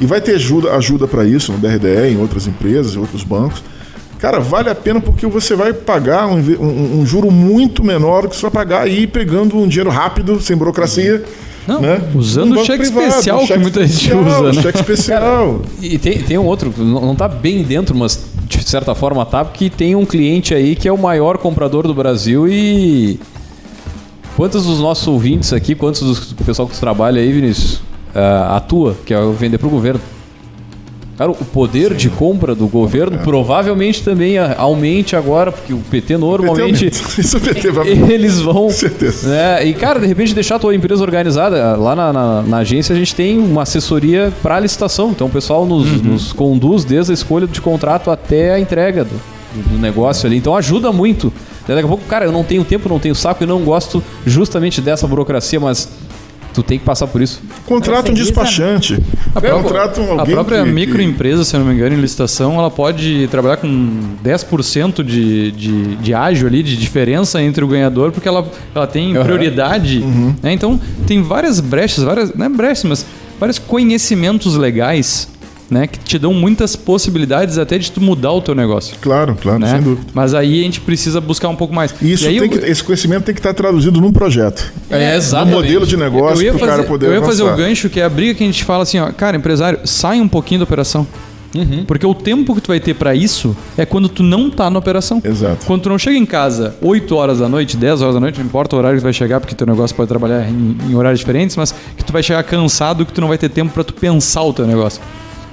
E 0.00 0.06
vai 0.06 0.20
ter 0.20 0.36
ajuda, 0.36 0.76
ajuda 0.76 1.08
para 1.08 1.24
isso 1.24 1.50
no 1.50 1.58
BRDE, 1.58 2.12
em 2.12 2.20
outras 2.20 2.46
empresas, 2.46 2.94
em 2.94 2.98
outros 3.00 3.24
bancos. 3.24 3.64
Cara, 4.20 4.38
vale 4.38 4.70
a 4.70 4.76
pena 4.76 5.00
porque 5.00 5.26
você 5.26 5.56
vai 5.56 5.72
pagar 5.72 6.28
um, 6.28 6.36
um, 6.36 7.00
um 7.00 7.06
juro 7.06 7.32
muito 7.32 7.82
menor 7.82 8.22
do 8.22 8.28
que 8.28 8.36
você 8.36 8.42
vai 8.42 8.50
pagar 8.52 8.82
aí 8.82 9.08
pegando 9.08 9.58
um 9.58 9.66
dinheiro 9.66 9.90
rápido, 9.90 10.40
sem 10.40 10.56
burocracia. 10.56 11.24
Não, 11.66 11.80
né? 11.80 12.00
usando 12.14 12.56
um 12.56 12.60
o 12.60 12.64
cheque 12.64 12.84
privado, 12.84 13.08
especial 13.08 13.40
cheque 13.40 13.52
que 13.54 13.58
muita 13.58 13.86
gente 13.86 14.14
usa, 14.14 14.52
né? 14.52 14.62
Cheque 14.62 14.78
especial. 14.78 15.20
Cara, 15.20 15.60
e 15.82 15.98
tem, 15.98 16.22
tem 16.22 16.38
um 16.38 16.44
outro, 16.44 16.72
não 16.78 17.12
está 17.12 17.26
bem 17.26 17.62
dentro, 17.62 17.96
mas 17.96 18.24
de 18.46 18.62
certa 18.62 18.94
forma 18.94 19.26
tá, 19.26 19.44
porque 19.44 19.68
tem 19.68 19.94
um 19.96 20.06
cliente 20.06 20.54
aí 20.54 20.76
que 20.76 20.86
é 20.86 20.92
o 20.92 20.98
maior 20.98 21.38
comprador 21.38 21.86
do 21.86 21.94
Brasil 21.94 22.48
e. 22.48 23.18
Quantos 24.36 24.66
dos 24.66 24.80
nossos 24.80 25.08
ouvintes 25.08 25.54
aqui, 25.54 25.74
quantos 25.74 26.02
do 26.02 26.44
pessoal 26.44 26.68
que 26.68 26.78
trabalha 26.78 27.22
aí, 27.22 27.32
Vinícius, 27.32 27.76
uh, 28.14 28.52
atua, 28.54 28.94
que 29.06 29.14
é 29.14 29.32
vender 29.32 29.56
para 29.56 29.66
o 29.66 29.70
governo? 29.70 29.98
Cara, 31.16 31.30
o 31.30 31.34
poder 31.34 31.92
Sim. 31.92 31.96
de 31.96 32.10
compra 32.10 32.54
do 32.54 32.68
governo 32.68 33.16
é. 33.16 33.22
provavelmente 33.22 34.02
também 34.02 34.36
aumente 34.38 35.16
agora, 35.16 35.50
porque 35.50 35.72
o 35.72 35.78
PT 35.78 36.16
normalmente. 36.18 36.86
O 36.86 36.90
PT 36.90 37.20
Isso 37.20 37.38
o 37.38 37.40
PT 37.40 37.70
vai. 37.70 37.88
Eles 38.12 38.38
vão. 38.40 38.68
Certeza. 38.68 39.28
Né? 39.28 39.66
E, 39.66 39.74
cara, 39.74 39.98
de 39.98 40.06
repente 40.06 40.34
deixar 40.34 40.56
a 40.56 40.58
tua 40.58 40.74
empresa 40.74 41.02
organizada. 41.02 41.76
Lá 41.76 41.96
na, 41.96 42.12
na, 42.12 42.42
na 42.42 42.56
agência 42.58 42.94
a 42.94 42.98
gente 42.98 43.14
tem 43.14 43.38
uma 43.38 43.62
assessoria 43.62 44.32
para 44.42 44.60
licitação. 44.60 45.10
Então 45.10 45.26
o 45.26 45.30
pessoal 45.30 45.64
nos, 45.64 45.90
uhum. 45.90 46.12
nos, 46.12 46.32
conduz 46.32 46.84
desde 46.84 47.12
a 47.12 47.14
escolha 47.14 47.46
de 47.46 47.60
contrato 47.60 48.10
até 48.10 48.52
a 48.52 48.60
entrega 48.60 49.04
do, 49.04 49.20
do 49.70 49.78
negócio 49.78 50.26
ali. 50.26 50.36
Então 50.36 50.54
ajuda 50.54 50.92
muito. 50.92 51.32
Daqui 51.66 51.84
a 51.84 51.88
pouco, 51.88 52.04
cara, 52.04 52.24
eu 52.24 52.32
não 52.32 52.44
tenho 52.44 52.64
tempo, 52.64 52.88
não 52.88 52.98
tenho 52.98 53.14
saco 53.14 53.42
e 53.42 53.46
não 53.46 53.60
gosto 53.62 54.02
justamente 54.24 54.80
dessa 54.80 55.06
burocracia, 55.06 55.58
mas 55.58 55.88
Tu 56.56 56.62
tem 56.62 56.78
que 56.78 56.86
passar 56.86 57.06
por 57.06 57.20
isso. 57.20 57.42
Contrata 57.66 58.10
um 58.10 58.14
despachante. 58.14 58.98
A, 59.34 59.42
Contrata 59.42 60.00
um, 60.00 60.18
a 60.18 60.24
própria 60.24 60.64
que, 60.64 60.70
microempresa, 60.70 61.44
se 61.44 61.54
eu 61.54 61.60
não 61.60 61.66
me 61.66 61.74
engano, 61.74 61.94
em 61.94 62.00
licitação, 62.00 62.58
ela 62.58 62.70
pode 62.70 63.28
trabalhar 63.30 63.58
com 63.58 63.68
10% 64.24 65.02
de, 65.02 65.52
de, 65.52 65.96
de 65.96 66.14
ágio 66.14 66.46
ali, 66.46 66.62
de 66.62 66.74
diferença 66.74 67.42
entre 67.42 67.62
o 67.62 67.68
ganhador, 67.68 68.10
porque 68.10 68.26
ela, 68.26 68.50
ela 68.74 68.86
tem 68.86 69.12
prioridade. 69.12 69.98
Uhum. 69.98 70.34
Né? 70.42 70.54
Então, 70.54 70.80
tem 71.06 71.20
várias 71.20 71.60
brechas, 71.60 72.02
várias, 72.02 72.34
não 72.34 72.46
é 72.46 72.48
brechas, 72.48 72.84
mas 72.84 73.06
vários 73.38 73.58
conhecimentos 73.58 74.56
legais 74.56 75.28
né, 75.70 75.86
que 75.86 75.98
te 75.98 76.18
dão 76.18 76.32
muitas 76.32 76.76
possibilidades 76.76 77.58
até 77.58 77.78
de 77.78 77.90
tu 77.90 78.00
mudar 78.00 78.32
o 78.32 78.40
teu 78.40 78.54
negócio. 78.54 78.96
Claro, 79.00 79.36
claro, 79.40 79.58
né? 79.58 79.70
sem 79.70 79.82
dúvida. 79.82 80.06
Mas 80.14 80.34
aí 80.34 80.60
a 80.60 80.62
gente 80.62 80.80
precisa 80.80 81.20
buscar 81.20 81.48
um 81.48 81.56
pouco 81.56 81.74
mais. 81.74 81.94
Isso 82.00 82.26
eu... 82.28 82.48
que, 82.48 82.58
esse 82.58 82.82
conhecimento 82.82 83.24
tem 83.24 83.34
que 83.34 83.40
estar 83.40 83.54
traduzido 83.54 84.00
num 84.00 84.12
projeto. 84.12 84.72
É, 84.88 85.12
é 85.12 85.16
exato. 85.16 85.48
Um 85.48 85.52
modelo 85.52 85.86
de 85.86 85.96
negócio 85.96 86.44
para 86.54 86.64
o 86.64 86.68
cara 86.68 86.82
poder 86.84 87.06
Eu 87.06 87.14
ia 87.14 87.22
fazer 87.22 87.42
o 87.42 87.56
gancho 87.56 87.88
que 87.88 88.00
é 88.00 88.04
a 88.04 88.08
briga 88.08 88.34
que 88.34 88.42
a 88.42 88.46
gente 88.46 88.64
fala 88.64 88.82
assim, 88.82 88.98
ó, 88.98 89.10
cara, 89.12 89.36
empresário, 89.36 89.80
sai 89.84 90.20
um 90.20 90.28
pouquinho 90.28 90.60
da 90.60 90.64
operação. 90.64 91.06
Uhum. 91.54 91.84
Porque 91.86 92.04
o 92.04 92.14
tempo 92.14 92.54
que 92.54 92.60
tu 92.60 92.68
vai 92.68 92.80
ter 92.80 92.94
para 92.94 93.14
isso 93.14 93.56
é 93.76 93.86
quando 93.86 94.08
tu 94.08 94.22
não 94.22 94.50
tá 94.50 94.68
na 94.68 94.78
operação. 94.78 95.22
Exato. 95.24 95.64
Quando 95.66 95.82
tu 95.82 95.88
não 95.88 95.98
chega 95.98 96.16
em 96.16 96.26
casa 96.26 96.74
8 96.82 97.14
horas 97.14 97.38
da 97.38 97.48
noite, 97.48 97.76
10 97.76 98.02
horas 98.02 98.14
da 98.14 98.20
noite, 98.20 98.38
não 98.38 98.46
importa 98.46 98.76
o 98.76 98.78
horário 98.78 98.96
que 98.96 99.02
tu 99.02 99.04
vai 99.04 99.12
chegar, 99.12 99.40
porque 99.40 99.54
teu 99.54 99.66
negócio 99.66 99.96
pode 99.96 100.08
trabalhar 100.08 100.48
em, 100.48 100.76
em 100.88 100.94
horários 100.94 101.20
diferentes, 101.20 101.56
mas 101.56 101.74
que 101.96 102.04
tu 102.04 102.12
vai 102.12 102.22
chegar 102.22 102.42
cansado 102.44 103.06
que 103.06 103.12
tu 103.12 103.20
não 103.20 103.28
vai 103.28 103.38
ter 103.38 103.48
tempo 103.48 103.72
para 103.72 103.84
tu 103.84 103.94
pensar 103.94 104.42
o 104.42 104.52
teu 104.52 104.66
negócio. 104.66 105.00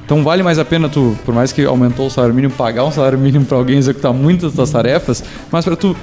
Então 0.06 0.24
vale 0.24 0.44
mais 0.44 0.60
a 0.60 0.66
pena 0.66 0.90
tu, 0.90 1.18
por 1.26 1.34
mais 1.34 1.52
que 1.52 1.64
aumentou 1.66 2.08
o 2.08 2.10
salário 2.10 2.36
mínimo, 2.36 2.54
pagar 2.54 2.84
um 2.84 2.92
salário 2.92 3.18
mínimo 3.18 3.46
para 3.46 3.58
alguém 3.58 3.78
executar 3.78 4.14
muitas 4.14 4.52
das 4.52 4.56
tuas 4.56 4.72
tarefas, 4.72 5.24
mas 5.52 5.64
para 5.64 5.76
tu 5.76 5.96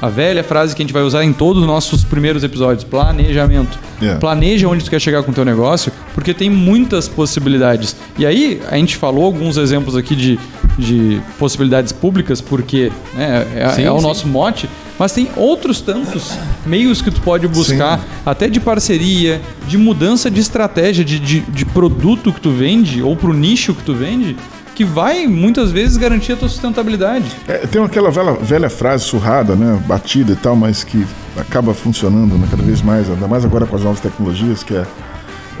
a 0.00 0.08
velha 0.08 0.44
frase 0.44 0.74
que 0.74 0.82
a 0.82 0.84
gente 0.84 0.92
vai 0.92 1.02
usar 1.02 1.24
em 1.24 1.32
todos 1.32 1.62
os 1.62 1.66
nossos 1.66 2.04
primeiros 2.04 2.44
episódios, 2.44 2.84
planejamento. 2.84 3.78
Yeah. 4.00 4.20
Planeja 4.20 4.68
onde 4.68 4.84
tu 4.84 4.90
quer 4.90 5.00
chegar 5.00 5.22
com 5.22 5.30
o 5.30 5.34
teu 5.34 5.44
negócio, 5.44 5.90
porque 6.14 6.34
tem 6.34 6.50
muitas 6.50 7.08
possibilidades. 7.08 7.96
E 8.18 8.26
aí, 8.26 8.60
a 8.70 8.76
gente 8.76 8.96
falou 8.96 9.24
alguns 9.24 9.56
exemplos 9.56 9.96
aqui 9.96 10.14
de, 10.14 10.38
de 10.78 11.20
possibilidades 11.38 11.92
públicas, 11.92 12.40
porque 12.40 12.92
né, 13.14 13.46
é, 13.56 13.68
sim, 13.70 13.84
é, 13.84 13.90
o 13.90 13.96
sim. 13.96 14.02
nosso 14.02 14.28
mote, 14.28 14.68
mas 14.98 15.12
tem 15.12 15.28
outros 15.36 15.80
tantos 15.80 16.32
meios 16.64 17.02
que 17.02 17.10
tu 17.10 17.20
pode 17.20 17.46
buscar, 17.46 17.98
sim. 17.98 18.04
até 18.24 18.48
de 18.48 18.60
parceria, 18.60 19.40
de 19.68 19.76
mudança 19.76 20.30
de 20.30 20.40
estratégia, 20.40 21.04
de, 21.04 21.18
de, 21.18 21.40
de 21.40 21.64
produto 21.64 22.32
que 22.32 22.40
tu 22.40 22.50
vende, 22.50 23.02
ou 23.02 23.14
para 23.16 23.30
o 23.30 23.34
nicho 23.34 23.74
que 23.74 23.82
tu 23.82 23.94
vende, 23.94 24.36
que 24.76 24.84
vai 24.84 25.26
muitas 25.26 25.72
vezes 25.72 25.96
garantir 25.96 26.32
a 26.32 26.36
tua 26.36 26.48
sustentabilidade. 26.50 27.24
É, 27.48 27.58
tem 27.66 27.82
aquela 27.82 28.10
velha, 28.10 28.32
velha, 28.32 28.70
frase 28.70 29.04
surrada, 29.04 29.56
né, 29.56 29.82
batida 29.86 30.32
e 30.32 30.36
tal, 30.36 30.54
mas 30.54 30.84
que 30.84 31.06
acaba 31.36 31.72
funcionando 31.72 32.36
né, 32.36 32.46
cada 32.50 32.62
vez 32.62 32.82
mais, 32.82 33.08
ainda 33.08 33.26
mais 33.26 33.44
agora 33.44 33.66
com 33.66 33.74
as 33.74 33.82
novas 33.82 34.00
tecnologias, 34.00 34.62
que 34.62 34.74
é, 34.74 34.84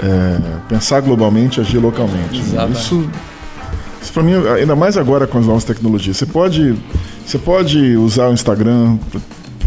é 0.00 0.38
pensar 0.68 1.00
globalmente, 1.00 1.60
agir 1.60 1.78
localmente. 1.78 2.42
Né? 2.42 2.68
Isso, 2.70 3.08
isso 4.02 4.12
para 4.12 4.22
mim, 4.22 4.34
ainda 4.34 4.76
mais 4.76 4.98
agora 4.98 5.26
com 5.26 5.38
as 5.38 5.46
novas 5.46 5.64
tecnologias. 5.64 6.18
Você 6.18 6.26
pode, 6.26 6.76
você 7.26 7.38
pode 7.38 7.96
usar 7.96 8.28
o 8.28 8.32
Instagram 8.32 8.98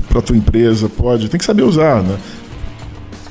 para 0.08 0.22
tua 0.22 0.38
empresa, 0.38 0.88
pode, 0.90 1.28
tem 1.30 1.38
que 1.38 1.46
saber 1.46 1.64
usar, 1.64 2.02
né? 2.02 2.18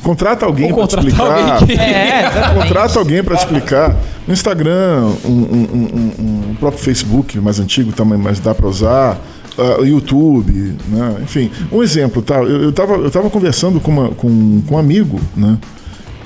Contrata 0.02 0.46
alguém 0.46 0.72
para 0.72 0.84
explicar. 0.84 1.54
Alguém 1.54 1.66
que... 1.66 1.72
é, 1.82 2.30
contrata 2.54 2.98
alguém 2.98 3.24
para 3.24 3.34
explicar. 3.34 3.96
No 4.26 4.32
Instagram, 4.32 5.12
um, 5.24 5.30
um, 5.30 5.68
um, 5.72 6.50
um, 6.50 6.54
próprio 6.54 6.82
Facebook 6.82 7.38
mais 7.40 7.58
antigo 7.58 7.92
também, 7.92 8.18
mas 8.18 8.38
dá 8.38 8.54
para 8.54 8.66
usar. 8.66 9.18
Uh, 9.58 9.84
YouTube, 9.84 10.76
né? 10.86 11.16
enfim. 11.20 11.50
Um 11.72 11.82
exemplo, 11.82 12.22
tá? 12.22 12.36
Eu 12.36 12.70
estava 12.70 12.94
eu 12.94 13.10
tava 13.10 13.28
conversando 13.28 13.80
com, 13.80 13.90
uma, 13.90 14.08
com, 14.10 14.62
com 14.64 14.76
um 14.76 14.78
amigo, 14.78 15.18
né? 15.36 15.58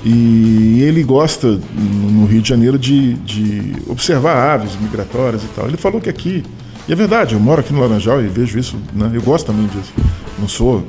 E 0.05 0.83
ele 0.83 1.01
gosta, 1.01 1.47
no 1.47 2.27
Rio 2.27 2.41
de 2.43 2.49
Janeiro, 2.49 2.77
de, 2.77 3.13
de 3.13 3.73
observar 3.87 4.53
aves 4.53 4.79
migratórias 4.79 5.41
e 5.43 5.47
tal. 5.47 5.67
Ele 5.67 5.77
falou 5.77 5.99
que 5.99 6.09
aqui, 6.09 6.43
e 6.87 6.93
é 6.93 6.95
verdade, 6.95 7.33
eu 7.33 7.39
moro 7.39 7.61
aqui 7.61 7.71
no 7.71 7.79
Laranjal 7.79 8.21
e 8.21 8.27
vejo 8.27 8.59
isso, 8.59 8.77
né? 8.93 9.11
Eu 9.13 9.21
gosto 9.21 9.47
também 9.47 9.67
disso. 9.67 9.93
Não 10.37 10.47
sou, 10.47 10.85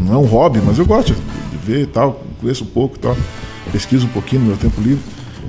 não 0.00 0.14
é 0.14 0.18
um 0.18 0.26
hobby, 0.26 0.60
mas 0.64 0.78
eu 0.78 0.86
gosto 0.86 1.14
de, 1.14 1.20
ver 1.64 1.82
e 1.82 1.86
tal 1.86 2.22
conheço 2.42 2.64
um 2.64 2.66
pouco, 2.66 2.98
tal, 2.98 3.16
pesquiso 3.70 4.06
um 4.06 4.10
pouquinho 4.10 4.42
no 4.42 4.48
meu 4.48 4.56
tempo 4.56 4.80
livre, 4.80 5.02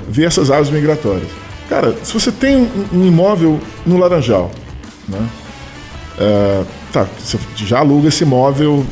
ver 0.07 0.25
essas 0.25 0.51
aves 0.51 0.69
migratórias. 0.69 1.29
Cara, 1.67 1.95
se 2.03 2.13
você 2.13 2.31
tem 2.31 2.55
um, 2.55 2.69
um 2.93 3.05
imóvel 3.05 3.59
no 3.85 3.97
Laranjal, 3.97 4.51
né? 5.07 5.27
É, 6.19 6.63
tá, 6.91 7.07
você 7.17 7.39
já 7.55 7.79
aluga 7.79 8.07
esse 8.07 8.23
imóvel 8.23 8.85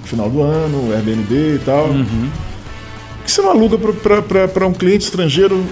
no 0.00 0.06
final 0.06 0.30
do 0.30 0.40
ano, 0.40 0.92
Airbnb 0.94 1.34
e 1.34 1.60
tal. 1.64 1.86
Uhum. 1.86 2.30
Por 3.18 3.24
que 3.24 3.32
você 3.32 3.42
não 3.42 3.50
aluga 3.50 3.76
para 4.52 4.66
um 4.66 4.72
cliente 4.72 5.04
estrangeiro 5.04 5.64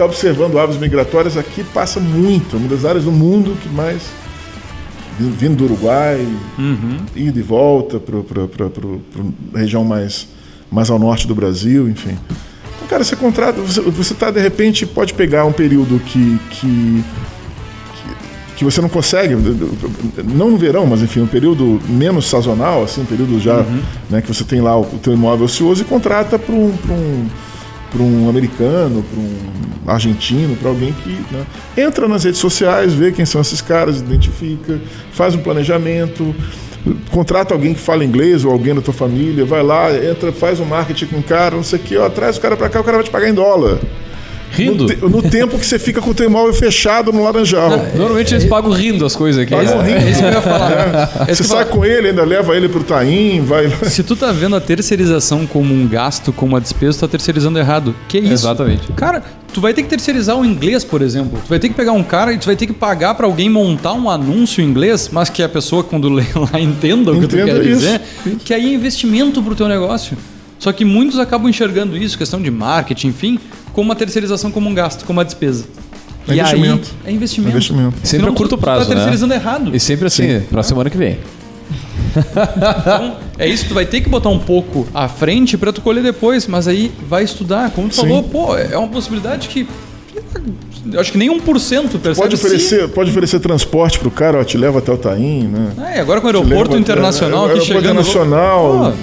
está 0.00 0.04
observando 0.06 0.58
aves 0.58 0.78
migratórias 0.78 1.36
aqui 1.36 1.62
passa 1.62 2.00
muito. 2.00 2.56
É 2.56 2.58
uma 2.58 2.68
das 2.68 2.86
áreas 2.86 3.04
do 3.04 3.12
mundo 3.12 3.54
que 3.60 3.68
mais 3.68 4.00
vindo 5.18 5.56
do 5.56 5.64
Uruguai, 5.64 6.26
uhum. 6.58 6.96
ir 7.14 7.30
de 7.30 7.42
volta 7.42 8.00
para 8.00 8.16
a 9.54 9.58
região 9.58 9.84
mais, 9.84 10.26
mais 10.70 10.88
ao 10.88 10.98
norte 10.98 11.26
do 11.26 11.34
Brasil, 11.34 11.90
enfim. 11.90 12.16
Então, 12.76 12.88
cara, 12.88 13.04
você 13.04 13.14
contrata, 13.14 13.60
você 13.60 14.14
está 14.14 14.30
de 14.30 14.40
repente 14.40 14.86
pode 14.86 15.12
pegar 15.12 15.44
um 15.44 15.52
período 15.52 16.00
que, 16.00 16.40
que 16.48 17.04
que 18.56 18.64
você 18.64 18.82
não 18.82 18.90
consegue, 18.90 19.34
não 20.22 20.50
no 20.50 20.58
verão, 20.58 20.86
mas 20.86 21.00
enfim, 21.00 21.20
um 21.20 21.26
período 21.26 21.80
menos 21.88 22.26
sazonal, 22.26 22.84
assim, 22.84 23.00
um 23.00 23.06
período 23.06 23.40
já 23.40 23.60
uhum. 23.60 23.80
né, 24.10 24.20
que 24.20 24.28
você 24.28 24.44
tem 24.44 24.60
lá 24.60 24.78
o, 24.78 24.84
teu 25.02 25.14
imóvel 25.14 25.46
ocioso 25.46 25.80
e 25.80 25.84
contrata 25.86 26.38
para 26.38 26.54
um, 26.54 26.66
um, 26.90 27.26
um 27.98 28.28
americano, 28.28 29.02
para 29.02 29.18
um 29.18 29.90
argentino, 29.90 30.54
para 30.56 30.68
alguém 30.68 30.92
que 30.92 31.10
né, 31.32 31.46
entra 31.76 32.06
nas 32.06 32.24
redes 32.24 32.38
sociais, 32.38 32.92
vê 32.92 33.10
quem 33.10 33.24
são 33.24 33.40
esses 33.40 33.60
caras, 33.60 33.98
identifica, 33.98 34.78
faz 35.12 35.34
um 35.34 35.38
planejamento, 35.38 36.34
contrata 37.10 37.54
alguém 37.54 37.74
que 37.74 37.80
fala 37.80 38.04
inglês 38.04 38.44
ou 38.44 38.52
alguém 38.52 38.74
da 38.74 38.80
tua 38.80 38.94
família, 38.94 39.44
vai 39.44 39.62
lá, 39.62 39.92
entra, 39.92 40.32
faz 40.32 40.60
um 40.60 40.64
marketing 40.64 41.06
com 41.06 41.18
o 41.18 41.22
cara, 41.22 41.56
não 41.56 41.64
sei 41.64 41.78
o 41.78 41.82
que, 41.82 41.96
ó, 41.96 42.08
traz 42.08 42.36
o 42.36 42.40
cara 42.40 42.56
para 42.56 42.68
cá, 42.68 42.80
o 42.80 42.84
cara 42.84 42.98
vai 42.98 43.04
te 43.04 43.10
pagar 43.10 43.28
em 43.28 43.34
dólar. 43.34 43.78
Rindo? 44.50 44.84
No, 44.84 44.86
te, 44.86 44.96
no, 44.96 45.22
tempo 45.22 45.58
que 45.58 45.66
você 45.66 45.78
fica 45.78 46.00
com 46.00 46.10
o 46.10 46.14
teu 46.14 46.26
imóvel 46.26 46.52
fechado 46.52 47.12
no 47.12 47.22
Laranjal. 47.22 47.70
Não, 47.70 47.96
normalmente 47.96 48.34
eles 48.34 48.44
pagam 48.44 48.70
rindo 48.70 49.06
as 49.06 49.14
coisas 49.14 49.42
aqui. 49.42 49.54
Pagam 49.54 49.80
rindo. 49.82 49.98
É 49.98 50.10
isso 50.10 50.20
que 50.20 50.26
eu 50.26 50.32
ia 50.32 50.42
falar. 50.42 51.24
É. 51.28 51.34
Você 51.34 51.44
sai 51.44 51.64
com 51.64 51.84
ele, 51.84 52.08
ainda 52.08 52.24
leva 52.24 52.56
ele 52.56 52.68
pro 52.68 52.82
Taim, 52.82 53.42
vai... 53.42 53.70
Se 53.84 54.02
tu 54.02 54.16
tá 54.16 54.32
vendo 54.32 54.56
a 54.56 54.60
terceirização 54.60 55.46
como 55.46 55.72
um 55.72 55.86
gasto, 55.86 56.32
como 56.32 56.54
uma 56.54 56.60
despesa, 56.60 56.98
tu 56.98 57.00
tá 57.02 57.08
terceirizando 57.08 57.58
errado. 57.58 57.94
Que 58.08 58.18
isso? 58.18 58.32
Exatamente. 58.32 58.92
Cara, 58.92 59.22
tu 59.52 59.60
vai 59.60 59.72
ter 59.72 59.82
que 59.82 59.88
terceirizar 59.88 60.36
o 60.36 60.44
inglês, 60.44 60.84
por 60.84 61.02
exemplo. 61.02 61.38
Tu 61.44 61.48
vai 61.48 61.58
ter 61.58 61.68
que 61.68 61.74
pegar 61.74 61.92
um 61.92 62.02
cara 62.02 62.32
e 62.32 62.38
tu 62.38 62.46
vai 62.46 62.56
ter 62.56 62.66
que 62.66 62.72
pagar 62.72 63.14
para 63.14 63.26
alguém 63.26 63.48
montar 63.48 63.92
um 63.92 64.10
anúncio 64.10 64.62
em 64.62 64.66
inglês, 64.66 65.08
mas 65.12 65.28
que 65.28 65.42
a 65.42 65.48
pessoa, 65.48 65.84
quando 65.84 66.08
lê 66.12 66.24
lá, 66.34 66.60
entenda 66.60 67.12
o 67.12 67.18
que 67.18 67.24
Entenda 67.26 67.54
tu 67.54 67.60
quer 67.60 67.66
isso. 67.66 67.80
dizer. 67.80 68.00
Que 68.44 68.54
aí 68.54 68.72
é 68.72 68.74
investimento 68.74 69.42
pro 69.42 69.54
teu 69.54 69.68
negócio. 69.68 70.16
Só 70.60 70.72
que 70.72 70.84
muitos 70.84 71.18
acabam 71.18 71.48
enxergando 71.48 71.96
isso, 71.96 72.16
questão 72.16 72.40
de 72.40 72.50
marketing, 72.50 73.08
enfim, 73.08 73.40
como 73.72 73.88
uma 73.88 73.96
terceirização 73.96 74.50
como 74.50 74.68
um 74.68 74.74
gasto, 74.74 75.04
como 75.06 75.18
uma 75.18 75.24
despesa. 75.24 75.64
É 76.28 76.34
e 76.34 76.38
investimento. 76.38 76.90
Aí, 77.02 77.12
é 77.12 77.16
investimento. 77.16 77.48
É 77.48 77.52
investimento. 77.52 77.96
Sempre 77.96 78.08
Senão, 78.08 78.28
a 78.28 78.36
curto 78.36 78.58
prazo, 78.58 78.84
tu 78.84 78.88
tá 78.88 78.94
terceirizando 78.94 79.34
né? 79.34 79.40
errado. 79.40 79.74
E 79.74 79.80
sempre 79.80 80.06
assim, 80.06 80.40
para 80.50 80.60
a 80.60 80.62
semana 80.62 80.90
que 80.90 80.98
vem. 80.98 81.18
então, 82.14 83.16
é 83.38 83.48
isso, 83.48 83.68
tu 83.68 83.74
vai 83.74 83.86
ter 83.86 84.02
que 84.02 84.08
botar 84.10 84.28
um 84.28 84.38
pouco 84.38 84.86
à 84.92 85.08
frente 85.08 85.56
para 85.56 85.72
tu 85.72 85.80
colher 85.80 86.02
depois, 86.02 86.46
mas 86.46 86.68
aí 86.68 86.92
vai 87.08 87.24
estudar. 87.24 87.70
Como 87.70 87.88
tu 87.88 87.94
Sim. 87.94 88.02
falou, 88.02 88.22
pô, 88.24 88.54
é 88.54 88.76
uma 88.76 88.88
possibilidade 88.88 89.48
que 89.48 89.66
acho 90.98 91.12
que 91.12 91.18
nem 91.18 91.30
1% 91.30 91.42
percebe. 91.42 92.16
Pode 92.16 92.34
oferecer, 92.34 92.88
pode 92.88 93.10
oferecer 93.10 93.40
transporte 93.40 93.98
pro 93.98 94.10
cara, 94.10 94.40
ó, 94.40 94.44
te 94.44 94.58
leva 94.58 94.78
até 94.78 94.92
o 94.92 94.98
Taim, 94.98 95.44
né? 95.44 95.94
É, 95.94 96.00
agora 96.00 96.20
com 96.20 96.26
o 96.26 96.30
aeroporto 96.30 96.76
internacional 96.76 97.46
até, 97.46 97.54
aqui 97.54 97.66
chegando. 97.66 97.84
Internacional. 97.84 98.94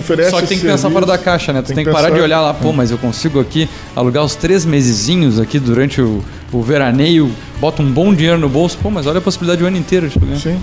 Oferece 0.00 0.30
Só 0.30 0.40
que 0.40 0.46
tem 0.46 0.58
que 0.58 0.66
pensar 0.66 0.90
fora 0.90 1.06
da 1.06 1.16
caixa, 1.16 1.52
né? 1.52 1.62
Tu 1.62 1.68
tem, 1.68 1.76
tem 1.76 1.84
que 1.84 1.92
parar 1.92 2.10
de 2.10 2.20
olhar 2.20 2.40
lá, 2.40 2.52
pô, 2.52 2.72
mas 2.72 2.90
eu 2.90 2.98
consigo 2.98 3.38
aqui 3.38 3.68
alugar 3.94 4.24
os 4.24 4.34
três 4.34 4.64
mesezinhos 4.64 5.38
aqui 5.38 5.58
durante 5.58 6.00
o, 6.00 6.22
o 6.52 6.62
veraneio, 6.62 7.30
bota 7.60 7.82
um 7.82 7.90
bom 7.90 8.12
dinheiro 8.12 8.38
no 8.38 8.48
bolso, 8.48 8.78
pô, 8.82 8.90
mas 8.90 9.06
olha 9.06 9.18
a 9.18 9.22
possibilidade 9.22 9.62
o 9.62 9.66
ano 9.66 9.76
inteiro 9.76 10.08
de 10.08 10.18
pagar. 10.18 10.36
Sim. 10.36 10.58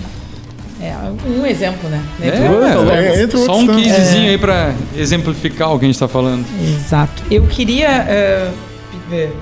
É, 0.80 0.94
um 1.26 1.44
exemplo, 1.44 1.88
né? 1.88 2.00
É, 2.20 2.28
é, 2.28 3.22
é, 3.24 3.28
só 3.44 3.58
um 3.58 3.66
casezinho 3.66 4.26
é. 4.26 4.30
aí 4.30 4.38
para 4.38 4.74
exemplificar 4.96 5.74
o 5.74 5.78
que 5.78 5.84
a 5.84 5.88
gente 5.88 5.96
está 5.96 6.06
falando. 6.06 6.46
Exato. 6.62 7.22
Eu 7.28 7.44
queria 7.46 8.06
uh, 8.06 8.54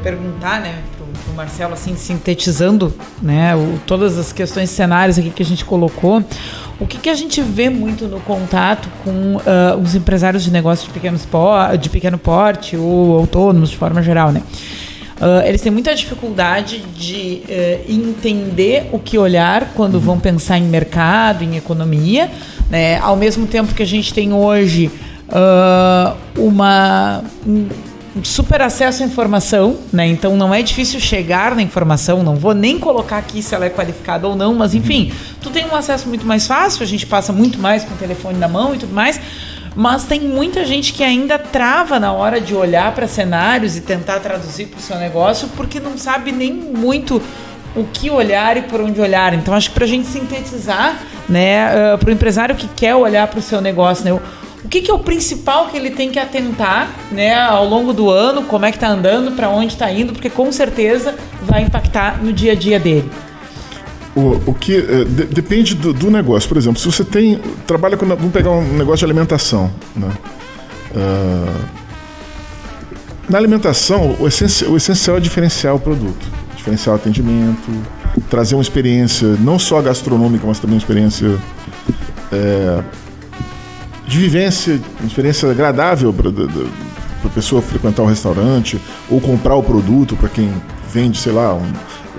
perguntar, 0.03 0.62
né, 0.62 0.78
pro, 0.97 1.34
Marcelo, 1.34 1.74
assim, 1.74 1.94
sintetizando, 1.94 2.94
né, 3.20 3.55
o, 3.55 3.78
todas 3.86 4.16
as 4.16 4.32
questões, 4.32 4.70
cenários 4.70 5.18
aqui 5.18 5.28
que 5.28 5.42
a 5.42 5.47
gente 5.47 5.64
colocou. 5.64 6.24
O 6.79 6.87
que, 6.87 6.99
que 6.99 7.09
a 7.09 7.14
gente 7.14 7.41
vê 7.41 7.70
muito 7.70 8.07
no 8.07 8.20
contato 8.20 8.89
com 9.03 9.37
uh, 9.37 9.81
os 9.83 9.95
empresários 9.95 10.45
de 10.45 10.51
negócios 10.51 10.87
de, 10.87 10.93
pequenos 10.93 11.27
de 11.81 11.89
pequeno 11.89 12.18
porte 12.18 12.77
ou 12.77 13.18
autônomos 13.18 13.70
de 13.70 13.77
forma 13.77 14.03
geral, 14.03 14.31
né? 14.31 14.43
Uh, 15.16 15.47
eles 15.47 15.62
têm 15.62 15.72
muita 15.72 15.95
dificuldade 15.95 16.81
de 16.95 17.43
uh, 17.49 17.91
entender 17.91 18.91
o 18.93 18.99
que 18.99 19.16
olhar 19.16 19.72
quando 19.74 19.95
uhum. 19.95 20.01
vão 20.01 20.20
pensar 20.20 20.59
em 20.59 20.64
mercado, 20.64 21.43
em 21.43 21.57
economia, 21.57 22.31
né? 22.68 22.99
Ao 22.99 23.16
mesmo 23.16 23.47
tempo 23.47 23.72
que 23.74 23.83
a 23.83 23.87
gente 23.87 24.12
tem 24.12 24.35
hoje 24.35 24.91
uh, 25.29 26.14
uma 26.39 27.24
super 28.23 28.62
acesso 28.62 29.03
à 29.03 29.07
informação, 29.07 29.79
né? 29.93 30.07
Então 30.07 30.37
não 30.37 30.55
é 30.55 30.62
difícil 30.62 31.01
chegar 31.01 31.55
na 31.55 31.62
informação, 31.62 32.23
não 32.23 32.37
vou 32.37 32.55
nem 32.55 32.79
colocar 32.79 33.19
aqui 33.19 33.43
se 33.43 33.55
ela 33.55 33.67
é 33.67 33.71
qualificada 33.71 34.27
ou 34.27 34.35
não, 34.35 34.55
mas 34.55 34.75
enfim, 34.75 35.12
tu 35.41 35.51
tem 35.51 35.67
um 35.67 35.75
acesso 35.75 36.09
muito 36.09 36.27
mais 36.27 36.47
fácil, 36.47 36.83
a 36.83 36.87
gente 36.87 37.07
passa 37.07 37.33
muito 37.33 37.59
mais 37.59 37.85
com 37.85 37.95
o 37.95 37.97
telefone 37.97 38.39
na 38.39 38.49
mão 38.49 38.75
e 38.75 38.79
tudo 38.79 38.95
mais. 38.95 39.21
Mas 39.75 40.05
tem 40.05 40.21
muita 40.21 40.64
gente 40.64 40.95
que 40.95 41.05
ainda 41.05 41.39
trava 41.39 42.01
na 42.01 42.11
hora 42.11 42.41
de 42.41 42.55
olhar 42.55 42.95
para 42.95 43.07
cenários 43.07 43.77
e 43.77 43.83
tentar 43.83 44.21
traduzir 44.21 44.69
para 44.69 44.79
o 44.79 44.83
seu 44.83 44.97
negócio 44.97 45.49
porque 45.55 45.79
não 45.79 45.99
sabe 45.99 46.33
nem 46.33 46.51
muito 46.51 47.21
o 47.77 47.85
que 47.85 48.09
olhar 48.09 48.57
e 48.57 48.62
por 48.62 48.81
onde 48.81 48.99
olhar. 49.01 49.35
Então, 49.35 49.53
acho 49.53 49.69
que 49.69 49.75
para 49.75 49.85
a 49.85 49.89
gente 49.89 50.07
sintetizar, 50.07 50.99
né, 51.29 51.95
uh, 51.95 51.99
para 51.99 52.09
o 52.09 52.12
empresário 52.12 52.55
que 52.55 52.67
quer 52.69 52.95
olhar 52.95 53.27
para 53.29 53.39
o 53.39 53.43
seu 53.43 53.61
negócio, 53.61 54.03
né, 54.03 54.19
o 54.64 54.68
que, 54.68 54.80
que, 54.80 54.90
é 54.90 54.94
o 54.94 54.98
principal 54.98 55.68
que 55.68 55.76
ele 55.76 55.90
tem 55.90 56.11
que 56.11 56.18
atentar 56.18 56.90
né, 57.12 57.34
ao 57.34 57.68
longo 57.68 57.92
do 57.92 58.11
ano, 58.11 58.42
como 58.42 58.64
é 58.64 58.70
que 58.70 58.76
está 58.76 58.88
andando, 58.88 59.32
para 59.32 59.48
onde 59.48 59.72
está 59.72 59.90
indo, 59.90 60.12
porque 60.12 60.28
com 60.28 60.50
certeza 60.50 61.14
vai 61.42 61.62
impactar 61.62 62.22
no 62.22 62.32
dia 62.32 62.52
a 62.52 62.54
dia 62.54 62.80
dele. 62.80 63.09
O, 64.16 64.50
o 64.50 64.54
que 64.54 64.76
é, 64.76 65.04
de, 65.04 65.24
depende 65.24 65.74
do, 65.74 65.92
do, 65.92 66.11
negócio. 66.11 66.48
Por 66.48 66.57
exemplo, 66.57 66.80
se 66.80 66.86
você 66.86 67.04
tem 67.04 67.38
trabalha 67.66 67.96
com 67.96 68.07
vamos 68.07 68.32
pegar 68.32 68.50
um 68.50 68.76
negócio 68.76 68.98
de 68.98 69.04
alimentação, 69.04 69.70
né? 69.94 70.11
Uh, 70.92 71.86
na 73.28 73.38
alimentação, 73.38 74.16
o 74.18 74.26
essencial, 74.26 74.70
o 74.70 74.76
essencial 74.76 75.16
é 75.16 75.20
diferenciar 75.20 75.74
o 75.74 75.80
produto, 75.80 76.26
diferenciar 76.57 76.94
o 76.94 76.98
atendimento, 76.98 77.70
trazer 78.30 78.54
uma 78.54 78.62
experiência 78.62 79.28
não 79.40 79.59
só 79.59 79.82
gastronômica, 79.82 80.46
mas 80.46 80.59
também 80.61 80.74
uma 80.74 80.80
experiência 80.80 81.36
é, 82.32 82.82
de 84.07 84.18
vivência, 84.18 84.80
uma 85.00 85.07
experiência 85.07 85.50
agradável 85.50 86.12
para 86.12 86.30
a 86.30 87.28
pessoa 87.30 87.61
frequentar 87.61 88.02
um 88.02 88.07
restaurante 88.07 88.80
ou 89.11 89.20
comprar 89.20 89.57
o 89.57 89.62
produto 89.62 90.14
para 90.16 90.28
quem 90.28 90.50
vende, 90.92 91.18
sei 91.18 91.32
lá, 91.32 91.54
um, 91.54 91.72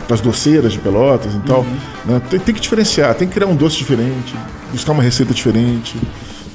para 0.05 0.15
as 0.15 0.21
doceiras 0.21 0.73
de 0.73 0.79
pelotas 0.79 1.33
e 1.33 1.39
tal. 1.39 1.61
Uhum. 1.61 1.77
Né? 2.05 2.21
Tem, 2.29 2.39
tem, 2.39 2.53
que 2.53 2.61
diferenciar, 2.61 3.15
tem 3.15 3.27
que 3.27 3.33
criar 3.33 3.47
um 3.47 3.55
doce 3.55 3.77
diferente, 3.77 4.35
buscar 4.71 4.91
uma 4.91 5.03
receita 5.03 5.33
diferente. 5.33 5.95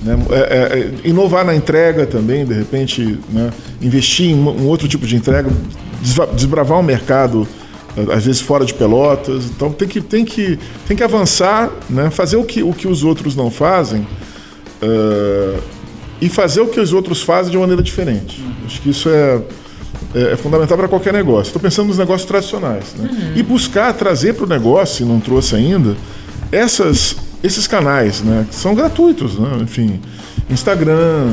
Né? 0.02 0.18
É, 0.30 0.36
é, 0.36 0.78
é 0.78 1.08
inovar 1.08 1.44
na 1.44 1.54
entrega 1.54 2.06
também, 2.06 2.44
de 2.44 2.54
repente, 2.54 3.18
né? 3.30 3.50
investir 3.80 4.30
em 4.30 4.34
um 4.34 4.66
outro 4.66 4.86
tipo 4.86 5.06
de 5.06 5.16
entrega, 5.16 5.50
desbravar 6.34 6.78
um 6.78 6.82
mercado 6.82 7.48
às 8.10 8.24
vezes 8.24 8.40
fora 8.40 8.66
de 8.66 8.74
pelotas. 8.74 9.46
Então 9.46 9.70
tem 9.70 9.88
que, 9.88 10.00
tem 10.02 10.24
que, 10.24 10.58
tem 10.86 10.96
que 10.96 11.02
avançar, 11.02 11.70
né? 11.88 12.10
fazer 12.10 12.36
o 12.36 12.44
que, 12.44 12.62
o 12.62 12.72
que 12.72 12.86
os 12.86 13.02
outros 13.02 13.34
não 13.34 13.50
fazem 13.50 14.06
uh, 14.82 15.62
e 16.20 16.28
fazer 16.28 16.60
o 16.60 16.68
que 16.68 16.80
os 16.80 16.92
outros 16.92 17.22
fazem 17.22 17.50
de 17.50 17.58
maneira 17.58 17.82
diferente. 17.82 18.40
Uhum. 18.40 18.52
Acho 18.66 18.80
que 18.80 18.90
isso 18.90 19.08
é, 19.08 19.40
é, 20.14 20.32
é 20.32 20.36
fundamental 20.36 20.76
para 20.76 20.88
qualquer 20.88 21.12
negócio. 21.12 21.48
Estou 21.48 21.60
pensando 21.60 21.88
nos 21.88 21.98
negócios 21.98 22.28
tradicionais. 22.28 22.94
Né? 22.96 23.08
Uhum. 23.10 23.32
E 23.36 23.42
buscar 23.42 23.92
trazer 23.94 24.34
para 24.34 24.44
o 24.44 24.48
negócio, 24.48 25.04
e 25.04 25.08
não 25.08 25.20
trouxe 25.20 25.56
ainda, 25.56 25.96
essas, 26.50 27.16
esses 27.42 27.66
canais, 27.66 28.20
né? 28.22 28.46
que 28.48 28.54
são 28.54 28.74
gratuitos. 28.74 29.38
Né? 29.38 29.58
Enfim, 29.62 30.00
Instagram, 30.48 31.28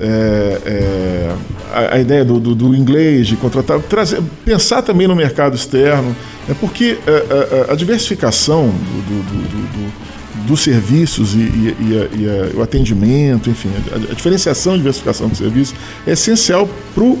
é, 0.00 0.60
é, 0.64 1.36
a, 1.72 1.94
a, 1.94 2.00
ideia 2.00 2.24
do, 2.24 2.40
do, 2.40 2.54
do, 2.54 2.74
inglês, 2.74 3.28
de 3.28 3.36
contratar, 3.36 3.78
trazer, 3.80 4.20
pensar 4.44 4.82
também 4.82 5.06
no 5.06 5.14
mercado 5.14 5.54
externo, 5.54 6.16
né? 6.48 6.56
porque 6.58 6.98
a, 7.06 7.10
é, 7.10 7.14
a, 7.14 7.68
é, 7.68 7.72
a 7.72 7.74
diversificação 7.76 8.68
do 8.68 10.10
dos 10.46 10.60
serviços 10.60 11.34
e, 11.34 11.38
e, 11.38 11.76
e, 11.80 12.52
e 12.52 12.56
o 12.56 12.62
atendimento, 12.62 13.50
enfim, 13.50 13.70
a, 13.92 13.96
a, 13.96 14.14
diferenciação 14.14 14.74
e 14.74 14.78
diversificação 14.78 15.28
dos 15.28 15.38
serviços 15.38 15.74
é 16.06 16.12
essencial 16.12 16.68
para 16.94 17.04
o 17.04 17.18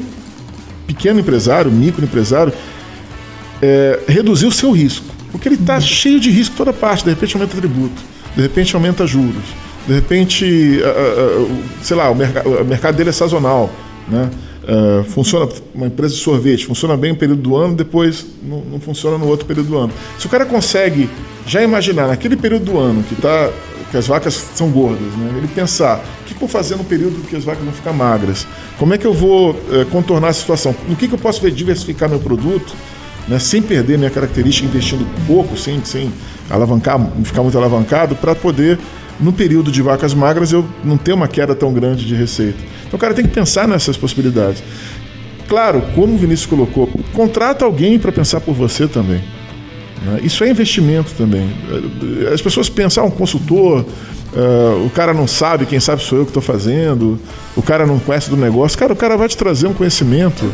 pequeno 0.86 1.20
empresário, 1.20 1.70
microempresário, 1.70 2.52
é, 3.62 4.00
reduzir 4.08 4.46
o 4.46 4.52
seu 4.52 4.70
risco. 4.72 5.06
Porque 5.30 5.48
ele 5.48 5.56
está 5.56 5.80
cheio 5.80 6.18
de 6.18 6.30
risco 6.30 6.56
toda 6.56 6.72
parte, 6.72 7.04
de 7.04 7.10
repente 7.10 7.36
aumenta 7.36 7.56
tributo, 7.56 8.02
de 8.34 8.42
repente 8.42 8.74
aumenta 8.74 9.06
juros, 9.06 9.44
de 9.86 9.94
repente, 9.94 10.80
sei 11.82 11.96
lá, 11.96 12.10
o 12.10 12.64
mercado 12.64 12.96
dele 12.96 13.10
é 13.10 13.12
sazonal, 13.12 13.72
né? 14.08 14.28
Uh, 14.62 15.02
funciona 15.04 15.48
uma 15.74 15.86
empresa 15.86 16.14
de 16.14 16.20
sorvete, 16.20 16.66
funciona 16.66 16.94
bem 16.96 17.12
um 17.12 17.14
período 17.14 17.40
do 17.40 17.56
ano, 17.56 17.74
depois 17.74 18.26
não, 18.42 18.60
não, 18.60 18.78
funciona 18.78 19.16
no 19.16 19.26
outro 19.26 19.46
período 19.46 19.68
do 19.68 19.78
ano. 19.78 19.92
Se 20.18 20.26
o 20.26 20.28
cara 20.28 20.44
consegue 20.44 21.08
já 21.46 21.62
imaginar 21.62 22.08
naquele 22.08 22.36
período 22.36 22.66
do 22.66 22.78
ano 22.78 23.02
que 23.02 23.14
está 23.14 23.50
que 23.90 23.96
as 23.96 24.06
vacas 24.06 24.34
são 24.54 24.70
gordas, 24.70 25.12
né? 25.16 25.34
Ele 25.36 25.48
pensar, 25.48 25.98
o 25.98 26.24
que, 26.24 26.34
que 26.34 26.34
eu 26.34 26.40
vou 26.40 26.48
fazer 26.48 26.76
no 26.76 26.84
período 26.84 27.26
que 27.26 27.34
as 27.34 27.44
vacas 27.44 27.64
vão 27.64 27.72
ficar 27.72 27.92
magras? 27.92 28.46
Como 28.78 28.94
é 28.94 28.98
que 28.98 29.06
eu 29.06 29.12
vou 29.12 29.58
é, 29.72 29.84
contornar 29.86 30.28
a 30.28 30.32
situação? 30.32 30.74
No 30.88 30.94
que, 30.94 31.08
que 31.08 31.14
eu 31.14 31.18
posso 31.18 31.48
diversificar 31.50 32.08
meu 32.08 32.20
produto, 32.20 32.72
né, 33.26 33.38
sem 33.38 33.60
perder 33.60 33.98
minha 33.98 34.10
característica, 34.10 34.66
investindo 34.66 35.04
pouco, 35.26 35.56
sem, 35.56 35.84
sem 35.84 36.12
alavancar, 36.48 37.00
ficar 37.24 37.42
muito 37.42 37.58
alavancado, 37.58 38.14
para 38.14 38.34
poder, 38.34 38.78
no 39.20 39.32
período 39.32 39.70
de 39.70 39.82
vacas 39.82 40.14
magras, 40.14 40.52
eu 40.52 40.64
não 40.82 40.96
ter 40.96 41.12
uma 41.12 41.28
queda 41.28 41.54
tão 41.54 41.72
grande 41.72 42.06
de 42.06 42.14
receita. 42.14 42.58
Então 42.86 42.96
o 42.96 43.00
cara 43.00 43.14
tem 43.14 43.24
que 43.24 43.30
pensar 43.30 43.68
nessas 43.68 43.96
possibilidades. 43.96 44.62
Claro, 45.48 45.82
como 45.94 46.14
o 46.14 46.18
Vinícius 46.18 46.46
colocou, 46.46 46.88
contrata 47.12 47.64
alguém 47.64 47.98
para 47.98 48.12
pensar 48.12 48.40
por 48.40 48.54
você 48.54 48.86
também. 48.86 49.22
Né? 50.04 50.20
Isso 50.22 50.42
é 50.44 50.50
investimento 50.50 51.12
também. 51.16 51.48
As 52.32 52.40
pessoas 52.40 52.68
pensam, 52.68 53.04
ah, 53.04 53.06
um 53.06 53.10
consultor, 53.10 53.84
uh, 54.32 54.86
o 54.86 54.90
cara 54.90 55.12
não 55.12 55.26
sabe, 55.26 55.66
quem 55.66 55.80
sabe 55.80 56.02
sou 56.02 56.18
eu 56.18 56.24
que 56.24 56.30
estou 56.30 56.42
fazendo, 56.42 57.18
o 57.56 57.62
cara 57.62 57.84
não 57.84 57.98
conhece 57.98 58.30
do 58.30 58.36
negócio. 58.36 58.78
Cara, 58.78 58.92
o 58.92 58.96
cara 58.96 59.16
vai 59.16 59.28
te 59.28 59.36
trazer 59.36 59.66
um 59.66 59.74
conhecimento 59.74 60.50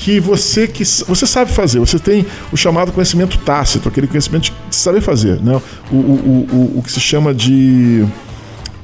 que 0.00 0.18
você 0.18 0.66
que 0.66 0.82
você 0.82 1.26
sabe 1.26 1.52
fazer, 1.52 1.78
você 1.78 1.98
tem 1.98 2.24
o 2.50 2.56
chamado 2.56 2.90
conhecimento 2.90 3.36
tácito, 3.36 3.86
aquele 3.86 4.06
conhecimento 4.06 4.44
de 4.44 4.74
saber 4.74 5.02
fazer, 5.02 5.38
né? 5.42 5.60
o, 5.92 5.94
o, 5.94 6.46
o, 6.50 6.78
o 6.78 6.82
que 6.82 6.90
se 6.90 7.00
chama 7.00 7.34
de 7.34 8.06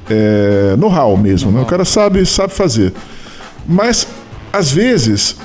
é, 0.07 0.75
know-how 0.77 1.17
mesmo, 1.17 1.49
know. 1.49 1.61
Né? 1.61 1.65
o 1.65 1.67
cara 1.67 1.83
sabe, 1.83 2.23
sabe 2.23 2.53
fazer. 2.53 2.93
Mas, 3.67 4.07
às 4.53 4.71
vezes, 4.71 5.35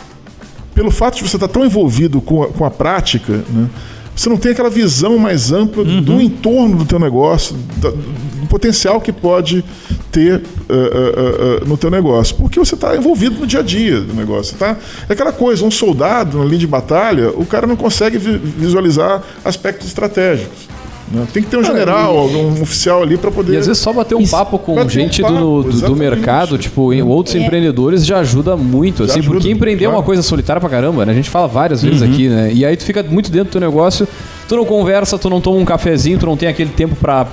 pelo 0.75 0.91
fato 0.91 1.17
de 1.17 1.23
você 1.23 1.37
estar 1.37 1.49
tão 1.49 1.65
envolvido 1.65 2.21
com 2.21 2.43
a, 2.43 2.49
com 2.49 2.67
a 2.67 2.71
prática, 2.71 3.33
né? 3.49 3.69
Você 4.15 4.29
não 4.29 4.37
tem 4.37 4.53
aquela 4.53 4.71
visão 4.71 5.19
mais 5.19 5.53
ampla 5.53 5.83
uhum. 5.83 6.03
do 6.03 6.21
entorno 6.21 6.77
do 6.77 6.85
teu 6.85 6.99
negócio, 6.99 7.57
do 7.57 8.47
potencial 8.47 9.01
que 9.01 9.13
pode 9.13 9.65
ter 10.11 10.37
uh, 10.37 10.41
uh, 10.41 11.65
uh, 11.65 11.67
no 11.67 11.77
teu 11.79 11.91
negócio, 11.91 12.37
porque 12.37 12.59
você 12.59 12.75
está 12.75 12.95
envolvido 12.95 13.41
no 13.41 13.47
dia 13.47 13.61
a 13.61 13.63
dia 13.63 14.01
do 14.01 14.13
negócio. 14.13 14.57
Tá? 14.59 14.77
É 15.09 15.13
aquela 15.15 15.33
coisa, 15.33 15.65
um 15.65 15.71
soldado 15.71 16.39
na 16.39 16.45
linha 16.45 16.59
de 16.59 16.67
batalha, 16.67 17.31
o 17.31 17.47
cara 17.47 17.67
não 17.67 17.77
consegue 17.77 18.19
visualizar 18.19 19.23
aspectos 19.43 19.89
estratégicos. 19.89 20.69
Né? 21.13 21.27
Tem 21.33 21.43
que 21.43 21.51
ter 21.51 21.59
um 21.59 21.65
general, 21.65 22.27
um 22.27 22.63
oficial 22.63 23.03
ali 23.03 23.19
para 23.19 23.31
poder. 23.31 23.55
E 23.55 23.57
às 23.59 23.67
vezes 23.67 23.83
só 23.83 23.93
bater 23.93 24.15
um 24.15 24.21
Isso. 24.21 24.31
papo 24.31 24.59
com 24.59 24.89
gente 24.89 25.23
um 25.23 25.27
papo, 25.27 25.39
do, 25.39 25.63
do, 25.65 25.81
do, 25.89 25.97
mercado, 25.97 26.57
tipo, 26.57 26.93
em 26.93 27.03
outros 27.03 27.37
é. 27.37 27.39
empreendedores 27.39 28.07
já 28.07 28.19
ajuda 28.19 28.57
muito, 28.57 29.05
já 29.07 29.13
assim, 29.13 29.21
ajuda, 29.21 29.35
porque 29.35 29.51
empreender 29.51 29.85
claro. 29.85 29.97
é 29.97 29.99
uma 29.99 30.05
coisa 30.05 30.23
solitária 30.23 30.61
pra 30.61 30.71
caramba, 30.71 31.05
né? 31.05 31.13
A 31.13 31.15
gente 31.15 31.29
fala 31.29 31.47
várias 31.47 31.83
vezes 31.83 32.01
uhum. 32.01 32.11
aqui, 32.11 32.29
né? 32.29 32.51
E 32.53 32.65
aí 32.65 32.77
tu 32.77 32.85
fica 32.85 33.03
muito 33.03 33.31
dentro 33.31 33.49
do 33.49 33.53
teu 33.53 33.61
negócio, 33.61 34.09
tu 34.49 34.57
não 34.57 34.65
conversa, 34.65 35.19
tu 35.19 35.29
não 35.29 35.41
toma 35.41 35.59
um 35.59 35.65
cafezinho, 35.65 36.19
tu 36.19 36.27
não 36.27 36.37
tem 36.37 36.49
aquele 36.49 36.71
tempo 36.71 36.97
para 36.97 37.27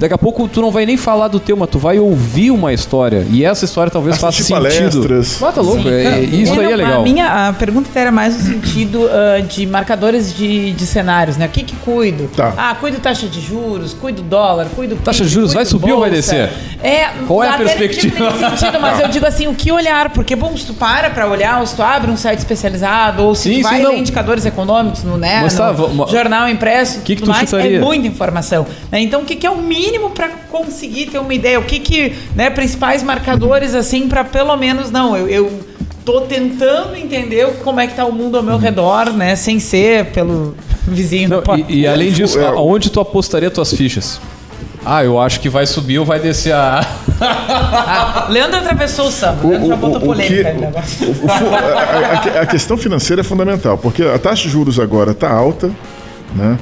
Daqui 0.00 0.14
a 0.14 0.18
pouco 0.18 0.48
tu 0.48 0.62
não 0.62 0.70
vai 0.70 0.86
nem 0.86 0.96
falar 0.96 1.28
do 1.28 1.38
tema, 1.38 1.66
tu 1.66 1.78
vai 1.78 1.98
ouvir 1.98 2.50
uma 2.50 2.72
história. 2.72 3.26
E 3.30 3.44
essa 3.44 3.66
história 3.66 3.92
talvez 3.92 4.16
faça 4.16 4.38
sentido. 4.42 4.54
Palestras. 4.54 5.36
Bota 5.38 5.60
louco, 5.60 5.86
é, 5.86 6.20
isso 6.20 6.58
aí 6.58 6.72
é 6.72 6.76
legal. 6.76 7.00
A 7.02 7.04
minha 7.04 7.48
a 7.48 7.52
pergunta 7.52 7.90
era 7.94 8.10
mais 8.10 8.34
no 8.34 8.42
sentido 8.42 9.02
uh, 9.02 9.42
de 9.42 9.66
marcadores 9.66 10.34
de, 10.34 10.72
de 10.72 10.86
cenários, 10.86 11.36
né? 11.36 11.44
O 11.44 11.48
que 11.50 11.64
que 11.64 11.76
cuido? 11.76 12.30
Tá. 12.34 12.54
Ah, 12.56 12.74
cuido 12.80 12.98
taxa 12.98 13.26
de 13.26 13.42
juros, 13.42 13.92
cuido 13.92 14.22
dólar, 14.22 14.68
cuido 14.74 14.96
Taxa 14.96 15.22
de 15.22 15.28
juros 15.28 15.52
vai 15.52 15.66
subir 15.66 15.88
bolsa. 15.88 15.94
ou 15.96 16.00
vai 16.00 16.10
descer? 16.10 16.50
É, 16.82 17.08
Qual 17.26 17.44
é 17.44 17.50
a 17.50 17.58
perspectiva? 17.58 18.30
sentido, 18.38 18.80
mas 18.80 19.00
eu 19.00 19.08
digo 19.12 19.26
assim, 19.26 19.48
o 19.48 19.54
que 19.54 19.70
olhar? 19.70 20.08
Porque, 20.14 20.34
bom, 20.34 20.56
se 20.56 20.64
tu 20.64 20.72
para 20.72 21.10
para 21.10 21.28
olhar, 21.28 21.60
ou 21.60 21.66
se 21.66 21.76
tu 21.76 21.82
abre 21.82 22.10
um 22.10 22.16
site 22.16 22.38
especializado, 22.38 23.22
ou 23.22 23.34
se 23.34 23.50
sim, 23.50 23.60
tu 23.60 23.64
vai 23.64 23.80
sim, 23.82 23.86
ler 23.86 23.98
indicadores 23.98 24.46
econômicos 24.46 25.04
no, 25.04 25.18
né, 25.18 25.42
no 25.42 26.08
jornal 26.08 26.48
impresso, 26.48 27.00
que 27.02 27.16
que 27.16 27.22
tu 27.22 27.28
mais, 27.28 27.52
é 27.52 27.78
muita 27.78 28.06
informação. 28.06 28.66
Né? 28.90 29.00
Então, 29.00 29.20
o 29.20 29.24
que, 29.26 29.36
que 29.36 29.46
é 29.46 29.50
o 29.50 29.58
mínimo 29.58 29.89
para 30.10 30.28
conseguir 30.50 31.06
ter 31.06 31.18
uma 31.18 31.34
ideia? 31.34 31.58
O 31.58 31.64
que 31.64 31.80
que, 31.80 32.14
né, 32.34 32.50
principais 32.50 33.02
marcadores 33.02 33.74
assim 33.74 34.08
para 34.08 34.24
pelo 34.24 34.56
menos 34.56 34.90
não, 34.90 35.16
eu, 35.16 35.28
eu 35.28 35.60
tô 36.04 36.22
tentando 36.22 36.96
entender 36.96 37.46
como 37.62 37.80
é 37.80 37.86
que 37.86 37.94
tá 37.94 38.04
o 38.04 38.12
mundo 38.12 38.36
ao 38.36 38.42
meu 38.42 38.58
redor, 38.58 39.12
né, 39.12 39.36
sem 39.36 39.58
ser 39.58 40.06
pelo 40.06 40.54
vizinho. 40.86 41.28
Não, 41.28 41.42
e, 41.68 41.80
e, 41.80 41.86
além 41.86 42.10
disso, 42.10 42.38
é, 42.38 42.46
aonde 42.46 42.90
tu 42.90 43.00
apostaria 43.00 43.50
tuas 43.50 43.72
fichas? 43.72 44.20
Ah, 44.84 45.04
eu 45.04 45.20
acho 45.20 45.40
que 45.40 45.48
vai 45.48 45.66
subir 45.66 45.98
ou 45.98 46.06
vai 46.06 46.18
descer 46.18 46.54
a. 46.54 46.80
ah, 47.20 48.26
Leandro 48.30 48.58
atravessou 48.58 49.08
o 49.08 49.10
samba. 49.10 49.46
Leandro 49.46 49.68
já 49.68 49.76
botou 49.76 50.00
polêmica 50.00 50.54
que, 50.54 51.04
o, 51.04 51.26
o, 51.26 51.30
a, 51.30 52.38
a, 52.38 52.42
a, 52.42 52.46
questão 52.46 52.78
financeira 52.78 53.20
é 53.20 53.24
fundamental, 53.24 53.76
porque 53.76 54.02
a 54.02 54.18
taxa 54.18 54.44
de 54.44 54.48
juros 54.48 54.80
agora 54.80 55.10
está 55.10 55.30
alta, 55.30 55.70
né? 56.34 56.58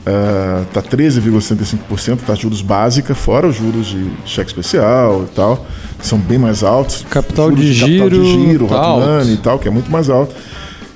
Está 0.00 0.80
uh, 0.80 0.82
13,75%, 0.82 2.20
taxa 2.20 2.34
de 2.36 2.42
juros 2.42 2.62
básica, 2.62 3.14
fora 3.14 3.46
os 3.46 3.56
juros 3.56 3.86
de 3.86 4.10
cheque 4.24 4.48
especial 4.48 5.24
e 5.24 5.34
tal, 5.34 5.66
que 5.98 6.06
são 6.06 6.18
bem 6.18 6.38
mais 6.38 6.62
altos. 6.62 7.04
Capital 7.10 7.50
de, 7.50 7.60
de 7.60 7.72
giro. 7.74 7.88
Capital 7.88 8.08
de 8.08 8.24
giro, 8.24 8.66
tá 8.66 9.22
e 9.24 9.36
tal, 9.36 9.58
que 9.58 9.68
é 9.68 9.70
muito 9.70 9.90
mais 9.90 10.08
alto. 10.08 10.34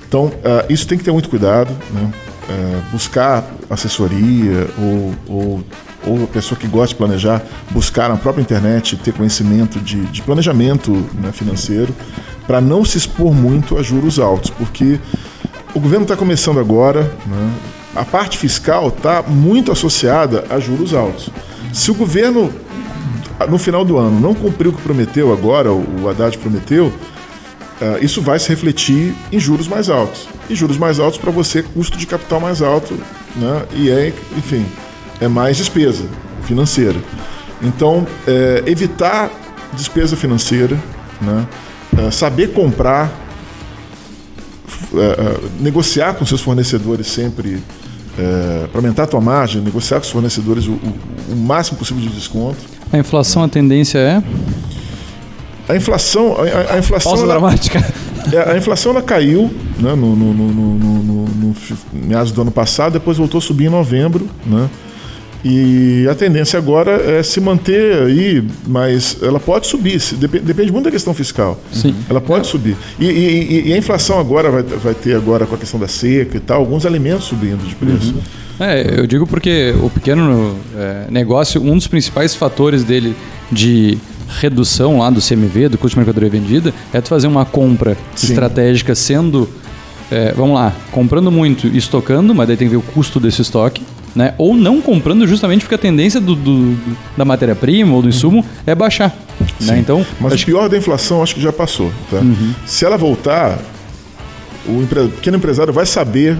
Então, 0.07 0.25
uh, 0.25 0.65
isso 0.69 0.87
tem 0.87 0.97
que 0.97 1.03
ter 1.03 1.11
muito 1.11 1.29
cuidado, 1.29 1.71
né? 1.91 2.11
Uh, 2.47 2.91
buscar 2.91 3.43
assessoria 3.69 4.67
ou, 4.77 5.13
ou, 5.27 5.63
ou 6.05 6.23
a 6.23 6.27
pessoa 6.27 6.59
que 6.59 6.67
gosta 6.67 6.89
de 6.89 6.95
planejar, 6.95 7.43
buscar 7.71 8.09
na 8.09 8.17
própria 8.17 8.41
internet, 8.41 8.95
ter 8.97 9.13
conhecimento 9.13 9.79
de, 9.79 10.03
de 10.05 10.21
planejamento 10.21 10.91
né, 11.19 11.31
financeiro, 11.31 11.93
para 12.45 12.61
não 12.61 12.85
se 12.85 12.99
expor 12.99 13.33
muito 13.33 13.77
a 13.77 13.81
juros 13.81 14.19
altos, 14.19 14.51
porque 14.51 14.99
o 15.73 15.79
governo 15.79 16.03
está 16.03 16.15
começando 16.15 16.59
agora, 16.59 17.01
né? 17.25 17.51
A 17.95 18.03
parte 18.03 18.37
fiscal 18.37 18.89
está 18.89 19.21
muito 19.21 19.71
associada 19.71 20.45
a 20.49 20.59
juros 20.59 20.93
altos. 20.93 21.29
Se 21.73 21.91
o 21.91 21.93
governo, 21.93 22.53
no 23.49 23.57
final 23.57 23.85
do 23.85 23.97
ano, 23.97 24.19
não 24.19 24.33
cumpriu 24.33 24.71
o 24.71 24.73
que 24.73 24.81
prometeu 24.81 25.31
agora, 25.31 25.71
o 25.71 26.09
Haddad 26.09 26.37
prometeu, 26.37 26.87
uh, 26.87 28.03
isso 28.03 28.21
vai 28.21 28.37
se 28.37 28.49
refletir 28.49 29.15
em 29.31 29.39
juros 29.39 29.67
mais 29.67 29.89
altos. 29.89 30.27
E 30.49 30.55
juros 30.55 30.77
mais 30.77 30.99
altos 30.99 31.17
para 31.17 31.31
você, 31.31 31.63
custo 31.63 31.97
de 31.97 32.05
capital 32.05 32.39
mais 32.39 32.61
alto, 32.61 32.93
né? 33.35 33.65
e 33.73 33.89
é, 33.89 34.13
enfim, 34.37 34.65
é 35.19 35.27
mais 35.27 35.57
despesa 35.57 36.05
financeira. 36.43 36.99
Então, 37.61 38.05
é, 38.27 38.63
evitar 38.67 39.31
despesa 39.73 40.15
financeira, 40.15 40.77
né? 41.21 41.47
É, 41.97 42.11
saber 42.11 42.51
comprar, 42.51 43.11
é, 44.93 45.61
negociar 45.61 46.13
com 46.13 46.25
seus 46.25 46.41
fornecedores 46.41 47.07
sempre 47.07 47.63
é, 48.17 48.67
para 48.67 48.79
aumentar 48.79 49.03
a 49.03 49.07
tua 49.07 49.21
margem, 49.21 49.61
negociar 49.61 49.99
com 49.99 50.05
os 50.05 50.11
fornecedores 50.11 50.67
o, 50.67 50.71
o, 50.71 50.95
o, 51.31 51.35
máximo 51.35 51.77
possível 51.77 52.01
de 52.01 52.09
desconto. 52.09 52.57
A 52.91 52.97
inflação, 52.97 53.43
a 53.43 53.47
tendência 53.47 53.99
é? 53.99 54.23
A 55.67 55.75
inflação, 55.75 56.37
a, 56.37 56.73
a 56.75 56.79
inflação. 56.79 57.11
Pausa 57.11 57.25
ela, 57.25 57.33
dramática. 57.33 57.79
É, 58.31 58.53
a 58.53 58.57
inflação 58.57 58.91
ela 58.91 59.01
caiu 59.01 59.53
né, 59.77 59.93
no, 59.93 60.15
no, 60.15 60.33
no, 60.33 60.53
no, 60.53 61.25
no 61.25 61.55
meados 61.93 62.31
do 62.31 62.41
ano 62.41 62.51
passado, 62.51 62.93
depois 62.93 63.17
voltou 63.17 63.37
a 63.37 63.41
subir 63.41 63.65
em 63.65 63.69
novembro, 63.69 64.27
né? 64.45 64.69
E 65.47 66.07
a 66.09 66.15
tendência 66.15 66.57
agora 66.57 66.93
é 66.93 67.21
se 67.21 67.39
manter 67.39 68.01
aí, 68.01 68.43
mas 68.65 69.19
ela 69.21 69.39
pode 69.39 69.67
subir, 69.67 70.01
depende 70.41 70.71
muito 70.71 70.85
da 70.85 70.91
questão 70.91 71.13
fiscal. 71.13 71.61
Sim. 71.71 71.93
Ela 72.09 72.19
pode 72.19 72.47
é. 72.47 72.49
subir. 72.49 72.75
E, 72.99 73.05
e, 73.05 73.67
e, 73.67 73.73
a 73.73 73.77
inflação 73.77 74.19
agora 74.19 74.49
vai, 74.49 74.63
vai 74.63 74.95
ter 74.95 75.15
agora 75.15 75.45
com 75.45 75.53
a 75.53 75.57
questão 75.59 75.79
da 75.79 75.87
seca 75.87 76.37
e 76.37 76.39
tal, 76.39 76.61
alguns 76.61 76.83
alimentos 76.83 77.25
subindo 77.25 77.63
de 77.63 77.75
preço. 77.75 78.15
Uhum. 78.15 78.65
É, 78.65 78.99
eu 78.99 79.05
digo 79.05 79.27
porque 79.27 79.75
o 79.83 79.89
pequeno 79.89 80.55
é, 80.75 81.05
negócio, 81.11 81.61
um 81.61 81.75
dos 81.77 81.85
principais 81.85 82.33
fatores 82.33 82.83
dele 82.83 83.15
de 83.51 83.99
redução 84.39 84.97
lá 84.97 85.11
do 85.11 85.21
CMV, 85.21 85.69
do 85.69 85.77
custo 85.77 85.93
de 85.93 85.97
mercadoria 85.97 86.29
vendida, 86.29 86.73
é 86.91 86.99
tu 86.99 87.09
fazer 87.09 87.27
uma 87.27 87.45
compra 87.45 87.95
Sim. 88.15 88.29
estratégica 88.29 88.95
sendo, 88.95 89.47
é, 90.09 90.33
vamos 90.35 90.55
lá, 90.55 90.73
comprando 90.91 91.29
muito 91.29 91.67
e 91.67 91.77
estocando, 91.77 92.33
mas 92.33 92.47
daí 92.47 92.57
tem 92.57 92.67
que 92.67 92.71
ver 92.71 92.79
o 92.79 92.81
custo 92.81 93.19
desse 93.19 93.43
estoque 93.43 93.83
né? 94.15 94.33
Ou 94.37 94.55
não 94.55 94.81
comprando 94.81 95.27
justamente 95.27 95.61
porque 95.61 95.75
a 95.75 95.77
tendência 95.77 96.21
do, 96.21 96.35
do 96.35 96.77
da 97.17 97.25
matéria-prima 97.25 97.93
ou 97.93 98.01
do 98.01 98.07
insumo 98.07 98.43
é 98.65 98.73
baixar. 98.73 99.15
Né? 99.59 99.79
Então, 99.79 100.05
Mas 100.19 100.41
o 100.41 100.45
pior 100.45 100.69
da 100.69 100.77
inflação 100.77 101.21
acho 101.21 101.35
que 101.35 101.41
já 101.41 101.51
passou. 101.51 101.91
Tá? 102.09 102.17
Uhum. 102.17 102.53
Se 102.65 102.85
ela 102.85 102.97
voltar, 102.97 103.59
o 104.65 104.81
empre... 104.81 105.07
pequeno 105.09 105.37
empresário 105.37 105.73
vai 105.73 105.85
saber, 105.85 106.37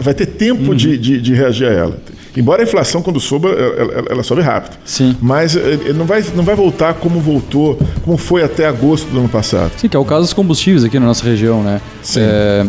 vai 0.00 0.14
ter 0.14 0.26
tempo 0.26 0.70
uhum. 0.70 0.74
de, 0.74 0.96
de, 0.96 1.20
de, 1.20 1.34
reagir 1.34 1.66
a 1.66 1.72
ela. 1.72 1.98
Embora 2.36 2.62
a 2.62 2.64
inflação, 2.64 3.02
quando 3.02 3.18
sobe, 3.18 3.48
ela, 3.48 4.04
ela, 4.10 4.22
sobe 4.22 4.42
rápido. 4.42 4.78
Sim. 4.84 5.16
Mas 5.20 5.56
eh, 5.56 5.78
ele 5.86 5.94
não 5.94 6.04
vai, 6.04 6.24
não 6.36 6.44
vai 6.44 6.54
voltar 6.54 6.94
como 6.94 7.18
voltou, 7.18 7.76
como 8.04 8.16
foi 8.16 8.44
até 8.44 8.66
agosto 8.66 9.10
do 9.10 9.18
ano 9.18 9.28
passado. 9.28 9.72
Sim, 9.76 9.88
que 9.88 9.96
é 9.96 9.98
o 9.98 10.04
caso 10.04 10.22
dos 10.22 10.32
combustíveis 10.32 10.84
aqui 10.84 11.00
na 11.00 11.06
nossa 11.06 11.24
região, 11.24 11.64
né? 11.64 11.80
Sim. 12.00 12.20
É, 12.22 12.66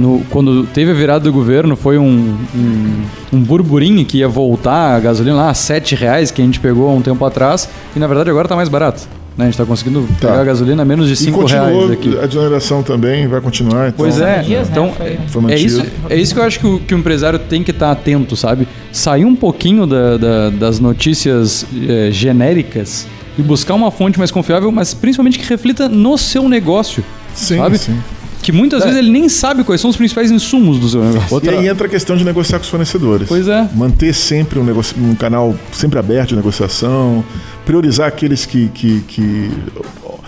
no, 0.00 0.22
quando 0.30 0.64
teve 0.64 0.90
a 0.90 0.94
virada 0.94 1.24
do 1.24 1.32
governo, 1.32 1.76
foi 1.76 1.98
um, 1.98 2.36
um, 2.54 3.02
um, 3.34 3.42
burburinho 3.42 4.04
que 4.04 4.18
ia 4.18 4.28
voltar 4.28 4.96
a 4.96 5.00
gasolina 5.00 5.36
lá 5.36 5.50
a 5.50 5.54
7 5.54 5.94
reais 5.94 6.30
que 6.30 6.40
a 6.40 6.44
gente 6.44 6.58
pegou 6.58 6.88
há 6.88 6.92
um 6.92 7.02
tempo 7.02 7.22
atrás 7.24 7.68
e 7.94 7.98
na 7.98 8.06
verdade 8.06 8.30
agora 8.30 8.46
está 8.46 8.56
mais 8.56 8.68
barato. 8.68 9.06
Né? 9.36 9.44
A 9.44 9.48
gente 9.48 9.54
está 9.54 9.66
conseguindo 9.66 10.06
tá. 10.20 10.28
pegar 10.28 10.40
a 10.40 10.44
gasolina 10.44 10.82
a 10.82 10.84
menos 10.84 11.06
de 11.06 11.16
5 11.16 11.44
reais 11.44 11.90
aqui. 11.90 12.18
A 12.18 12.26
desoneração 12.26 12.82
também 12.82 13.28
vai 13.28 13.40
continuar. 13.40 13.88
Então, 13.88 13.98
pois 13.98 14.20
é, 14.20 14.40
dias, 14.40 14.68
então 14.70 14.86
né? 14.98 15.54
é, 15.54 15.58
isso, 15.58 15.84
é 16.08 16.16
isso 16.16 16.34
que 16.34 16.40
eu 16.40 16.44
acho 16.44 16.58
que 16.58 16.66
o, 16.66 16.80
que 16.80 16.94
o 16.94 16.98
empresário 16.98 17.38
tem 17.38 17.62
que 17.62 17.70
estar 17.70 17.86
tá 17.86 17.92
atento, 17.92 18.36
sabe? 18.36 18.66
Sair 18.90 19.26
um 19.26 19.36
pouquinho 19.36 19.86
da, 19.86 20.16
da, 20.16 20.50
das 20.50 20.80
notícias 20.80 21.66
é, 21.88 22.10
genéricas 22.10 23.06
e 23.38 23.42
buscar 23.42 23.74
uma 23.74 23.90
fonte 23.90 24.18
mais 24.18 24.30
confiável, 24.30 24.72
mas 24.72 24.94
principalmente 24.94 25.38
que 25.38 25.46
reflita 25.46 25.88
no 25.88 26.16
seu 26.16 26.48
negócio. 26.48 27.04
Sim, 27.34 27.58
sabe? 27.58 27.78
sim. 27.78 27.98
Que 28.42 28.52
muitas 28.52 28.82
é. 28.82 28.86
vezes 28.86 28.98
ele 28.98 29.10
nem 29.10 29.28
sabe 29.28 29.64
quais 29.64 29.80
são 29.80 29.90
os 29.90 29.96
principais 29.96 30.30
insumos 30.30 30.78
do 30.78 30.88
seu 30.88 31.04
negócio. 31.04 31.34
Outra... 31.34 31.54
E 31.54 31.58
aí 31.58 31.68
entra 31.68 31.86
a 31.86 31.90
questão 31.90 32.16
de 32.16 32.24
negociar 32.24 32.58
com 32.58 32.64
os 32.64 32.70
fornecedores. 32.70 33.28
Pois 33.28 33.46
é. 33.46 33.68
Manter 33.74 34.14
sempre 34.14 34.58
um, 34.58 34.64
negocio... 34.64 34.96
um 35.02 35.14
canal 35.14 35.54
sempre 35.72 35.98
aberto 35.98 36.30
de 36.30 36.36
negociação, 36.36 37.24
priorizar 37.64 38.08
aqueles 38.08 38.46
que. 38.46 38.68
que, 38.68 39.00
que... 39.06 39.50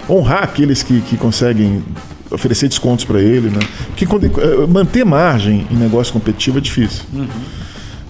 honrar 0.09 0.43
aqueles 0.43 0.83
que, 0.83 1.01
que 1.01 1.17
conseguem 1.17 1.83
oferecer 2.31 2.69
descontos 2.69 3.05
para 3.05 3.21
ele, 3.21 3.49
né? 3.49 3.61
Porque 3.89 4.07
quando... 4.07 4.27
Eh, 4.27 4.67
manter 4.67 5.05
margem 5.05 5.67
em 5.71 5.77
negócio 5.77 6.13
competitivo 6.13 6.59
é 6.59 6.61
difícil. 6.61 7.05
Uhum. 7.13 7.27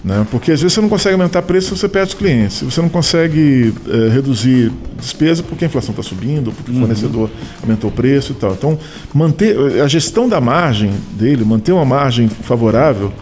Né? 0.03 0.25
Porque 0.29 0.51
às 0.51 0.61
vezes 0.61 0.73
você 0.73 0.81
não 0.81 0.89
consegue 0.89 1.13
aumentar 1.13 1.41
preço, 1.43 1.75
você 1.75 1.87
perde 1.87 2.09
os 2.09 2.13
clientes. 2.13 2.61
Você 2.61 2.81
não 2.81 2.89
consegue 2.89 3.73
é, 3.87 4.09
reduzir 4.09 4.71
despesa 4.97 5.41
porque 5.41 5.63
a 5.63 5.67
inflação 5.67 5.91
está 5.91 6.03
subindo, 6.03 6.51
porque 6.51 6.71
o 6.71 6.73
uhum. 6.73 6.81
fornecedor 6.81 7.29
aumentou 7.61 7.89
o 7.89 7.93
preço 7.93 8.33
e 8.33 8.35
tal. 8.35 8.51
Então, 8.51 8.77
manter 9.13 9.81
a 9.81 9.87
gestão 9.87 10.27
da 10.27 10.41
margem 10.41 10.91
dele, 11.13 11.45
manter 11.45 11.71
uma 11.71 11.85
margem 11.85 12.27
favorável 12.27 13.13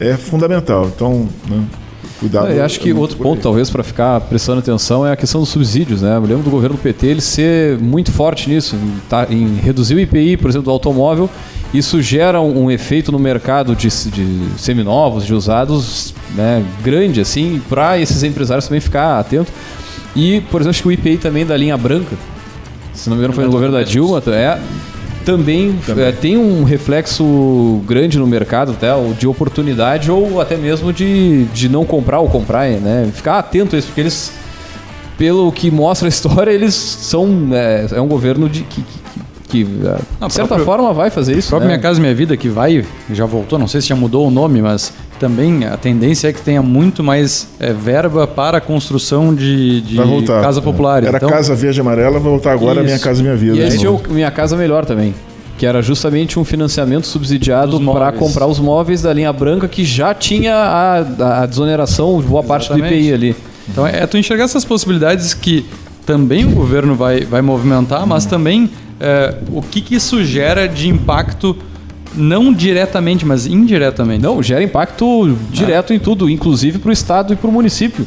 é 0.00 0.16
fundamental. 0.16 0.90
Então, 0.94 1.28
né? 1.48 1.64
Cuidado. 2.18 2.52
Eu 2.52 2.64
acho 2.64 2.78
que 2.78 2.90
é 2.90 2.94
outro 2.94 3.16
ponto, 3.16 3.42
talvez, 3.42 3.68
para 3.68 3.82
ficar 3.82 4.20
prestando 4.20 4.60
atenção 4.60 5.04
é 5.04 5.10
a 5.10 5.16
questão 5.16 5.40
dos 5.40 5.50
subsídios. 5.50 6.02
Né? 6.02 6.16
Eu 6.16 6.20
lembro 6.22 6.44
do 6.44 6.50
governo 6.50 6.78
PT 6.78 7.06
ele 7.08 7.20
ser 7.20 7.78
muito 7.78 8.12
forte 8.12 8.48
nisso, 8.48 8.76
em, 8.76 9.00
tá, 9.08 9.26
em 9.28 9.56
reduzir 9.56 9.96
o 9.96 10.00
IPI, 10.00 10.36
por 10.36 10.48
exemplo, 10.48 10.66
do 10.66 10.70
automóvel. 10.70 11.28
Isso 11.72 12.02
gera 12.02 12.40
um, 12.40 12.64
um 12.64 12.70
efeito 12.70 13.10
no 13.10 13.18
mercado 13.18 13.74
de, 13.74 13.88
de 13.88 14.58
seminovos, 14.58 15.24
de 15.24 15.32
usados, 15.32 16.14
né, 16.34 16.62
grande, 16.82 17.20
assim, 17.20 17.62
para 17.68 17.98
esses 17.98 18.22
empresários 18.22 18.66
também 18.66 18.80
ficar 18.80 19.18
atentos. 19.18 19.52
E, 20.14 20.42
por 20.50 20.60
exemplo, 20.60 20.70
acho 20.70 20.82
que 20.82 20.88
o 20.88 20.92
IPI 20.92 21.16
também 21.16 21.46
da 21.46 21.56
linha 21.56 21.76
branca, 21.76 22.14
se 22.92 23.08
não 23.08 23.16
me 23.16 23.20
engano, 23.20 23.32
foi 23.32 23.44
no 23.44 23.50
governo 23.50 23.74
da 23.74 23.82
Dilma, 23.82 24.22
é, 24.26 24.58
também, 25.24 25.78
também. 25.86 26.04
É, 26.04 26.12
tem 26.12 26.36
um 26.36 26.64
reflexo 26.64 27.80
grande 27.86 28.18
no 28.18 28.26
mercado, 28.26 28.72
até, 28.72 28.88
de 29.18 29.26
oportunidade 29.26 30.10
ou 30.10 30.40
até 30.40 30.56
mesmo 30.56 30.92
de, 30.92 31.44
de 31.46 31.68
não 31.68 31.86
comprar 31.86 32.18
ou 32.18 32.28
comprar, 32.28 32.68
né? 32.68 33.10
Ficar 33.14 33.38
atento 33.38 33.74
a 33.74 33.78
isso, 33.78 33.88
porque 33.88 34.00
eles, 34.00 34.32
pelo 35.16 35.50
que 35.52 35.70
mostra 35.70 36.06
a 36.06 36.10
história, 36.10 36.50
eles 36.50 36.74
são. 36.74 37.48
É, 37.52 37.86
é 37.92 38.00
um 38.00 38.08
governo 38.08 38.48
de, 38.48 38.62
que, 38.62 38.84
que, 39.52 39.64
é, 39.84 39.98
não, 40.18 40.28
de 40.28 40.34
certa 40.34 40.54
próprio, 40.54 40.64
forma, 40.64 40.94
vai 40.94 41.10
fazer 41.10 41.36
isso. 41.36 41.50
próprio 41.50 41.68
né? 41.68 41.74
Minha 41.74 41.82
Casa 41.82 42.00
Minha 42.00 42.14
Vida, 42.14 42.34
que 42.38 42.48
vai, 42.48 42.86
já 43.12 43.26
voltou, 43.26 43.58
não 43.58 43.68
sei 43.68 43.82
se 43.82 43.88
já 43.88 43.94
mudou 43.94 44.26
o 44.26 44.30
nome, 44.30 44.62
mas 44.62 44.94
também 45.20 45.66
a 45.66 45.76
tendência 45.76 46.28
é 46.28 46.32
que 46.32 46.40
tenha 46.40 46.62
muito 46.62 47.04
mais 47.04 47.48
é, 47.60 47.70
verba 47.70 48.26
para 48.26 48.56
a 48.56 48.60
construção 48.62 49.34
de, 49.34 49.82
de 49.82 49.96
casa 50.40 50.60
é. 50.60 50.62
popular. 50.62 51.04
Era 51.04 51.18
então, 51.18 51.28
Casa 51.28 51.54
Verde 51.54 51.82
Amarela, 51.82 52.12
vai 52.18 52.30
voltar 52.30 52.52
agora 52.52 52.80
isso. 52.80 52.84
Minha 52.84 52.98
Casa 52.98 53.22
Minha 53.22 53.36
Vida. 53.36 53.56
E 53.58 53.60
esse 53.60 53.86
o 53.86 54.00
Minha 54.08 54.30
Casa 54.30 54.56
Melhor 54.56 54.86
também. 54.86 55.14
Que 55.58 55.66
era 55.66 55.82
justamente 55.82 56.38
um 56.38 56.44
financiamento 56.44 57.06
subsidiado 57.06 57.78
para 57.78 58.10
comprar 58.10 58.46
os 58.46 58.58
móveis 58.58 59.02
da 59.02 59.12
linha 59.12 59.32
branca 59.32 59.68
que 59.68 59.84
já 59.84 60.14
tinha 60.14 60.54
a, 60.54 61.42
a 61.42 61.46
desoneração 61.46 62.20
de 62.22 62.26
boa 62.26 62.42
parte 62.42 62.72
Exatamente. 62.72 62.94
do 62.94 62.98
IPI 62.98 63.12
ali. 63.12 63.36
Então 63.68 63.86
é 63.86 64.06
tu 64.06 64.16
enxergar 64.16 64.44
essas 64.44 64.64
possibilidades 64.64 65.34
que 65.34 65.66
também 66.06 66.44
o 66.44 66.50
governo 66.50 66.94
vai, 66.94 67.20
vai 67.20 67.42
movimentar, 67.42 68.06
mas 68.06 68.26
também 68.26 68.70
é, 69.02 69.34
o 69.50 69.60
que, 69.60 69.80
que 69.80 69.96
isso 69.96 70.24
gera 70.24 70.68
de 70.68 70.88
impacto 70.88 71.56
não 72.14 72.52
diretamente, 72.52 73.24
mas 73.24 73.46
indiretamente. 73.46 74.22
Não, 74.22 74.42
gera 74.42 74.62
impacto 74.62 75.36
direto 75.50 75.92
ah. 75.92 75.96
em 75.96 75.98
tudo, 75.98 76.28
inclusive 76.28 76.78
para 76.78 76.90
o 76.90 76.92
Estado 76.92 77.32
e 77.32 77.36
para 77.36 77.48
o 77.48 77.52
município. 77.52 78.06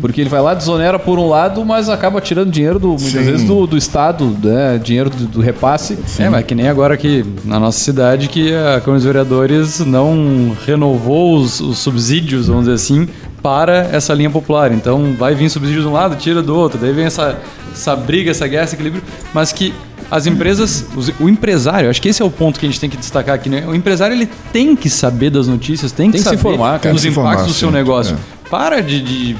Porque 0.00 0.20
ele 0.20 0.30
vai 0.30 0.40
lá, 0.40 0.52
desonera 0.52 0.98
por 0.98 1.18
um 1.18 1.28
lado, 1.28 1.64
mas 1.64 1.88
acaba 1.88 2.20
tirando 2.20 2.50
dinheiro 2.50 2.78
do, 2.78 2.88
muitas 2.88 3.12
vezes 3.12 3.46
do, 3.46 3.66
do 3.66 3.76
Estado, 3.76 4.36
né? 4.42 4.80
dinheiro 4.82 5.08
do, 5.08 5.26
do 5.26 5.40
repasse. 5.40 5.96
Sim. 6.06 6.24
É, 6.24 6.28
mas 6.28 6.44
que 6.44 6.54
nem 6.54 6.68
agora 6.68 6.94
aqui 6.94 7.24
na 7.44 7.60
nossa 7.60 7.78
cidade 7.78 8.26
que 8.26 8.52
a 8.52 8.80
Câmara 8.80 8.94
dos 8.94 9.04
Vereadores 9.04 9.78
não 9.80 10.56
renovou 10.66 11.36
os, 11.36 11.60
os 11.60 11.78
subsídios, 11.78 12.48
vamos 12.48 12.64
dizer 12.64 12.74
assim, 12.74 13.06
para 13.40 13.88
essa 13.92 14.12
linha 14.12 14.30
popular. 14.30 14.72
Então 14.72 15.14
vai 15.16 15.34
vir 15.34 15.48
subsídio 15.48 15.82
de 15.82 15.88
um 15.88 15.92
lado, 15.92 16.16
tira 16.16 16.42
do 16.42 16.56
outro, 16.56 16.78
daí 16.80 16.92
vem 16.92 17.04
essa, 17.04 17.38
essa 17.72 17.94
briga, 17.94 18.30
essa 18.30 18.48
guerra, 18.48 18.64
esse 18.64 18.74
equilíbrio, 18.74 19.02
mas 19.32 19.52
que 19.52 19.72
as 20.12 20.26
empresas, 20.26 20.84
o 21.18 21.26
empresário, 21.26 21.88
acho 21.88 22.02
que 22.02 22.06
esse 22.10 22.20
é 22.20 22.24
o 22.24 22.30
ponto 22.30 22.60
que 22.60 22.66
a 22.66 22.68
gente 22.68 22.78
tem 22.78 22.90
que 22.90 22.98
destacar 22.98 23.34
aqui, 23.34 23.48
né? 23.48 23.64
O 23.66 23.74
empresário 23.74 24.14
ele 24.14 24.28
tem 24.52 24.76
que 24.76 24.90
saber 24.90 25.30
das 25.30 25.48
notícias, 25.48 25.90
tem 25.90 26.10
que, 26.10 26.18
tem 26.18 26.20
que 26.20 26.24
saber 26.24 26.36
se 26.36 26.46
informar, 26.46 26.78
cara, 26.80 26.94
dos 26.94 27.06
impactos 27.06 27.30
informar, 27.30 27.46
do 27.46 27.54
seu 27.54 27.68
sim, 27.70 27.74
negócio. 27.74 28.14
É. 28.14 28.48
Para 28.50 28.82
de, 28.82 29.00
de, 29.00 29.36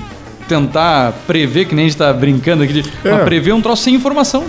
tentar 0.48 1.12
prever, 1.26 1.66
que 1.66 1.74
nem 1.74 1.84
a 1.84 1.88
gente 1.88 1.94
está 1.94 2.10
brincando 2.10 2.62
aqui, 2.62 2.72
de 2.72 2.90
é. 3.04 3.18
prever 3.18 3.52
um 3.52 3.60
troço 3.60 3.82
sem 3.82 3.94
informação. 3.94 4.46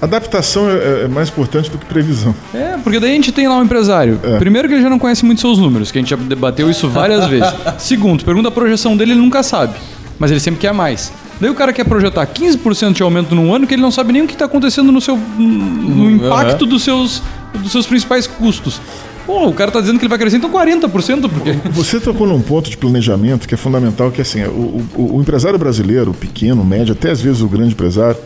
Adaptação 0.00 0.68
é, 0.68 1.04
é, 1.04 1.08
mais 1.08 1.28
importante 1.28 1.70
do 1.70 1.78
que 1.78 1.86
previsão. 1.86 2.34
É, 2.52 2.76
porque 2.82 2.98
daí 2.98 3.12
a 3.12 3.14
gente 3.14 3.30
tem 3.30 3.46
lá 3.46 3.56
um 3.56 3.62
empresário. 3.62 4.18
É. 4.24 4.38
Primeiro 4.38 4.66
que 4.66 4.74
ele 4.74 4.82
já 4.82 4.90
não 4.90 4.98
conhece 4.98 5.24
muito 5.24 5.40
seus 5.40 5.58
números, 5.58 5.92
que 5.92 5.98
a 5.98 6.00
gente 6.00 6.10
já 6.10 6.16
debateu 6.16 6.68
isso 6.68 6.88
várias 6.88 7.24
vezes. 7.30 7.54
Segundo, 7.78 8.24
pergunta 8.24 8.48
a 8.48 8.50
projeção 8.50 8.96
dele, 8.96 9.12
ele 9.12 9.20
nunca 9.20 9.44
sabe. 9.44 9.74
Mas 10.18 10.32
ele 10.32 10.40
sempre 10.40 10.58
quer 10.58 10.74
mais. 10.74 11.12
Daí 11.42 11.50
o 11.50 11.56
cara 11.56 11.72
quer 11.72 11.82
projetar 11.82 12.24
15% 12.24 12.92
de 12.92 13.02
aumento 13.02 13.34
num 13.34 13.52
ano 13.52 13.66
que 13.66 13.74
ele 13.74 13.82
não 13.82 13.90
sabe 13.90 14.12
nem 14.12 14.22
o 14.22 14.28
que 14.28 14.34
está 14.34 14.44
acontecendo 14.44 14.92
no 14.92 15.00
seu 15.00 15.16
no 15.16 16.08
impacto 16.08 16.62
uhum. 16.62 16.68
dos, 16.68 16.84
seus, 16.84 17.20
dos 17.52 17.72
seus 17.72 17.84
principais 17.84 18.28
custos. 18.28 18.80
Pô, 19.26 19.48
o 19.48 19.52
cara 19.52 19.68
está 19.70 19.80
dizendo 19.80 19.98
que 19.98 20.04
ele 20.04 20.08
vai 20.08 20.18
crescer 20.18 20.36
então 20.36 20.48
40%, 20.48 21.28
porque... 21.28 21.52
Você 21.72 21.98
tocou 21.98 22.28
num 22.28 22.40
ponto 22.40 22.70
de 22.70 22.76
planejamento 22.76 23.48
que 23.48 23.54
é 23.54 23.56
fundamental, 23.56 24.12
que 24.12 24.20
é 24.20 24.22
assim, 24.22 24.44
o, 24.44 24.86
o, 24.94 25.16
o 25.16 25.20
empresário 25.20 25.58
brasileiro, 25.58 26.14
pequeno, 26.14 26.64
médio, 26.64 26.92
até 26.92 27.10
às 27.10 27.20
vezes 27.20 27.40
o 27.40 27.48
grande 27.48 27.72
empresário, 27.72 28.18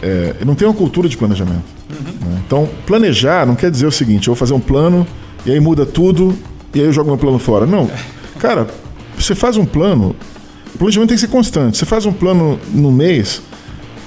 é, 0.00 0.36
não 0.46 0.54
tem 0.54 0.68
uma 0.68 0.74
cultura 0.74 1.08
de 1.08 1.16
planejamento. 1.16 1.64
Uhum. 1.90 2.28
Né? 2.30 2.42
Então, 2.46 2.68
planejar 2.86 3.46
não 3.46 3.56
quer 3.56 3.68
dizer 3.68 3.86
o 3.86 3.92
seguinte, 3.92 4.28
eu 4.28 4.34
vou 4.34 4.38
fazer 4.38 4.54
um 4.54 4.60
plano 4.60 5.04
e 5.44 5.50
aí 5.50 5.58
muda 5.58 5.84
tudo 5.84 6.38
e 6.72 6.78
aí 6.78 6.86
eu 6.86 6.92
jogo 6.92 7.10
meu 7.10 7.18
plano 7.18 7.40
fora. 7.40 7.66
Não. 7.66 7.90
Cara, 8.38 8.68
você 9.18 9.34
faz 9.34 9.56
um 9.56 9.64
plano, 9.64 10.14
planejamento 10.78 11.08
tem 11.08 11.16
que 11.16 11.20
ser 11.20 11.28
constante. 11.28 11.78
Você 11.78 11.84
faz 11.84 12.06
um 12.06 12.12
plano 12.12 12.58
no 12.72 12.90
mês, 12.90 13.42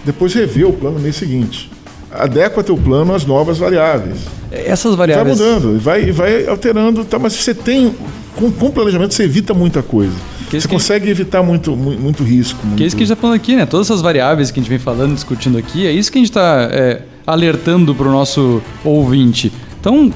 depois 0.06 0.34
revê 0.34 0.64
o 0.64 0.74
plano 0.74 0.98
no 0.98 1.02
mês 1.02 1.16
seguinte. 1.16 1.70
Adequa 2.12 2.64
teu 2.64 2.76
plano 2.76 3.14
às 3.14 3.26
novas 3.26 3.58
variáveis. 3.58 4.18
Essas 4.52 4.96
variáveis. 4.96 5.38
Vai 5.38 5.48
mudando, 5.48 5.80
vai, 5.80 6.12
vai 6.12 6.48
alterando, 6.48 7.06
tá, 7.06 7.18
mas 7.18 7.34
você 7.34 7.54
tem. 7.54 7.96
Com, 8.36 8.52
com 8.52 8.72
planejamento 8.72 9.14
você 9.14 9.24
evita 9.24 9.54
muita 9.54 9.82
coisa. 9.82 10.14
você 10.50 10.68
consegue 10.68 11.10
evitar 11.10 11.44
muito, 11.44 11.76
muito, 11.76 12.02
muito 12.02 12.24
risco. 12.24 12.60
Muito... 12.66 12.78
Que 12.78 12.84
é 12.84 12.88
isso 12.88 12.96
que 12.96 13.04
a 13.04 13.06
gente 13.06 13.14
está 13.14 13.22
falando 13.22 13.36
aqui, 13.36 13.56
né? 13.56 13.66
Todas 13.66 13.88
essas 13.88 14.02
variáveis 14.02 14.52
que 14.52 14.60
a 14.60 14.64
gente 14.64 14.70
vem 14.70 14.80
falando, 14.80 15.14
discutindo 15.14 15.58
aqui, 15.58 15.86
é 15.86 15.92
isso 15.92 16.12
que 16.12 16.18
a 16.18 16.22
gente 16.22 16.30
está 16.30 16.70
é, 16.72 17.02
alertando 17.26 17.96
para 17.96 18.08
o 18.08 18.12
nosso 18.12 18.62
ouvinte. 18.84 19.52
Então, 19.80 20.12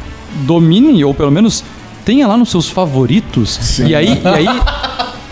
domine, 0.45 1.03
ou 1.03 1.13
pelo 1.13 1.31
menos 1.31 1.63
tenha 2.03 2.27
lá 2.27 2.37
nos 2.37 2.51
seus 2.51 2.69
favoritos. 2.69 3.57
Sim. 3.61 3.87
E 3.87 3.95
aí, 3.95 4.21
e 4.21 4.27
aí 4.27 4.47